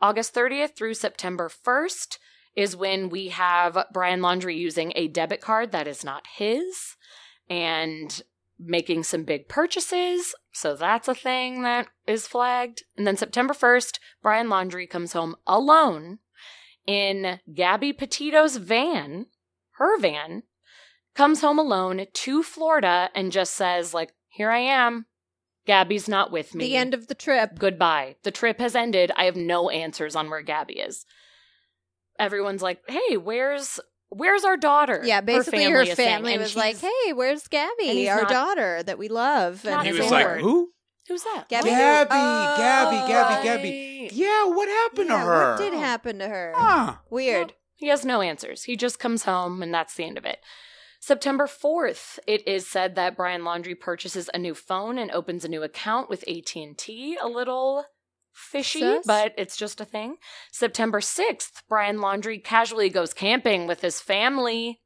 [0.00, 2.18] August 30th through September 1st
[2.54, 6.96] is when we have Brian Laundrie using a debit card that is not his
[7.48, 8.22] and
[8.62, 10.34] making some big purchases.
[10.52, 12.84] So that's a thing that is flagged.
[12.96, 16.18] And then September 1st, Brian Laundrie comes home alone
[16.86, 19.26] in Gabby Petito's van,
[19.72, 20.42] her van,
[21.14, 25.06] comes home alone to Florida and just says, like, here I am.
[25.66, 26.64] Gabby's not with me.
[26.64, 27.58] The end of the trip.
[27.58, 28.16] Goodbye.
[28.22, 29.12] The trip has ended.
[29.16, 31.04] I have no answers on where Gabby is.
[32.18, 33.80] Everyone's like, "Hey, where's
[34.10, 38.22] where's our daughter?" Yeah, basically her is saying, family was like, "Hey, where's Gabby, our
[38.22, 40.70] not- daughter that we love?" And he was fan like, "Who?
[41.08, 41.70] "Who's that?" Gabby.
[41.70, 44.10] Gabby, Oh, Gabby, Gabby, Gabby.
[44.12, 45.50] Yeah, what happened Yeah, to her?
[45.52, 46.52] What did happen to her?
[46.56, 46.96] Huh.
[47.10, 47.54] Weird.
[47.74, 48.64] He has no answers.
[48.64, 50.40] He just comes home, and that's the end of it.
[51.00, 55.48] September 4th, it is said that Brian Laundrie purchases a new phone and opens a
[55.48, 57.16] new account with AT&T.
[57.22, 57.86] A little
[58.40, 59.06] fishy, Sus.
[59.06, 60.16] but it's just a thing.
[60.50, 64.80] September 6th, Brian Laundrie casually goes camping with his family.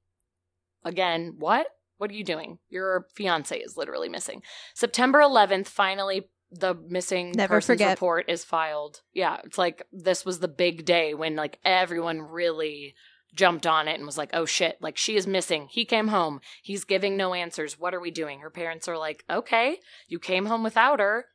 [0.85, 1.67] Again, what?
[1.97, 2.59] What are you doing?
[2.69, 4.43] Your fiance is literally missing.
[4.75, 7.91] September 11th, finally the missing Never persons forget.
[7.97, 9.01] report is filed.
[9.13, 12.95] Yeah, it's like this was the big day when like everyone really
[13.35, 15.67] jumped on it and was like, "Oh shit, like she is missing.
[15.71, 16.41] He came home.
[16.63, 17.79] He's giving no answers.
[17.79, 21.27] What are we doing?" Her parents are like, "Okay, you came home without her.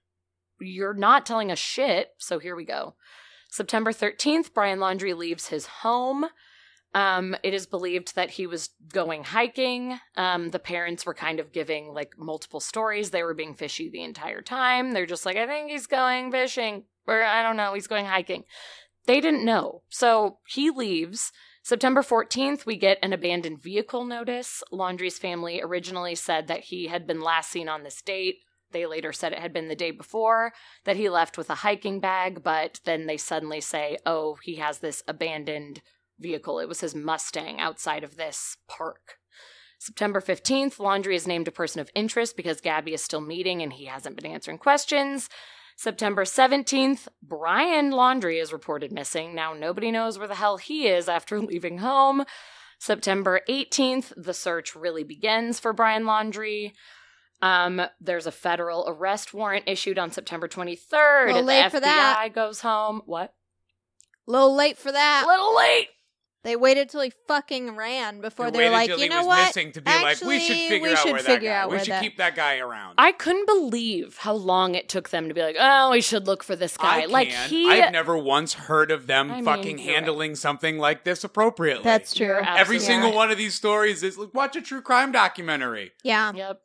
[0.60, 2.96] You're not telling us shit, so here we go."
[3.50, 6.26] September 13th, Brian Laundrie leaves his home.
[6.94, 10.00] Um, it is believed that he was going hiking.
[10.16, 13.12] Um, the parents were kind of giving like multiple stories.
[13.12, 14.94] They were being fishy the entire time.
[14.94, 18.44] They're just like, I think he's going fishing, or I don't know, he's going hiking.
[19.06, 19.84] They didn't know.
[19.90, 21.32] So he leaves.
[21.62, 24.64] September 14th, we get an abandoned vehicle notice.
[24.72, 28.38] Laundrie's family originally said that he had been last seen on this date.
[28.72, 30.54] They later said it had been the day before
[30.86, 34.80] that he left with a hiking bag, but then they suddenly say, oh, he has
[34.80, 35.82] this abandoned
[36.20, 36.60] vehicle.
[36.60, 39.18] It was his Mustang outside of this park.
[39.80, 43.72] September 15th, Laundrie is named a person of interest because Gabby is still meeting and
[43.72, 45.30] he hasn't been answering questions.
[45.78, 49.34] September 17th, Brian Laundrie is reported missing.
[49.34, 52.26] Now nobody knows where the hell he is after leaving home.
[52.80, 56.74] September 18th, the search really begins for Brian Laundrie.
[57.42, 61.28] Um, there's a federal arrest warrant issued on September 23rd.
[61.28, 62.32] Little and late the for FBI that.
[62.34, 63.02] goes home.
[63.06, 63.34] What?
[64.28, 65.24] little late for A that.
[65.28, 65.88] little late.
[66.44, 69.48] They waited till he fucking ran before They they, were like, you know what?
[69.48, 71.62] missing to be like, we should figure we out should where figure that guy.
[71.64, 72.96] out we should that- keep that guy around.
[72.98, 76.44] I couldn't believe how long it took them to be like, oh, we should look
[76.44, 77.02] for this guy.
[77.02, 77.50] I like can.
[77.50, 79.96] he, I've never once heard of them I fucking you're right.
[79.96, 81.84] handling something like this appropriately.
[81.84, 82.28] That's true.
[82.36, 83.16] Every absolutely single right.
[83.18, 85.92] one of these stories is like, watch a true crime documentary.
[86.04, 86.62] Yeah, Yep.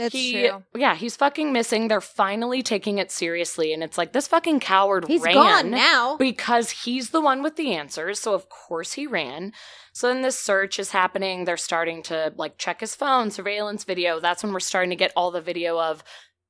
[0.00, 0.64] That's he, true.
[0.74, 1.88] Yeah, he's fucking missing.
[1.88, 6.16] They're finally taking it seriously, and it's like this fucking coward He's ran gone now.
[6.16, 8.18] because he's the one with the answers.
[8.20, 9.52] So of course he ran.
[9.92, 11.44] So then this search is happening.
[11.44, 14.20] They're starting to like check his phone, surveillance video.
[14.20, 16.02] That's when we're starting to get all the video of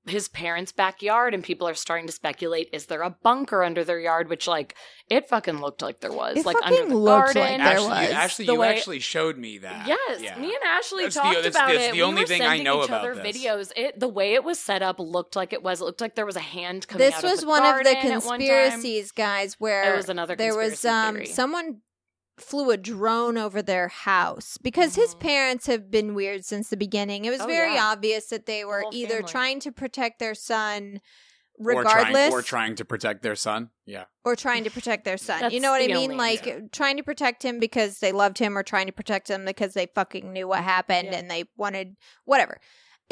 [0.06, 4.00] his parents' backyard, and people are starting to speculate: is there a bunker under their
[4.00, 4.28] yard?
[4.30, 4.74] Which like
[5.08, 7.42] it fucking looked like there was, It like under the looked garden.
[7.42, 8.10] like there Ashley, was.
[8.10, 9.86] Ashley, The you way- actually showed me that.
[9.86, 10.38] Yes, Yeah.
[10.38, 11.90] me and Ashley That's the- talked that's- about that's it.
[11.92, 13.36] the we only were thing I sending know each about other this.
[13.36, 13.72] videos.
[13.76, 15.80] It the way it was set up looked like it was.
[15.80, 17.78] It looked like there was a hand coming This out of was the one of
[17.78, 18.48] the garden at one time.
[18.48, 21.26] conspiracies, guys, where It was another there was conspiracy um theory.
[21.26, 21.80] someone
[22.40, 25.20] flew a drone over their house because his Mhm.
[25.20, 27.24] parents have been weird since the beginning.
[27.24, 27.86] It was Oh, very yeah.
[27.86, 29.30] obvious that they were whole either family.
[29.30, 31.00] trying to protect their son
[31.58, 33.70] Or trying, regardless or trying to protect their son.
[33.86, 34.04] Yeah.
[34.24, 35.50] or trying to protect their son.
[35.50, 35.96] You know what I mean?
[36.12, 36.68] only Like answer.
[36.72, 39.86] trying to protect him because they loved him or trying to protect him because they
[39.94, 41.18] fucking knew what happened Yeah.
[41.18, 42.58] and they wanted whatever.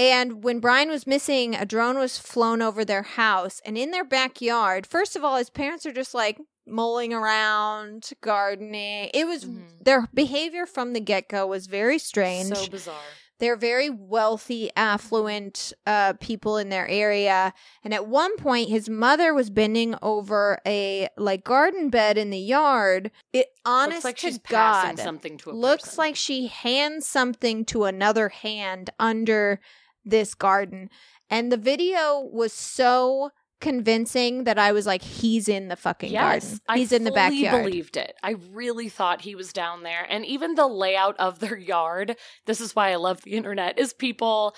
[0.01, 4.05] And when Brian was missing, a drone was flown over their house and in their
[4.05, 4.87] backyard.
[4.87, 6.39] First of all, his parents are just like
[6.69, 9.11] mulling around, gardening.
[9.15, 9.85] It was Mhm.
[9.85, 12.57] their behavior from the get-go was very strange.
[12.57, 13.01] So bizarre.
[13.39, 17.55] They're very wealthy, affluent uh, people in their area.
[17.85, 22.39] And at one point, his mother was bending over a like garden bed in the
[22.41, 23.13] yard.
[23.33, 25.99] It honest Looks like to she's passing God something to a looks person.
[25.99, 29.61] like she hands something to another hand under
[30.05, 30.91] this garden.
[31.31, 33.31] And the video was so
[33.61, 36.61] convincing that I was like, he's in the fucking garden.
[36.75, 37.65] He's I in the backyard.
[37.65, 38.15] believed it.
[38.23, 40.07] I really thought he was down there.
[40.09, 42.17] And even the layout of their yard,
[42.47, 44.55] this is why I love the internet, is people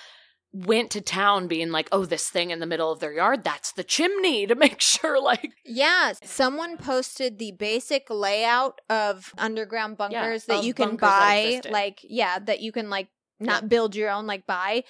[0.52, 3.72] went to town being like, oh, this thing in the middle of their yard, that's
[3.72, 10.44] the chimney to make sure, like, Yeah, someone posted the basic layout of underground bunkers
[10.46, 13.08] that you can buy, like yeah, that you can like
[13.38, 14.84] not build your own, like buy.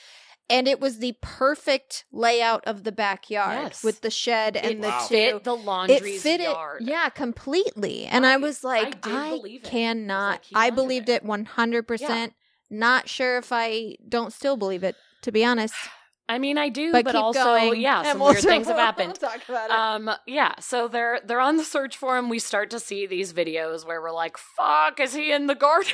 [0.50, 3.84] And it was the perfect layout of the backyard Yes.
[3.84, 5.06] with the shed and it the Wow.
[5.06, 5.56] fit the
[5.90, 6.82] it fit yard.
[6.82, 8.04] it, yeah, completely.
[8.06, 9.40] And I, I- was like, I.
[9.42, 10.44] I cannot.
[10.52, 12.34] like, I believed it one hundred percent.
[12.68, 15.74] Not sure if I don't still believe it, to be honest.
[16.30, 17.80] I mean, I do, But, but, also, going.
[17.80, 19.18] yeah, some we'll- weird things have we'll happened.
[19.20, 19.70] it.
[19.70, 22.28] Um, yeah, so they're they're on the search for him.
[22.28, 25.92] We start to see these videos where we're like, "Fuck, is he in the garden?"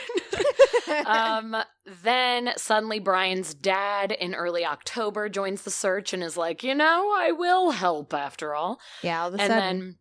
[1.06, 1.56] um,
[2.02, 7.12] then suddenly Brian's dad in early October joins the search and is like, "You know,
[7.16, 9.56] I will help after all." yeah, all and sudden.
[9.56, 9.96] then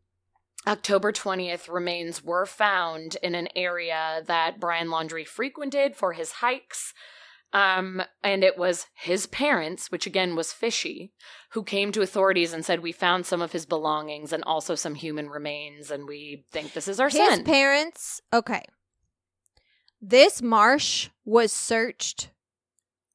[0.68, 6.94] October 20th, remains were found in an area that Brian Laundrie frequented for his hikes.
[7.56, 11.14] Um, and it was his parents, which again was fishy,
[11.52, 14.94] who came to authorities and said, We found some of his belongings and also some
[14.94, 17.40] human remains, and we think this is our His son.
[17.40, 18.64] His parents, okay.
[20.02, 22.30] This marsh was searched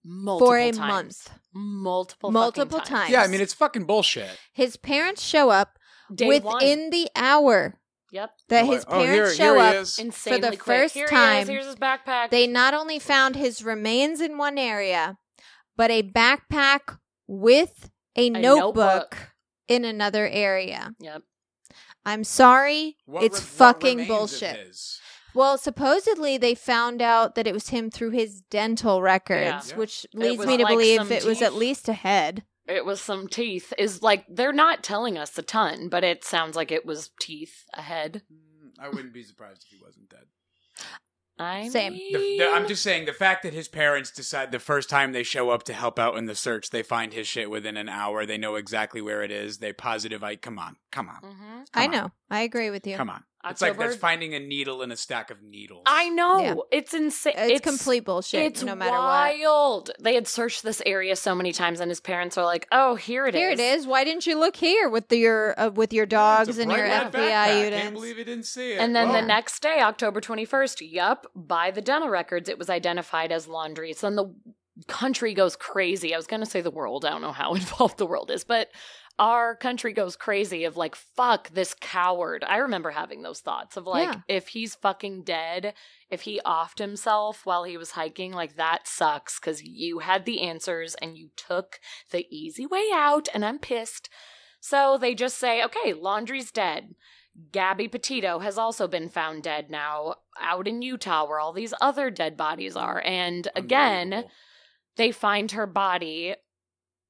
[0.02, 0.78] multiple for a times.
[0.78, 1.30] month.
[1.52, 3.10] Multiple Multiple fucking times.
[3.10, 4.30] Yeah, I mean it's fucking bullshit.
[4.54, 5.78] His parents show up
[6.14, 6.90] Day within one.
[6.90, 7.78] the hour
[8.12, 8.30] Yep.
[8.48, 10.12] that Like, his oh, parents here, show here up.
[10.12, 10.62] for the quick.
[10.62, 11.48] first Here he time, is.
[11.48, 12.30] Here's his backpack.
[12.30, 15.18] They not only found his remains in one area,
[15.76, 19.16] but a backpack with a, notebook, notebook.
[19.68, 20.92] in another area.
[20.98, 21.22] Yep.
[22.04, 24.56] I'm sorry, What it's re- what fucking of bullshit.
[24.56, 24.98] his?
[25.32, 29.76] Well, supposedly they found out that it was him through his dental records, Yeah.
[29.76, 32.42] which leads me to like believe some it was at least a head.
[32.70, 36.56] It was some teeth is like they're not telling us a ton but it sounds
[36.56, 40.24] like it was teeth ahead Mm, I wouldn't be surprised if he wasn't dead.
[41.38, 41.94] i Same.
[41.94, 45.12] mean, The, the, I'm just saying the fact that his parents decide the first time
[45.12, 47.88] they show up to help out in the search, they find his shit within an
[47.88, 48.24] hour.
[48.26, 49.58] They know exactly where it is.
[49.58, 50.22] They positive.
[50.22, 51.66] I come on, come on, Mhm.
[51.74, 52.00] I Come on.
[52.00, 52.12] know.
[52.30, 52.96] I agree with you.
[52.96, 53.24] come on.
[53.48, 55.82] It's like October- that's finding a needle in a stack of needles.
[55.86, 56.54] i know Yeah.
[56.70, 58.42] it's insane It's, complete bullshit.
[58.42, 58.98] it's no matter what.
[59.00, 62.96] wild they had searched this area so many times and his parents are like oh
[62.96, 63.38] here it is.
[63.40, 63.86] Here it is.
[63.86, 67.10] Why didn't you look here with the, your uh, with your dogs and your FBI
[67.12, 67.64] backpack.
[67.64, 67.82] units?
[67.82, 68.78] Can't believe he didn't see it.
[68.78, 73.32] And then the next day, October 21st, yup, by the dental records, it was identified
[73.32, 73.96] as Laundrie.
[73.96, 74.34] So then the
[74.86, 76.14] country goes crazy.
[76.14, 77.04] I was going to say the world.
[77.04, 78.68] I don't know how involved the world is, but
[79.20, 82.42] our country goes crazy of like, fuck this coward.
[82.48, 84.20] I remember having those thoughts of like, Yeah.
[84.28, 85.74] if he's fucking dead,
[86.08, 90.40] if he offed himself while he was hiking, like that sucks because you had the
[90.40, 91.80] answers and you took
[92.10, 94.08] the easy way out, and I'm pissed.
[94.58, 96.94] So they just say, okay, Laundrie's dead.
[97.52, 102.10] Gabby Petito has also been found dead now out in Utah where all these other
[102.10, 103.02] dead bodies are.
[103.04, 104.24] And again,
[104.96, 106.34] they find her body.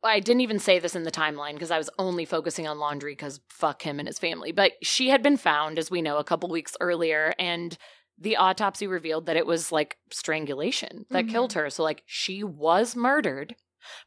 [0.03, 3.13] I didn't even say this in the timeline because I was only focusing on Laundrie
[3.13, 4.51] because fuck him and his family.
[4.53, 7.35] But she had been found, as we know, a couple weeks earlier.
[7.39, 7.77] And
[8.19, 11.31] the autopsy revealed that it was like strangulation that Mhm.
[11.31, 11.69] killed her.
[11.71, 13.57] So, like, she was murdered.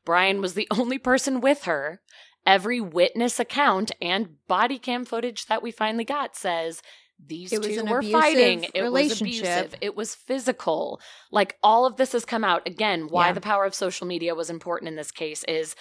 [0.06, 2.02] Brian was the only person with her.
[2.46, 6.82] Every witness account and body cam footage that we finally got says
[7.26, 8.66] these It two were fighting.
[8.74, 9.76] It was abusive.
[9.82, 11.00] It was physical.
[11.32, 12.68] Like all of this has come out.
[12.68, 13.34] Again, why Yeah.
[13.34, 15.76] the power of social media was important in this case is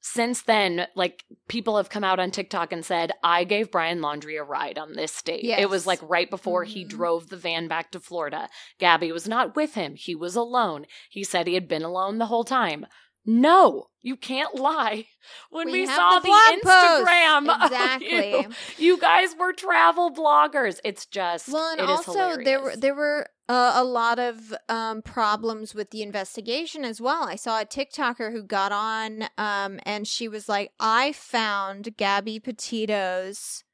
[0.00, 4.40] since then, like people have come out on TikTok and said, I gave Brian Laundrie
[4.40, 5.44] a ride on this date.
[5.44, 6.88] It was like right before he Mhm.
[6.88, 8.48] drove the van back to Florida.
[8.78, 9.96] Gabby was not with him.
[9.96, 10.86] He was alone.
[11.10, 12.86] He said he had been alone the whole time.
[13.26, 15.06] No, you can't lie.
[15.50, 17.06] When we, have saw the the, post.
[17.06, 18.30] Instagram, Exactly.
[18.30, 20.80] you, you guys were travel bloggers.
[20.84, 25.74] It's just Well, and also there were there were uh, a lot of um, problems
[25.74, 27.24] with the investigation as well.
[27.24, 32.40] I saw a TikToker who got on, um, and she was like, "I found Gabby
[32.40, 33.64] Petito's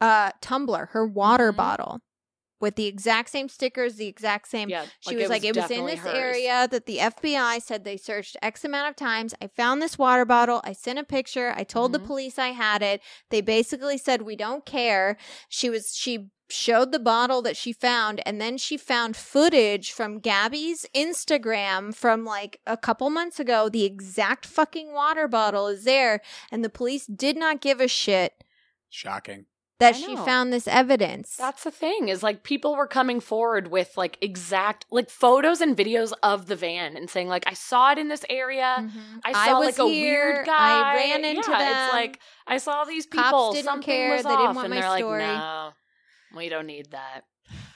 [0.00, 1.56] uh, tumbler, her water Mhm.
[1.56, 2.00] bottle,
[2.62, 4.70] with the exact same stickers, the exact same.
[4.70, 6.14] Yeah, She like, was it like, was it was in this hers.
[6.16, 9.34] area that the FBI said they searched X amount of times.
[9.42, 10.62] I found this water bottle.
[10.64, 11.52] I sent a picture.
[11.54, 11.94] I told Mhm.
[11.94, 13.02] the police I had it.
[13.30, 15.18] They basically said, we don't care.
[15.48, 20.20] She was, she showed the bottle that she found and then she found footage from
[20.20, 23.68] Gabby's Instagram from like a couple months ago.
[23.68, 26.20] The exact fucking water bottle is there
[26.50, 28.34] and the police did not give a shit
[28.90, 29.46] Shocking.
[29.82, 31.36] That she found this evidence.
[31.36, 35.76] That's the thing is like people were coming forward with like exact like photos and
[35.76, 38.76] videos of the van and saying like I saw it in this area.
[38.80, 39.20] Mhm.
[39.24, 40.92] I saw was like a weird guy.
[40.92, 41.84] I ran into yeah, them.
[41.84, 43.22] It's like I saw these people.
[43.22, 43.52] Cops people.
[43.52, 44.12] didn't Something care.
[44.16, 45.22] was They didn't want and my story.
[45.22, 45.70] like, no,
[46.36, 47.24] we don't need that.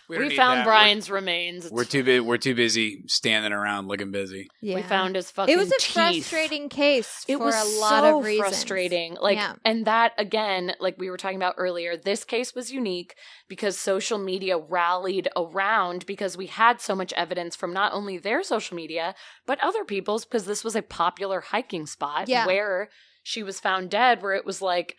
[0.08, 0.64] We, don't found that.
[0.66, 1.70] Brian's remains.
[1.70, 4.48] We're, we're too bu- We're too busy standing around looking busy.
[4.60, 4.76] yeah.
[4.76, 5.52] We found his fucking.
[5.52, 5.92] it was a teeth.
[5.92, 8.48] frustrating case It for was a lot so of reasons.
[8.48, 9.16] frustrating.
[9.20, 9.54] Like, Yeah.
[9.64, 13.16] and that again, like we were talking about earlier, this case was unique
[13.48, 18.42] because social media rallied around because we had so much evidence from not only their
[18.42, 19.14] social media
[19.46, 22.46] but other people's because this was a popular hiking spot Yeah.
[22.46, 22.88] where
[23.22, 24.22] she was found dead.
[24.22, 24.96] Where it was like,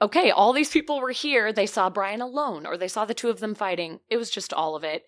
[0.00, 1.52] okay, all these people were here.
[1.52, 4.00] They saw Brian alone, or they saw the two of them fighting.
[4.08, 5.04] It was just all of it.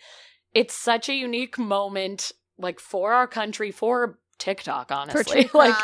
[0.54, 5.76] It's such a unique moment, like for our country, for TikTok, For honestly, true like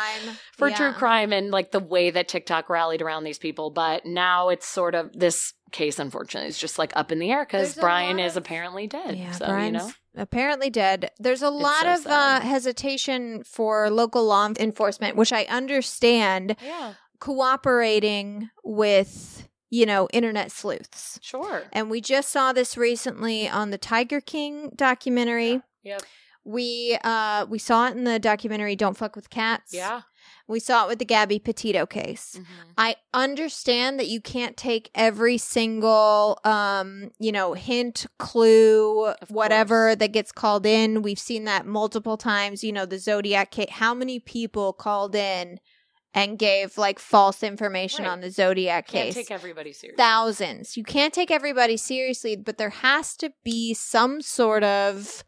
[0.57, 0.75] for Yeah.
[0.75, 3.69] true crime and like the way that TikTok rallied around these people.
[3.69, 7.45] But now it's sort of this case, unfortunately, is just like up in the air
[7.45, 9.15] because Brian is of- apparently dead.
[9.15, 9.91] Yeah, so Brian's you know,
[10.23, 11.11] apparently dead.
[11.19, 16.93] There's a lot so of uh, hesitation for local law enforcement, which I understand, yeah,
[17.19, 21.19] cooperating with you know internet sleuths.
[21.21, 25.61] sure, And we just saw this recently on the Tiger King documentary.
[25.83, 26.01] yep,
[26.45, 29.73] We uh we saw it in the documentary Don't Fuck with Cats.
[29.73, 30.01] yeah.
[30.49, 32.37] We saw it with the Gabby Petito case.
[32.39, 32.45] Mhm.
[32.77, 39.89] I understand that you can't take every single um, you know, hint, clue, Of whatever
[39.89, 39.97] course.
[39.99, 41.01] that gets called in.
[41.01, 43.71] We've seen that multiple times, you know, the Zodiac case.
[43.71, 45.59] How many people called in
[46.17, 48.11] and gave like false information Right.
[48.11, 49.13] on the Zodiac Can't case?
[49.15, 49.97] take everybody seriously.
[49.97, 50.75] thousands.
[50.75, 55.23] You can't take everybody seriously, but there has to be some sort of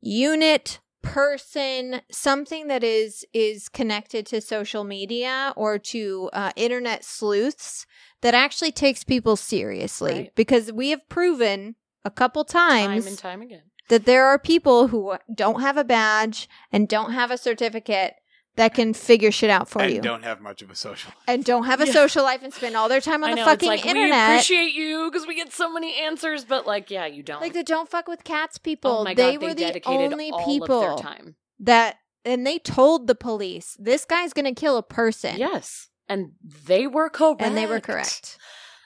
[0.00, 7.86] unit person something that is is connected to social media or to uh, internet sleuths
[8.22, 10.34] that actually takes people seriously Right.
[10.34, 13.62] because we have proven a couple times time and time again.
[13.88, 18.14] that there are people who don't have a badge and don't have a certificate
[18.56, 21.10] that can figure shit out for and you don't have much of a social.
[21.10, 21.24] Life.
[21.28, 21.92] and don't have a Yeah.
[21.92, 24.10] social life and spend all their time on I the know fucking it's like we
[24.10, 27.40] appreciate you because we get so many answers, but like, yeah, you don't.
[27.40, 28.90] like the don't fuck with cats people.
[29.00, 31.36] oh my they god, were they the dedicated only all people of their time.
[31.60, 35.36] that and they told the police this guy's going to kill a person.
[35.38, 38.38] Yes, and they were correct, And they were correct.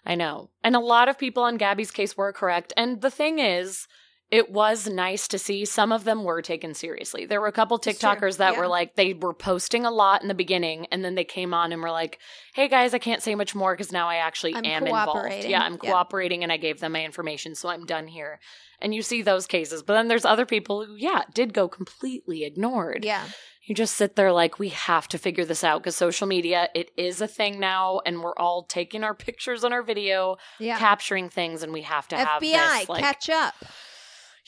[0.04, 0.50] I know.
[0.64, 2.72] And a lot of people on Gabby's case were correct.
[2.76, 3.86] And the thing is,
[4.30, 7.26] it was nice to see some of them were taken seriously.
[7.26, 8.60] There were a couple TikTokers that Yeah.
[8.60, 11.72] were like, they were posting a lot in the beginning, and then they came on
[11.72, 12.18] and were like,
[12.54, 15.44] hey guys, I can't say much more because now I actually I'm am involved.
[15.44, 15.90] Yeah, I'm Yeah.
[15.90, 18.38] cooperating and I gave them my information, so I'm done here.
[18.80, 19.82] And you see those cases.
[19.82, 23.04] But then there's other people who, yeah, did go completely ignored.
[23.04, 23.24] Yeah.
[23.64, 26.90] You just sit there like, we have to figure this out because social media, it
[26.96, 30.78] is a thing now, and we're all taking our pictures and our video, Yeah.
[30.78, 33.54] capturing things, and we have to have FBI, this, like, catch up.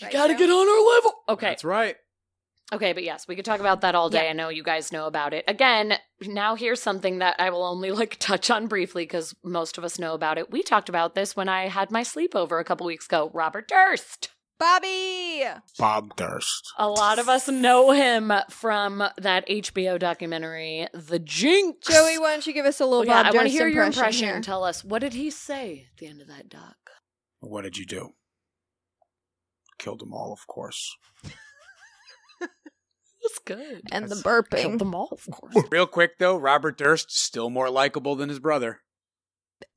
[0.03, 0.39] You Right, gotta Joe?
[0.39, 1.13] get on our level.
[1.31, 1.49] Okay.
[1.49, 1.97] That's right.
[2.73, 4.25] Okay, but yes, we could talk about that all day.
[4.25, 4.31] Yeah.
[4.31, 5.45] I know you guys know about it.
[5.47, 9.85] Again, now here's something that I will only like touch on briefly because most of
[9.85, 10.51] us know about it.
[10.51, 13.31] We talked about this when I had my sleepover a couple weeks ago.
[13.35, 14.31] Robert Durst.
[14.59, 15.43] Bobby.
[15.79, 16.73] Bob Durst.
[16.79, 21.89] A lot of us know him from that HBO documentary, The Jinx.
[21.89, 23.53] Joey, why don't you give us a little Oh, yeah, Bob I want to Durst
[23.53, 24.41] hear your impression impression here.
[24.41, 26.77] tell us what did he say at the end of that doc?
[27.41, 28.11] What did you do?
[29.83, 30.97] Killed them all, of course.
[32.41, 33.83] That's good.
[33.93, 35.55] and the That's- Killed them all, of course.
[35.71, 38.81] Real quick though, Robert Durst is still more likable than his brother.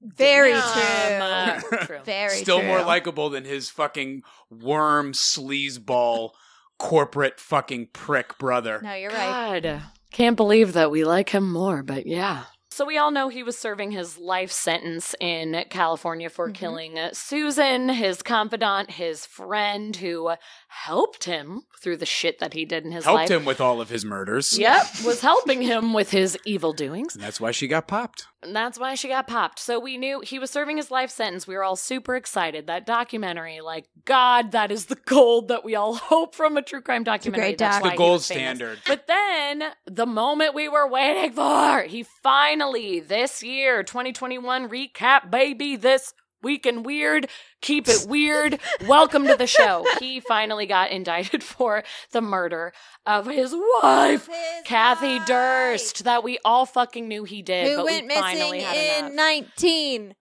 [0.02, 1.77] Very Damn, true.
[1.77, 1.99] uh, true.
[2.06, 2.68] Very still true.
[2.68, 6.32] more likable than his fucking worm sleazeball
[6.80, 8.80] corporate fucking prick brother.
[8.84, 9.61] No, you're right.
[9.61, 12.44] God, can't believe that we like him more, but yeah.
[12.76, 16.56] So we all know he was serving his life sentence in California for Mhm.
[16.56, 20.34] killing Susan, his confidant, his friend who
[20.76, 23.30] helped him through the shit that he did in his Helped life.
[23.30, 24.58] Helped him with all of his murders.
[24.60, 27.16] Yep, was helping him with his evil doings.
[27.16, 28.28] And that's why she got popped.
[28.44, 29.60] And that's why she got popped.
[29.60, 31.48] So we knew he was serving his life sentence.
[31.48, 32.68] We were all super excited.
[32.68, 36.82] That documentary, like, God, that is the gold that we all hope from a true
[36.82, 37.50] crime documentary.
[37.52, 37.84] great That's doc.
[37.86, 38.80] why The gold standard.
[38.86, 45.78] But then, the moment we were waiting for, he finally, this year, 2021 recap, baby,
[45.78, 46.14] this
[46.46, 47.28] weak and weird.
[47.62, 48.60] Keep it weird.
[48.88, 49.86] Welcome to the show.
[50.00, 52.72] He finally got indicted for the murder
[53.06, 55.28] of his wife, His Kathy wife.
[55.28, 57.68] Durst, that we all fucking knew he did.
[57.68, 59.16] Who but went we finally missing had in enough.
[59.16, 60.16] 19.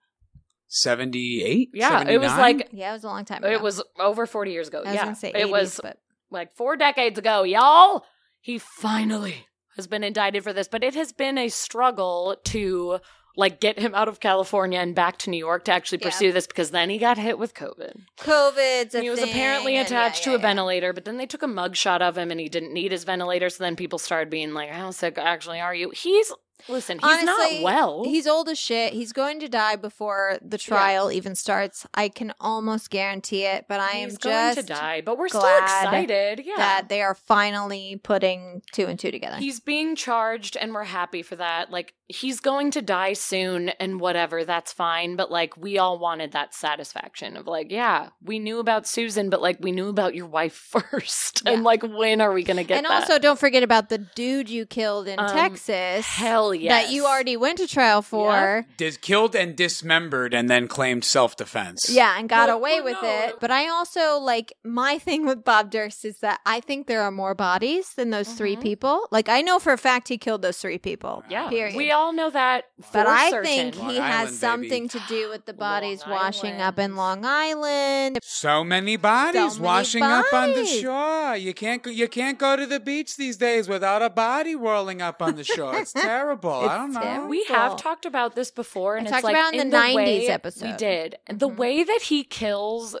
[0.67, 1.69] 78?
[1.73, 3.53] Yeah, it was like Yeah, it was a long time ago.
[3.53, 4.79] it was over 40 years ago.
[4.79, 5.03] I was yeah.
[5.03, 5.97] going to say it was but
[6.31, 8.03] like four decades ago, y'all.
[8.41, 9.45] He finally
[9.75, 12.99] has been indicted for this, but it has been a struggle to
[13.37, 16.07] like get him out of California and back to New York to actually Yeah.
[16.09, 18.01] pursue this because then he got hit with COVID.
[18.19, 19.01] COVID.
[19.01, 20.47] he was apparently attached yeah, to a yeah.
[20.47, 23.49] ventilator, but then they took a mugshot of him and he didn't need his ventilator.
[23.49, 25.91] So then people started being like, How sick actually are you?
[25.91, 26.31] He's,
[26.69, 28.03] listen, he's Honestly, not well.
[28.05, 28.93] He's old as shit.
[28.93, 31.85] He's going to die before the trial even starts.
[31.93, 35.27] I can almost guarantee it, but I am He's just going to die, but we're
[35.27, 36.41] still excited.
[36.45, 36.55] Yeah.
[36.57, 39.37] that they are finally putting two and two together.
[39.37, 41.69] He's being charged, and we're happy for that.
[41.71, 45.15] Like, he's going to die soon, and whatever, that's fine.
[45.15, 49.41] But, like, we all wanted that satisfaction of, like, yeah, we knew about Susan, but,
[49.41, 50.53] like, we knew about your wife
[50.91, 51.41] first.
[51.47, 53.01] And, like, when are we going to get and that?
[53.03, 56.85] also, don't forget about the dude you killed in Um, Texas hell yes.
[56.87, 58.65] that you already went to trial for.
[58.77, 61.89] Dis- killed and dismembered and then claimed self defense.
[61.89, 63.09] Yeah, and got Well, away well, with no.
[63.09, 63.39] it.
[63.39, 67.11] But I also like my thing with Bob Durst is that I think there are
[67.11, 68.61] more bodies than those three Mhm.
[68.61, 69.07] people.
[69.11, 71.23] Like I know for a fact he killed those three people.
[71.29, 71.49] Yeah.
[71.49, 71.75] Period.
[71.75, 72.65] We all know that.
[72.81, 73.45] For but I certain.
[73.45, 74.37] think Long he Island, has baby.
[74.37, 78.19] something to do with the Long bodies washing up in Long Island.
[78.21, 81.35] So many bodies So many washing up on the shore.
[81.35, 85.01] You can't go, you can't go to the beach these days without a body whirling
[85.01, 85.75] up on the shore.
[85.77, 86.51] It's terrible.
[86.51, 87.01] I don't know.
[87.01, 87.29] terrible.
[87.29, 89.77] We have talked about this before, and I it's talked like about in in the
[89.77, 90.77] 90s episode We episode.
[90.77, 91.15] did.
[91.27, 91.57] And The mm-hmm.
[91.57, 92.95] way that he kills,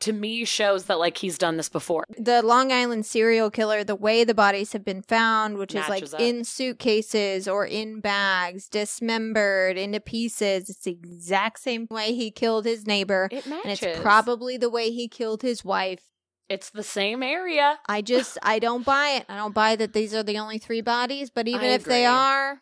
[0.00, 2.04] to me, shows that like he's done this before.
[2.18, 6.04] The Long Island serial killer, the way the bodies have been found, which is like
[6.04, 6.20] up.
[6.20, 12.64] in suitcases or in bags, dismembered into pieces, it's the exact same way he killed
[12.64, 13.28] his neighbor.
[13.30, 13.82] It matches.
[13.82, 16.02] And it's probably the way he killed his wife.
[16.48, 17.78] It's the same area.
[17.88, 19.26] I just I don't buy it.
[19.28, 22.04] I don't buy that these are the only three bodies, but even I if they
[22.04, 22.60] are,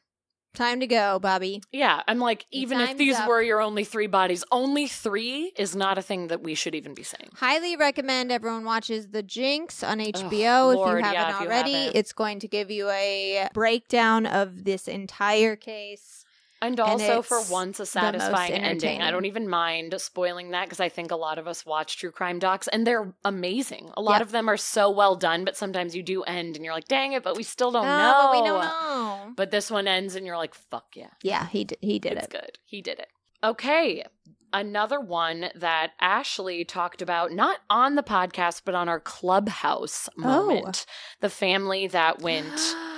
[0.54, 1.62] time to go, Bobby.
[1.72, 3.28] Yeah, I'm like, even if time's these up.
[3.28, 6.94] were your only three bodies, only three is not a thing that we should even
[6.94, 7.30] be saying.
[7.34, 11.46] Highly recommend everyone watches The Jinx on HBO if Lord, you haven't yeah, if you
[11.46, 11.72] already.
[11.72, 11.96] haven't.
[11.96, 16.19] It's going to give you a breakdown of this entire case.
[16.62, 19.00] And And also, for once, a satisfying ending.
[19.00, 22.10] I don't even mind spoiling that because I think a lot of us watch true
[22.10, 23.90] crime docs and they're amazing.
[23.96, 24.22] A lot Yep.
[24.22, 27.12] of them are so well done, but sometimes you do end and you're like, dang
[27.14, 28.18] it, but we still don't Oh, know.
[28.22, 29.32] but we don't know.
[29.36, 31.10] But this one ends and you're like, fuck yeah.
[31.22, 32.30] Yeah, he d- he did it's it.
[32.30, 32.58] good.
[32.66, 33.08] He did it.
[33.42, 34.04] Okay.
[34.52, 40.20] Another one that Ashley talked about, not on the podcast, but on our clubhouse Oh.
[40.20, 40.84] moment.
[41.20, 42.52] The family that went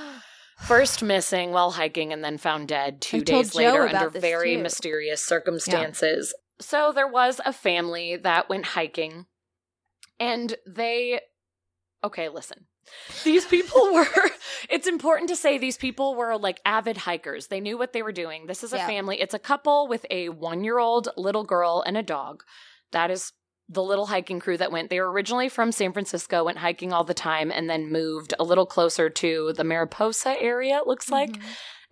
[0.67, 4.63] first missing while hiking and then found dead two I days later under very too.
[4.63, 6.35] mysterious circumstances.
[6.61, 9.27] So there was a family that went hiking
[10.21, 11.21] and they
[12.05, 12.67] okay, listen.
[13.25, 14.07] These people were
[14.69, 17.49] it's important to say these people were like avid hikers.
[17.49, 18.47] They knew what they were doing.
[18.47, 18.87] This is a Yeah.
[18.87, 19.21] family.
[19.21, 22.43] It's a couple with a 1-year-old little girl and a dog.
[22.93, 23.33] That is
[23.73, 24.91] the little hiking crew that went.
[24.91, 28.45] They were originally from San Francisco, went hiking all the time, and then moved a
[28.45, 31.43] little closer to the Mariposa area, it looks like, Mhm.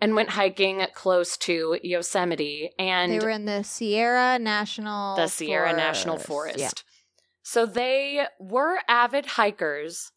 [0.01, 2.73] and went hiking close to Yosemite.
[2.79, 6.59] And they were in the Sierra National the Sierra National Forest.
[6.59, 6.71] Yeah.
[7.43, 10.13] So they were avid hikers,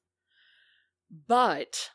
[1.09, 1.91] but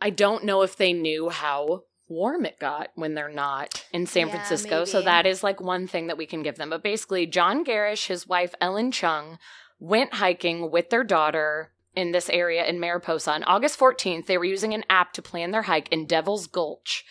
[0.00, 1.82] I don't know if they knew how
[2.14, 4.84] warm it got when they're not in San Yeah, Francisco.
[4.84, 6.70] So that is like one thing that we can give them.
[6.70, 9.38] But basically, John Gerrish, his wife Ellen Chung,
[9.78, 13.32] went hiking with their daughter in this area in Mariposa.
[13.32, 17.04] On August 14th, they were using an app to plan their hike in Devil's Gulch.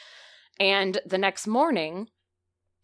[0.59, 2.07] And the next morning,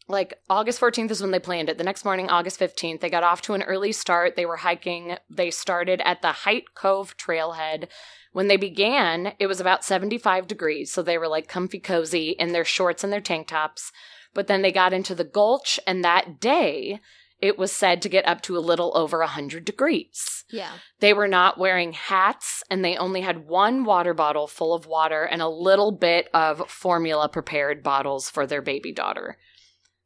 [0.09, 1.77] like August 14th is when they planned it.
[1.77, 4.35] The next morning, August 15th, they got off to an early start.
[4.35, 5.17] They were hiking.
[5.29, 7.87] They started at the Hites Cove trailhead.
[8.31, 10.91] When they began, it was about 75 degrees.
[10.91, 13.91] So they were like comfy cozy in their shorts and their tank tops.
[14.33, 16.99] But then they got into the gulch, and that day,
[17.41, 20.43] it was said to get up to a little over 100 degrees.
[20.51, 20.71] Yeah.
[20.99, 25.23] They were not wearing hats and they only had one water bottle full of water
[25.23, 29.37] and a little bit of formula prepared bottles for their baby daughter.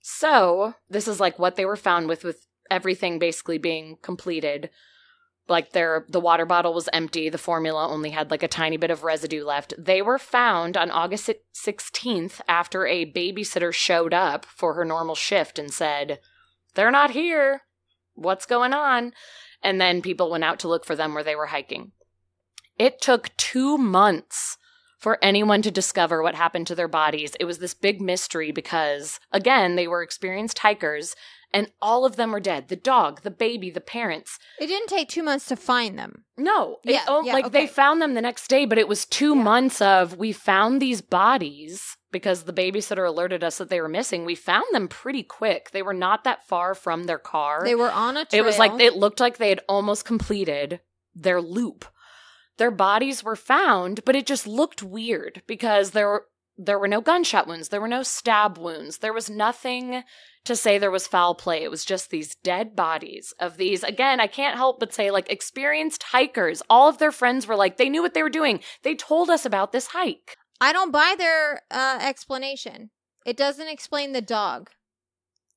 [0.05, 4.69] So, this is like what they were found with with everything basically being completed.
[5.47, 8.91] Like their the water bottle was empty, the formula only had like a tiny bit
[8.91, 9.73] of residue left.
[9.77, 15.57] They were found on August 16th after a babysitter showed up for her normal shift
[15.57, 16.19] and said,
[16.75, 17.61] "They're not here.
[18.13, 19.13] What's going on?"
[19.63, 21.93] and then people went out to look for them where they were hiking.
[22.77, 24.57] It took two months
[25.03, 27.33] for anyone to discover what happened to their bodies.
[27.37, 31.13] It was this big mystery because, again, they were experienced hikers
[31.55, 32.69] and all of them were dead.
[32.69, 34.39] The dog, the baby, the parents.
[34.61, 36.23] It didn't take two months to find them.
[36.37, 39.05] No, it- Yeah, oh, yeah, like they found them the next day, but it was
[39.05, 43.89] two months of we found these bodies because the babysitter alerted us that they were
[43.89, 44.23] missing.
[44.23, 45.71] We found them pretty quick.
[45.71, 47.61] They were not that far from their car.
[47.65, 48.41] They were on a trail.
[48.41, 50.79] It was like it looked like they had almost completed
[51.13, 51.85] their loop.
[52.57, 56.25] Their bodies were found, but it just looked weird because there were
[56.55, 60.03] there were no gunshot wounds, there were no stab wounds, there was nothing
[60.45, 61.63] to say there was foul play.
[61.63, 65.31] It was just these dead bodies of these again, I can't help but say like
[65.31, 66.61] experienced hikers.
[66.69, 68.59] All of their friends were like they knew what they were doing.
[68.83, 70.37] They told us about this hike.
[70.61, 72.91] I don't buy their uh, explanation.
[73.25, 74.69] It doesn't explain the dog.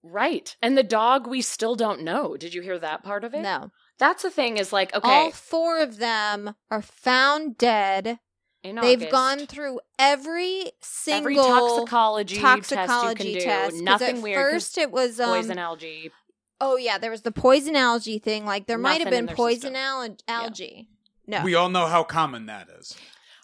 [0.03, 0.57] Right.
[0.63, 2.37] And the dog we still don't know.
[2.37, 3.43] Did you hear that part of it?
[3.43, 3.71] No.
[3.99, 8.19] That's the thing is like okay, All four of them are found dead.
[8.63, 13.77] in They've August- gone through every single every toxicology, toxicology test you test.
[13.77, 13.83] do.
[13.83, 14.37] Nothing at weird.
[14.45, 16.11] 'cause First, it was um, poison algae.
[16.61, 18.45] Oh yeah, there was the poison algae thing.
[18.45, 20.89] Like there might have been poison al- algae.
[21.27, 22.95] No, We all know how common that is.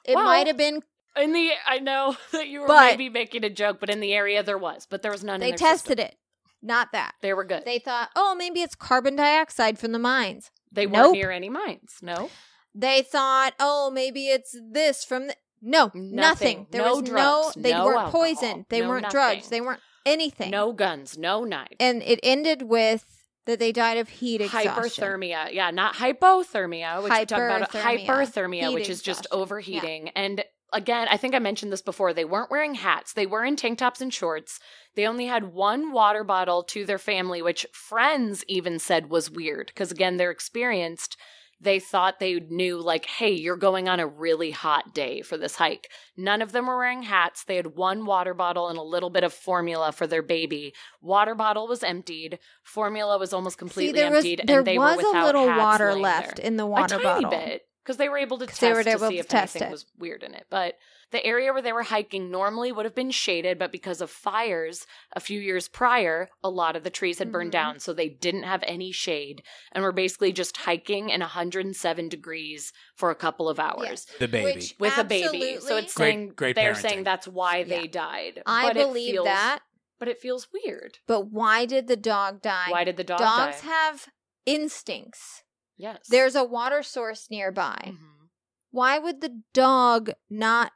[0.05, 0.83] it Well, might have been.
[1.17, 4.15] In the, I know that you were But- maybe making a joke, but in the
[4.15, 5.41] area there was, but there was none.
[5.41, 6.07] They in their tested system.
[6.07, 6.17] it.
[6.63, 7.15] Not that.
[7.23, 7.65] They were good.
[7.65, 10.51] They, thought, oh, maybe it's carbon dioxide from the mines.
[10.71, 11.97] They weren't near any mines.
[12.03, 12.31] No,
[12.75, 15.35] They thought, oh, maybe it's this from the.
[15.61, 16.15] No, nothing.
[16.17, 16.67] Nothing.
[16.71, 17.57] There No was drugs.
[17.57, 17.63] no.
[17.63, 18.21] They No weren't alcohol.
[18.21, 18.67] poisoned.
[18.69, 19.13] They No weren't nothing.
[19.15, 19.49] drugs.
[19.49, 20.51] They weren't anything.
[20.51, 21.77] no guns, no knives.
[21.79, 23.05] And it ended with
[23.47, 24.73] that they died of heat exhaustion.
[25.05, 28.69] Hyperthermia, yeah, not hypothermia, which we talk about Hyperthermia.
[28.69, 30.09] Heat which is just overheating.
[30.11, 30.43] And
[30.73, 32.13] again, I think I mentioned this before.
[32.13, 34.59] They weren't wearing hats; they were in tank tops and shorts.
[34.95, 39.69] They only had one water bottle to their family, which friends even said was weird
[39.69, 41.17] because again, they're experienced.
[41.61, 45.55] They thought they knew, like, hey, you're going on a really hot day for this
[45.55, 45.89] hike.
[46.17, 47.45] None of them were wearing hats.
[47.45, 50.75] They had one water bottle and a little bit of formula for their baby.
[51.01, 52.41] Water bottle was emptied.
[52.65, 55.27] Formula was almost completely See, there was emptied, there and they was were without a
[55.27, 56.47] little water left there.
[56.47, 57.31] in the water a tiny bottle.
[57.31, 59.57] bit because they were able to test they were to able see to if test
[59.57, 59.73] anything it.
[59.73, 60.47] was weird in it.
[60.51, 60.77] But
[61.11, 64.87] the area where they were hiking normally would have been shaded, but because of fires
[65.13, 67.53] a few years prior, a lot of the trees had burned Mhm.
[67.53, 69.43] down, so they didn't have any shade
[69.73, 74.07] and were basically just hiking in 107 degrees for a couple of hours.
[74.19, 74.45] The baby.
[74.55, 76.81] Which- With a baby, so it's Great- saying great they're parenting.
[76.81, 78.43] saying that's why they died.
[78.47, 79.59] I But believe feels- that,
[79.99, 80.99] but it feels weird.
[81.07, 82.67] but why did the dog die?
[82.71, 83.67] Why did the dog Dogs die?
[83.69, 84.09] have
[84.47, 85.43] instincts.
[85.83, 87.79] Yes, There's a water source nearby.
[87.87, 88.29] Mhm.
[88.71, 90.73] Why would the dog not?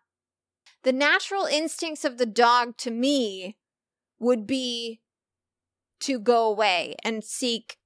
[0.83, 3.57] The natural instincts of the dog to me
[4.19, 5.01] would be
[6.01, 7.79] to go away and seek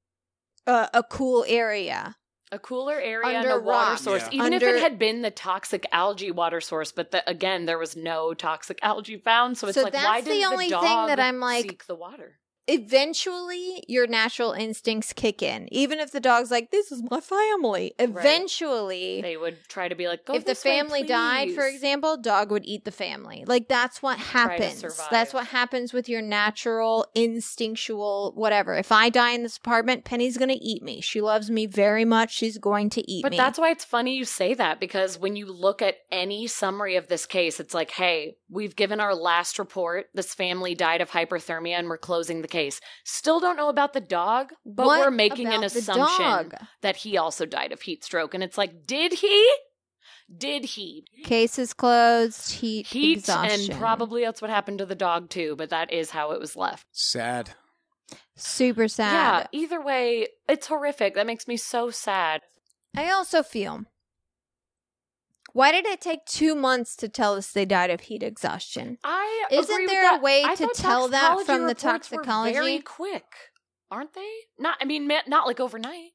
[0.66, 2.16] a, a cool area.
[2.52, 4.02] a cooler area and Under a water rocks.
[4.02, 4.22] source.
[4.32, 4.40] Yeah.
[4.40, 7.94] Even if it had been the toxic algae water source, but the, again, there was
[7.94, 9.56] no toxic algae found.
[9.56, 11.86] So it's So like, that's why the did only the thing that I'm like- seek
[11.86, 12.40] the water?
[12.70, 15.68] Eventually, your natural instincts kick in.
[15.72, 20.06] Even if the dog's like, "This is my family," eventually, They would try to be
[20.06, 23.44] like, go if the this way, family died, for example, dog would eat the family.
[23.46, 24.84] Like that's what happens.
[25.10, 28.74] That's what happens with your natural, instinctual, whatever.
[28.74, 31.00] If I die in this apartment, Penny's gonna eat me.
[31.00, 32.32] She loves me very much.
[32.32, 33.38] She's going to eat But me.
[33.38, 36.96] But that's why it's funny you say that because when you look at any summary
[36.96, 40.06] of this case, it's like, hey, we've given our last report.
[40.14, 42.59] This family died of hyperthermia and we're closing the case.
[43.04, 47.46] Still don't know about the dog, but What we're making an assumption that he also
[47.46, 48.34] died of heat stroke.
[48.34, 49.52] And it's like, did he?
[50.36, 51.04] Did he?
[51.24, 52.52] Case is closed.
[52.52, 53.72] Heat, Heat, exhaustion.
[53.72, 56.54] and probably that's what happened to the dog too, but that is how it was
[56.54, 56.86] left.
[56.92, 57.50] Sad.
[58.36, 59.12] super sad.
[59.52, 61.14] Yeah, either way, it's horrific.
[61.14, 62.42] That makes me so sad.
[62.96, 63.84] I also feel.
[65.52, 68.98] Why did it take two months to tell us they died of heat exhaustion?
[69.04, 72.52] I Isn't there a way I to tell that from the toxicology?
[72.52, 73.24] very quick,
[73.90, 74.30] aren't they?
[74.58, 76.12] Not, I mean, not like overnight.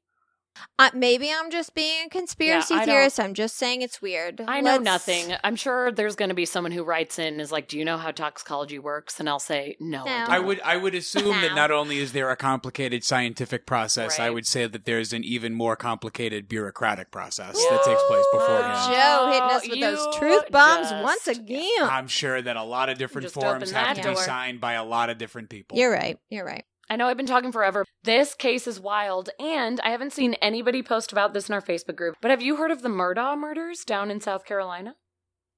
[0.77, 3.19] Uh, maybe I'm just being a conspiracy Yeah, theorist.
[3.19, 4.41] I'm just saying it's weird.
[4.45, 5.33] I know Let's- nothing.
[5.43, 7.85] I'm sure there's going to be someone who writes in and is like, "Do you
[7.85, 10.11] know how toxicology works?" And I'll say, "No, No.
[10.11, 10.29] I, don't.
[10.31, 14.29] I would I would assume that not only is there a complicated scientific process, I
[14.29, 18.93] would say that there's an even more complicated bureaucratic process that takes place beforehand.
[18.93, 21.83] Joe hitting us with those truth bombs just- once again.
[21.83, 24.73] I'm sure that a lot of different Just forms have that to be signed by
[24.73, 25.77] a lot of different people.
[25.77, 26.17] You're right.
[26.29, 26.65] You're right.
[26.89, 27.85] I know I've been talking forever.
[28.03, 31.95] This case is wild, and I haven't seen anybody post about this in our Facebook
[31.95, 32.15] group.
[32.21, 34.95] But have you heard of the Murdaugh murders down in South Carolina?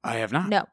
[0.03, 0.47] I have not.
[0.47, 0.67] No.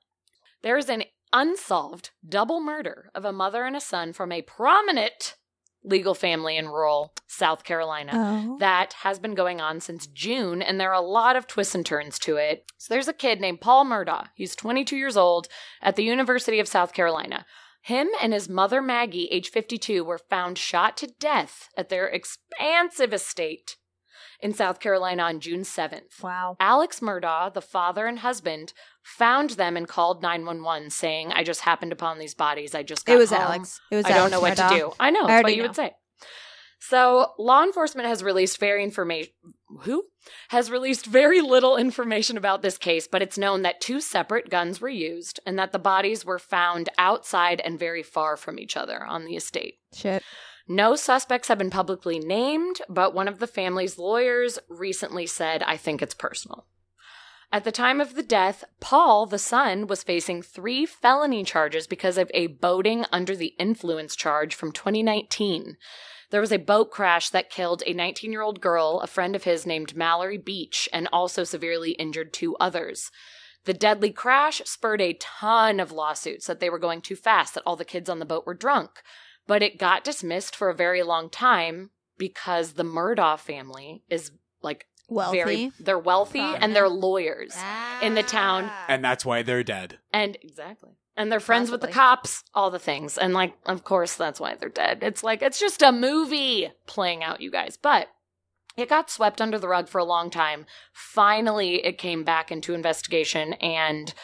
[0.62, 5.34] There is an unsolved double murder of a mother and a son from a prominent
[5.82, 8.12] legal family in rural South Carolina.
[8.14, 8.56] Oh.
[8.58, 11.84] That has been going on since June, and there are a lot of twists and
[11.84, 12.64] turns to it.
[12.78, 14.28] So there's a kid named Paul Murdaugh.
[14.34, 15.48] He's 22 years old
[15.82, 17.44] at the University of South Carolina.
[17.84, 23.12] Him and his mother Maggie, age 52, were found shot to death at their expansive
[23.12, 23.76] estate
[24.40, 26.22] in South Carolina on June 7th.
[26.22, 26.56] Wow.
[26.58, 31.92] Alex Murdaugh, the father and husband, found them and called 911 saying, I just happened
[31.92, 32.74] upon these bodies.
[32.74, 33.40] I just got It was home.
[33.42, 33.80] Alex.
[33.90, 34.68] It was I don't Alex know what Murdaugh.
[34.70, 34.92] to do.
[34.98, 35.20] I know.
[35.24, 35.68] I That's already what you know.
[35.68, 35.92] would say.
[36.88, 39.32] So, law enforcement has released very information.
[39.80, 40.04] Who
[40.48, 44.80] has released very little information about this case, but it's known that two separate guns
[44.80, 49.02] were used and that the bodies were found outside and very far from each other
[49.04, 49.78] on the estate.
[49.94, 50.22] Shit.
[50.68, 55.78] No suspects have been publicly named, but one of the family's lawyers recently said, I
[55.78, 56.66] think it's personal.
[57.50, 62.18] At the time of the death, Paul, the son, was facing three felony charges because
[62.18, 65.76] of a boating under the influence charge from 2019.
[66.30, 69.44] There was a boat crash that killed a 19 year old girl, a friend of
[69.44, 73.10] his named Mallory Beach, and also severely injured two others.
[73.64, 77.62] The deadly crash spurred a ton of lawsuits that they were going too fast, that
[77.64, 79.02] all the kids on the boat were drunk.
[79.46, 84.30] But it got dismissed for a very long time because the Murdaugh family is
[84.62, 85.36] like Wealthy.
[85.36, 87.54] very they're wealthy and they're lawyers
[88.02, 88.64] in the town.
[88.66, 88.86] Ah.
[88.88, 89.98] And that's why they're dead.
[90.12, 94.16] and exactly and they're friends with the cops all the things and like of course
[94.16, 98.08] that's why they're dead it's like it's just a movie playing out you guys but
[98.76, 102.74] it got swept under the rug for a long time finally it came back into
[102.74, 104.14] investigation and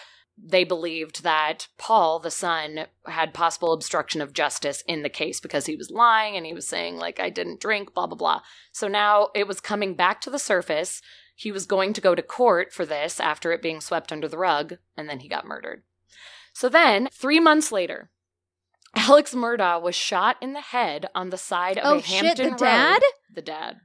[0.43, 5.67] they believed that Paul, the son, had possible obstruction of justice in the case because
[5.67, 8.41] he was lying and he was saying, like, I didn't drink, blah, blah, blah.
[8.73, 11.03] So now it was coming back to the surface.
[11.35, 14.39] He was going to go to court for this after it being swept under the
[14.39, 15.83] rug, and then he got murdered.
[16.53, 18.11] So then, three months later,
[18.97, 22.45] Alex Murdaugh was shot in the head on the side of Oh, a shit, Hampton
[22.47, 22.59] the road.
[22.59, 23.03] dad?
[23.33, 23.77] The dad.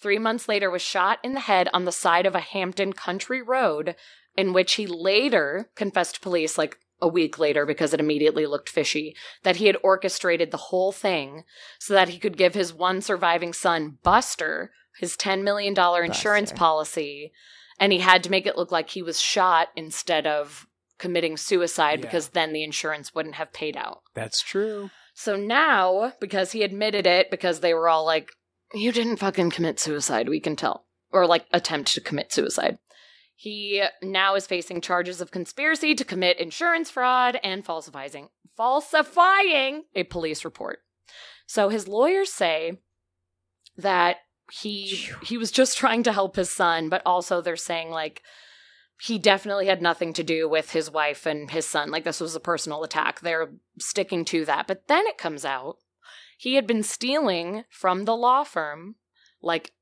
[0.00, 3.42] Three months later, was shot in the head on the side of a Hampton country
[3.42, 3.96] road,
[4.36, 8.68] in which he later confessed to police, like a week later, because it immediately looked
[8.68, 11.42] fishy, that he had orchestrated the whole thing
[11.80, 14.70] so that he could give his one surviving son, Buster,
[15.00, 16.58] his $10 million insurance Buster.
[16.58, 17.32] policy.
[17.80, 20.67] And he had to make it look like he was shot instead of
[20.98, 22.06] committing suicide Yeah.
[22.06, 24.02] because then the insurance wouldn't have paid out.
[24.14, 24.90] That's true.
[25.14, 28.30] So now, because he admitted it, because they were all like,
[28.74, 30.84] you didn't fucking commit suicide, we can tell.
[31.10, 32.78] Or like attempt to commit suicide.
[33.34, 40.02] He now is facing charges of conspiracy to commit insurance fraud and falsifying falsifying a
[40.04, 40.80] police report.
[41.46, 42.80] So his lawyers say
[43.76, 44.16] that
[44.50, 48.22] he he was just trying to help his son, but also they're saying like
[49.00, 51.90] he definitely had nothing to do with his wife and his son.
[51.90, 53.20] Like this was a personal attack.
[53.20, 54.66] They're sticking to that.
[54.66, 55.76] But then it comes out
[56.38, 58.94] he had been stealing from the law firm
[59.42, 59.72] like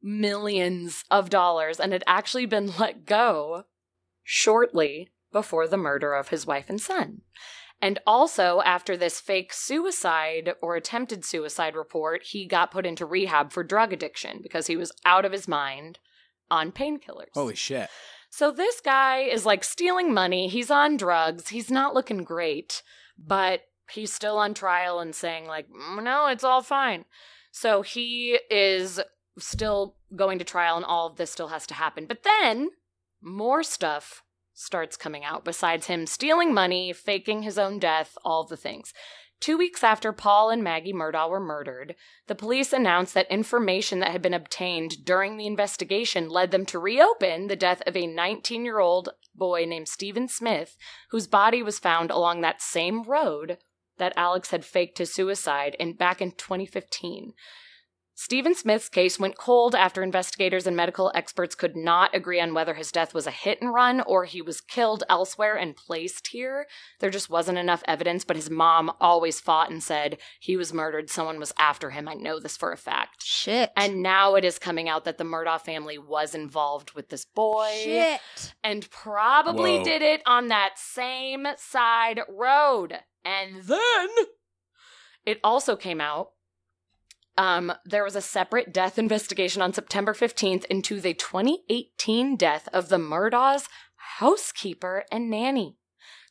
[0.00, 3.64] millions of dollars and had actually been let go
[4.22, 7.22] shortly before the murder of his wife and son.
[7.80, 13.52] And also, after this fake suicide or attempted suicide report, he got put into rehab
[13.52, 16.00] for drug addiction because he was out of his mind
[16.50, 17.34] on painkillers.
[17.34, 17.88] Holy shit.
[18.30, 20.48] So this guy is like stealing money.
[20.48, 21.48] He's on drugs.
[21.48, 22.82] He's not looking great,
[23.18, 27.04] but he's still on trial and saying like, "Mm, "No, it's all fine."
[27.50, 29.00] So he is
[29.38, 32.06] still going to trial and all of this still has to happen.
[32.06, 32.70] But then
[33.20, 34.22] more stuff
[34.54, 38.92] starts coming out besides him stealing money, faking his own death, all the things.
[39.40, 41.94] Two weeks after Paul and Maggie Murdaugh were murdered,
[42.26, 46.78] the police announced that information that had been obtained during the investigation led them to
[46.78, 50.76] reopen the death of a 19 year old boy named Stephen Smith,
[51.10, 53.58] whose body was found along that same road
[53.98, 57.32] that Alex had faked his suicide in back in 2015.
[58.20, 62.74] Stephen Smith's case went cold after investigators and medical experts could not agree on whether
[62.74, 66.66] his death was a hit and run or he was killed elsewhere and placed here.
[66.98, 71.10] There just wasn't enough evidence, but his mom always fought and said he was murdered.
[71.10, 72.08] Someone was after him.
[72.08, 73.22] I know this for a fact.
[73.22, 73.70] Shit.
[73.76, 77.70] And now it is coming out that the Murdaugh family was involved with this boy
[77.84, 78.20] Shit.
[78.64, 79.84] and probably Whoa.
[79.84, 82.94] did it on that same side road.
[83.24, 84.08] And then
[85.24, 86.30] it also came out.
[87.38, 92.88] Um, there was a separate death investigation on September 15th into the 2018 death of
[92.88, 93.68] the Murdaugh's
[94.18, 95.76] housekeeper and nanny.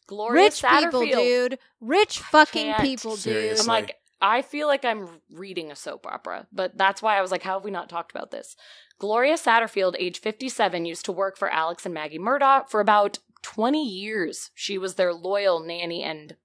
[0.06, 1.60] Gloria Rich people, dude.
[1.80, 2.82] Rich fucking can't.
[2.82, 3.22] people, dude.
[3.22, 3.62] Seriously.
[3.62, 7.32] I'm like, I feel like I'm reading a soap opera, but that's why I was
[7.32, 8.58] like, how have we not talked about this?
[9.00, 13.82] Gloria Satterfield, age 57, used to work for Alex and Maggie Murdaugh for about 20
[13.82, 14.52] years.
[14.56, 16.36] She was their loyal nanny and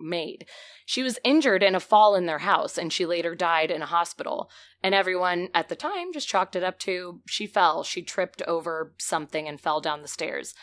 [0.00, 0.46] maid.
[0.86, 3.86] She was injured in a fall in their house and she later died in a
[3.86, 4.50] hospital.
[4.82, 7.82] And everyone at the time just chalked it up to she fell.
[7.82, 10.54] She tripped over something and fell down the stairs.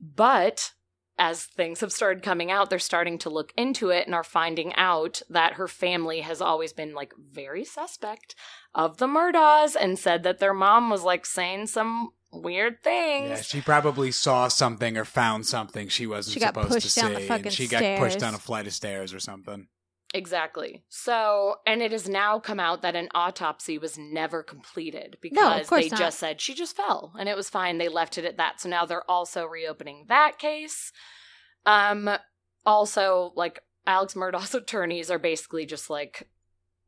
[0.00, 0.72] But
[1.20, 4.74] as things have started coming out, they're starting to look into it and are finding
[4.74, 8.34] out that her family has always been like very suspect
[8.74, 13.28] of the Murdaughs and said that their mom was like saying some weird things.
[13.28, 17.00] Yeah, she probably saw something or found something she wasn't She got supposed pushed to
[17.00, 19.68] down the see, fucking and she got pushed down a flight of stairs or something.
[20.12, 20.82] Exactly.
[20.88, 25.84] So, and it has now come out that an autopsy was never completed because course
[25.84, 25.98] they not.
[25.98, 27.78] just said she just fell and it was fine.
[27.78, 28.60] They left it at that.
[28.60, 30.92] So now they're also reopening that case.
[31.64, 32.10] Um
[32.66, 36.28] also like Alex Murdaugh's attorneys are basically just like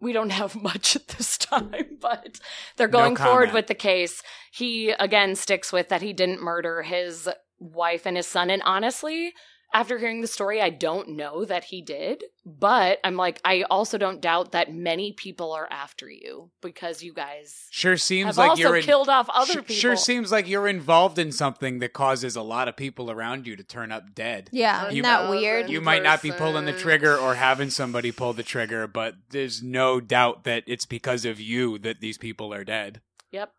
[0.02, 2.40] we don't have much at this time, but
[2.76, 4.22] they're No going forward with the case.
[4.52, 9.32] He again sticks with that he didn't murder his wife and his son and honestly,
[9.74, 13.98] after hearing the story, I don't know that he did, but I'm like, I also
[13.98, 18.50] don't doubt that many people are after you because you guys Sure seems have like
[18.50, 19.74] also you're in, killed off other sure, people.
[19.74, 23.56] Sure seems like you're involved in something that causes a lot of people around you
[23.56, 24.48] to turn up dead.
[24.52, 25.70] Yeah, You- isn't that weird?
[25.70, 29.62] You might not be pulling the trigger or having somebody pull the trigger, but there's
[29.62, 33.00] no doubt that it's because of you that these people are dead.
[33.30, 33.52] Yep.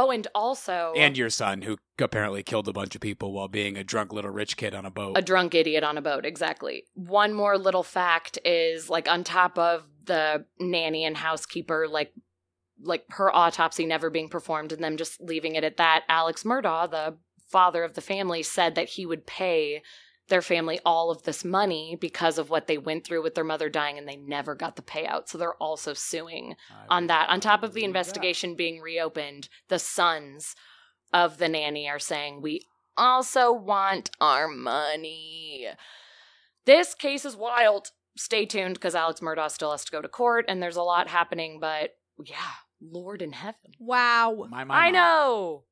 [0.00, 3.76] Oh, and also And your son, who apparently killed a bunch of people while being
[3.76, 5.18] a drunk little rich kid on a boat.
[5.18, 6.24] a drunk idiot on a boat.
[6.24, 6.84] Exactly.
[6.94, 12.12] One more little fact is like on top of the nanny and housekeeper, like
[12.80, 16.04] like her autopsy never being performed and them just leaving it at that.
[16.08, 17.16] Alex Murdaugh, the
[17.50, 19.82] father of the family, said that he would pay
[20.28, 23.68] their family all of this money because of what they went through with their mother
[23.68, 25.28] dying and they never got the payout.
[25.28, 26.54] So they're also suing
[26.88, 27.28] on that.
[27.30, 30.54] On top of the investigation being reopened, the sons
[31.12, 32.62] of the nanny are saying, We
[32.96, 35.68] also want our money.
[36.66, 37.92] This case is wild.
[38.16, 41.08] Stay tuned because Alex Murdaugh still has to go to court and there's a lot
[41.08, 42.36] happening, but yeah,
[42.80, 43.72] Lord in heaven.
[43.78, 44.46] Wow.
[44.50, 44.90] My, my, I my.
[44.90, 45.64] know.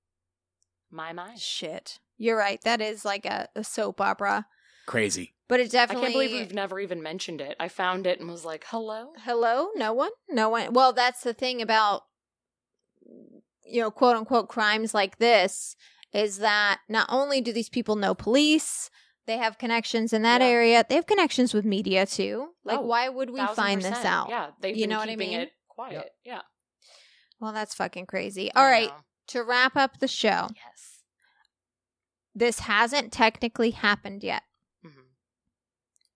[0.90, 1.34] My, my.
[1.36, 1.98] Shit.
[2.18, 2.60] You're right.
[2.62, 4.46] That is like a, a soap opera.
[4.86, 5.34] Crazy.
[5.48, 6.08] But it definitely.
[6.08, 6.26] I definitely.
[6.26, 7.56] can't believe we've never even mentioned it.
[7.60, 9.12] I found it and was like, hello?
[9.18, 9.68] Hello?
[9.76, 10.10] No one?
[10.28, 10.72] No one.
[10.72, 12.02] Well, that's the thing about,
[13.64, 15.76] you know, quote unquote crimes like this
[16.12, 18.90] is that not only do these people know police,
[19.26, 20.46] they have connections in that Yeah.
[20.48, 22.50] area, they have connections with media too.
[22.64, 24.28] Like, Oh, why would we Thousand find this out?
[24.30, 25.40] Yeah, they've You been know what I mean?
[25.40, 26.12] it quiet.
[26.24, 26.42] Yeah.
[27.40, 28.50] Well, that's fucking crazy.
[28.54, 28.88] I All right.
[28.88, 28.94] know.
[29.28, 30.95] To wrap up the show, Yes.
[32.36, 34.42] This hasn't technically happened yet,
[34.84, 35.06] Mhm.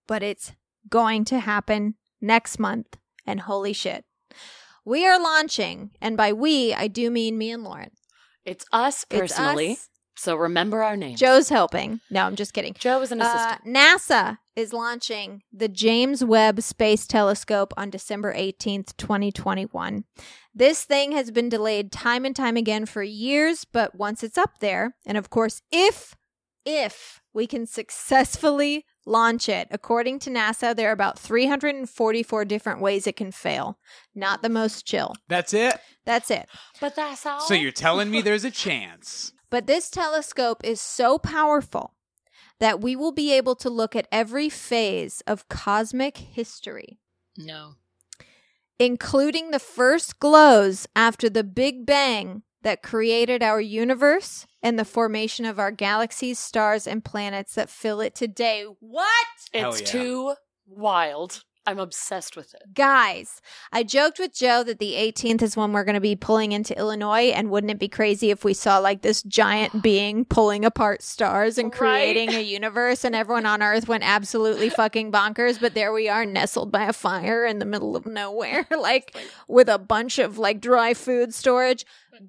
[0.06, 0.52] but it's
[0.88, 2.96] going to happen next month.
[3.26, 4.04] And holy shit.
[4.84, 7.90] We are launching, and by we, I do mean me and Lauren.
[8.44, 9.72] It's us It's personally.
[9.72, 9.88] us.
[10.16, 11.18] So remember our names.
[11.20, 12.00] Joe's helping.
[12.10, 12.74] No, I'm just kidding.
[12.78, 13.74] Joe is an Uh, assistant.
[13.74, 20.04] NASA is launching the James Webb Space Telescope on December 18th, 2021.
[20.54, 24.58] This thing has been delayed time and time again for years, but once it's up
[24.60, 26.16] there, and of course, if
[26.66, 33.06] if we can successfully launch it, according to NASA, there are about 344 different ways
[33.06, 33.78] it can fail.
[34.14, 35.14] Not the most chill.
[35.28, 35.78] That's it?
[36.04, 36.48] That's it.
[36.80, 37.40] but that's all.
[37.40, 39.32] So you're telling me there's a chance.
[39.48, 41.94] But this telescope is so powerful
[42.58, 46.98] that we will be able to look at every phase of cosmic history,
[47.38, 47.76] no.
[48.80, 55.44] Including the first glows after the Big Bang that created our universe and the formation
[55.44, 58.64] of our galaxies, stars, and planets that fill it today.
[58.80, 59.06] What?
[59.52, 59.86] Hell It's yeah.
[59.86, 60.34] too
[60.66, 61.44] wild.
[61.66, 62.74] I'm obsessed with it.
[62.74, 66.52] Guys, I joked with Joe that the 18th is when we're going to be pulling
[66.52, 70.64] into Illinois, and wouldn't it be crazy if we saw like this giant being pulling
[70.64, 71.78] apart stars and Right.
[71.78, 75.60] creating a universe, and everyone on Earth went absolutely fucking bonkers?
[75.60, 79.14] But there we are, nestled by a fire in the middle of nowhere, like
[79.46, 81.84] with a bunch of like dry food storage.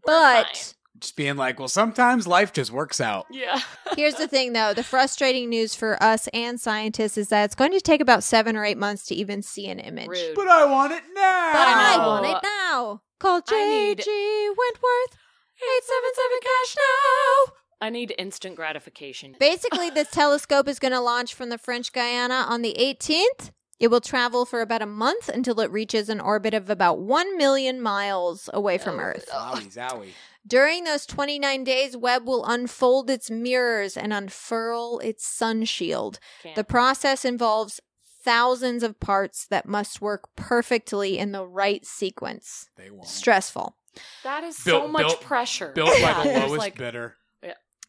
[0.06, 3.26] But Just being like, well, sometimes life just works out.
[3.32, 3.60] Yeah.
[3.98, 4.74] Here's the thing, though.
[4.74, 8.56] The frustrating news for us and scientists is that it's going to take about seven
[8.56, 10.08] or eight months to even see an image.
[10.08, 10.36] Rude.
[10.36, 11.52] But I want it now.
[11.54, 13.02] But I want it now.
[13.20, 15.18] Call I need- JG Wentworth.
[15.64, 17.54] 877 cash now.
[17.82, 19.36] I need instant gratification.
[19.40, 23.52] Basically, this telescope is going to launch from the French Guiana on the 18th.
[23.80, 27.38] It will travel for about a month until it reaches an orbit of about 1
[27.38, 29.28] million miles away from oh, Earth.
[29.34, 30.10] Zowie, zowie.
[30.46, 36.20] During those 29 days, Webb will unfold its mirrors and unfurl its sun shield.
[36.42, 36.56] Can't.
[36.56, 37.80] The process involves
[38.24, 42.70] thousands of parts that must work perfectly in the right sequence.
[42.76, 43.08] They won't.
[43.08, 43.76] Stressful.
[44.24, 45.72] that is Built- so much built- pressure.
[45.74, 47.18] Built by Yeah, the lowest like, bidder.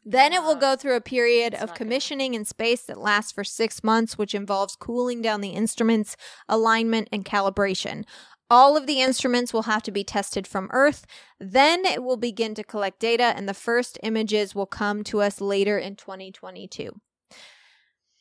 [0.04, 2.98] Then it will go through a period it's of not gonna- commissioning in space that
[2.98, 6.16] lasts for six months, which involves cooling down the instruments,
[6.48, 8.04] alignment, and calibration.
[8.52, 11.06] All of the instruments will have to be tested from Earth.
[11.40, 15.40] Then it will begin to collect data, and the first images will come to us
[15.40, 17.00] later in 2022.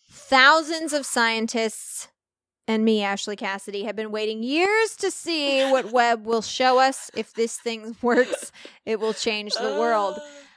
[0.09, 2.07] Thousands of scientists
[2.65, 7.11] and me, Ashley Cassidy, have been waiting years to see what Webb will show us.
[7.13, 8.53] If this thing works,
[8.85, 10.17] it will change the world.
[10.33, 10.50] Ah.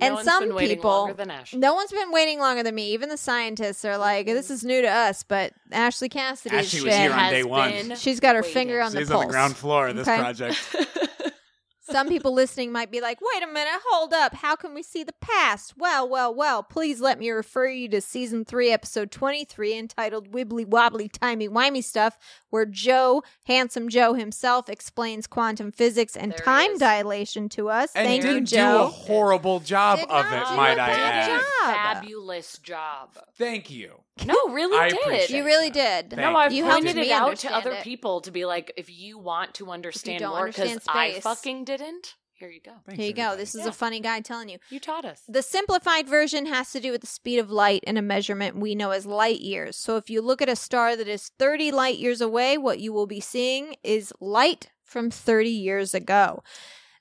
[0.00, 1.54] No And one's some been waiting people- longer than Ash.
[1.54, 2.92] No one's been waiting longer than me.
[2.92, 4.54] Even the scientists are like, "This mm-hmm.
[4.54, 7.70] is new to us." But Ashley cassidy Ashley was here on has day one.
[7.70, 8.54] been she's got her waiting.
[8.54, 9.22] finger on the She's pulse.
[9.22, 10.18] on the ground floor of this Okay.
[10.18, 10.76] project.
[11.82, 14.32] Some people listening might be like, wait a minute, hold up.
[14.32, 15.74] How can we see the past?
[15.76, 20.64] Well, well, well, please let me refer you to season three, episode 23, entitled Wibbly
[20.64, 22.16] Wobbly Timey Wimey Stuff,
[22.50, 27.90] where Joe, handsome Joe himself, explains quantum physics and There time dilation to us.
[27.94, 30.86] And Thank did you, do a horrible job Did of it, do might a I
[30.88, 31.26] good add.
[31.40, 31.74] job.
[31.74, 33.18] Fabulous job.
[33.36, 34.02] Thank you.
[34.26, 34.98] No, really I did.
[35.00, 36.10] appreciate You really did.
[36.10, 36.64] Thank no, I've you.
[36.64, 37.84] pointed helped it me out to understand other it.
[37.84, 41.22] people to be like, if you want to understand don't more, because understand I space.
[41.22, 42.16] fucking didn't.
[42.40, 42.72] Here you go.
[42.86, 43.36] Thanks, Here you go.
[43.36, 43.68] This is Yeah.
[43.68, 44.58] a funny guy telling you.
[44.70, 45.22] You taught us.
[45.28, 48.74] The simplified version has to do with the speed of light in a measurement we
[48.74, 49.76] know as light years.
[49.76, 52.94] So if you look at a star that is 30 light years away, what you
[52.94, 56.42] will be seeing is light from 30 years ago.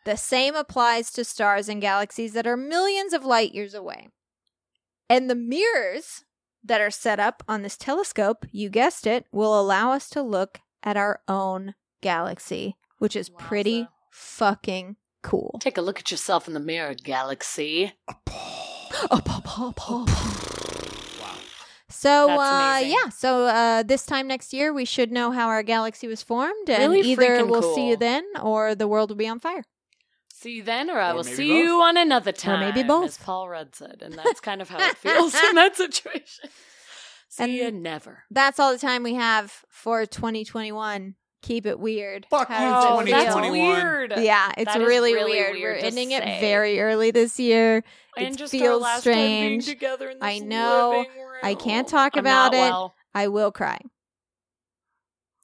[0.04, 4.10] The same applies to stars and galaxies that are millions of light years away.
[5.10, 6.26] And the mirrors
[6.64, 10.60] that are set up on this telescope, you guessed it, will allow us to look
[10.84, 13.90] at our own galaxy, which is pretty Wowza.
[14.12, 15.58] fucking cool.
[15.62, 17.94] Take a look at yourself in the mirror, Galaxy.
[21.92, 22.92] So That's uh, amazing.
[23.04, 26.70] yeah, so uh, this time next year we should know how our galaxy was formed,
[26.70, 29.64] and Really either freaking we'll see you then, or the world will be on fire.
[30.32, 31.58] See you then, or I Or will maybe see both.
[31.58, 32.60] you on another time.
[32.62, 33.06] maybe both.
[33.08, 36.50] As Paul Rudd said, and that's kind of how it feels in that situation.
[37.28, 38.24] See And- you never.
[38.32, 41.16] That's all the time we have for 2021.
[41.42, 42.26] Keep it weird.
[42.30, 43.52] Fuck How you, does it that's 2021.
[43.52, 44.14] weird.
[44.18, 45.54] Yeah, it's That is really, really weird.
[45.54, 47.84] weird We're to ending it very early this year.
[48.18, 49.66] And It just our feels last time being strange.
[49.66, 50.90] together in this I know.
[50.90, 51.12] living
[51.44, 51.92] I can't room.
[51.92, 52.58] talk I'm about not it.
[52.58, 52.96] well.
[53.16, 53.80] I will cry.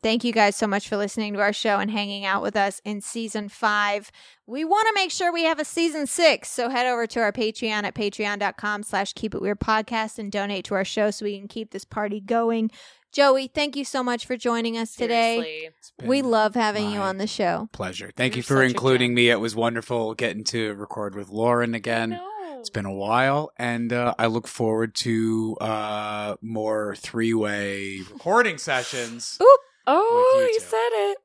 [0.03, 2.79] Thank you guys so much for listening to our show and hanging out with us
[2.85, 4.11] in season five.
[4.45, 7.31] We want to make sure we have a season six, so head over to our
[7.31, 11.39] Patreon at patreon.com slash keep it weird podcast and donate to our show so we
[11.39, 12.69] can keep this party going.
[13.15, 15.37] Joey, thank you so much for joining us today.
[15.37, 15.69] Seriously.
[15.77, 17.69] It's been We love having you on the show.
[17.71, 18.11] pleasure.
[18.13, 19.29] Thank You're you for including me.
[19.29, 22.19] It was wonderful getting to record with Lauren again.
[22.59, 29.39] It's been a while, and uh, I look forward to uh, more three-way recording sessions.
[29.87, 31.17] Oh, you you said it.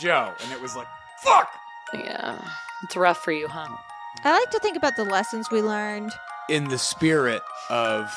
[0.01, 0.87] Joe, and it was like
[1.23, 1.51] fuck.
[1.95, 2.39] Yeah,
[2.83, 3.69] it's rough for you, huh?
[4.25, 6.13] I like to think about the lessons we learned.
[6.49, 8.13] In the spirit of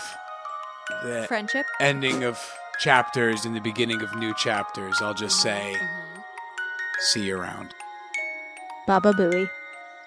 [1.04, 1.66] the Friendship.
[1.80, 2.38] ending of
[2.80, 6.24] chapters and the beginning of new chapters, I'll just say, Mhm.
[7.00, 7.74] see you around,
[8.88, 9.50] Baba Booey.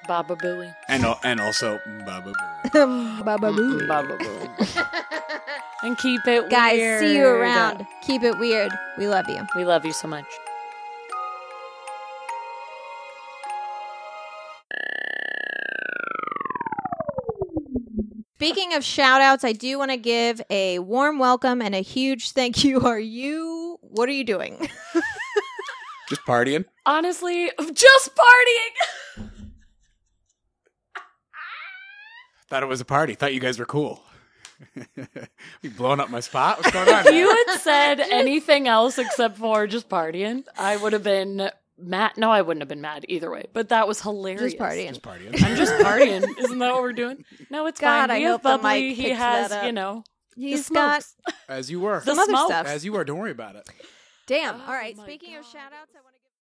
[0.06, 0.74] Baba Booey.
[0.88, 2.72] and al- and also Baba Booey.
[3.24, 3.86] Baba Booey.
[3.88, 4.94] Baba Booey.
[5.82, 7.86] and keep it Guys, see you around.
[8.02, 8.72] Keep it weird.
[8.96, 9.46] We love you.
[9.54, 10.26] We love you so much.
[18.36, 22.30] Speaking of shout outs, I do want to give a warm welcome and a huge
[22.30, 22.80] thank you.
[22.86, 24.68] Are you, what are you doing?
[26.08, 26.64] Just partying.
[26.86, 29.28] Honestly, just partying.
[32.48, 33.14] Thought it was a party.
[33.14, 34.02] Thought you guys were cool.
[35.62, 36.58] you blowing up my spot?
[36.58, 37.06] What's going on?
[37.06, 42.12] If you had said anything else except for just partying, I would have been mad.
[42.16, 43.44] No, I wouldn't have been mad either way.
[43.52, 44.52] But that was hilarious.
[44.52, 44.88] Just partying.
[44.88, 45.42] Just partying.
[45.44, 46.24] I'm just partying.
[46.38, 47.24] Isn't that what we're doing?
[47.50, 48.10] No, it's God, fine.
[48.10, 48.88] I We hope have the bubbly.
[48.88, 49.66] mic He picks has, that up.
[49.66, 50.04] you know,
[50.36, 51.04] He's the got.
[51.48, 52.00] As you were.
[52.04, 52.46] The other smoke.
[52.48, 52.66] stuff.
[52.66, 53.04] As you were.
[53.04, 53.68] Don't worry about it.
[54.26, 54.56] Damn.
[54.60, 54.96] Oh All right.
[54.96, 56.07] my Speaking of God, shout outs, I was- want to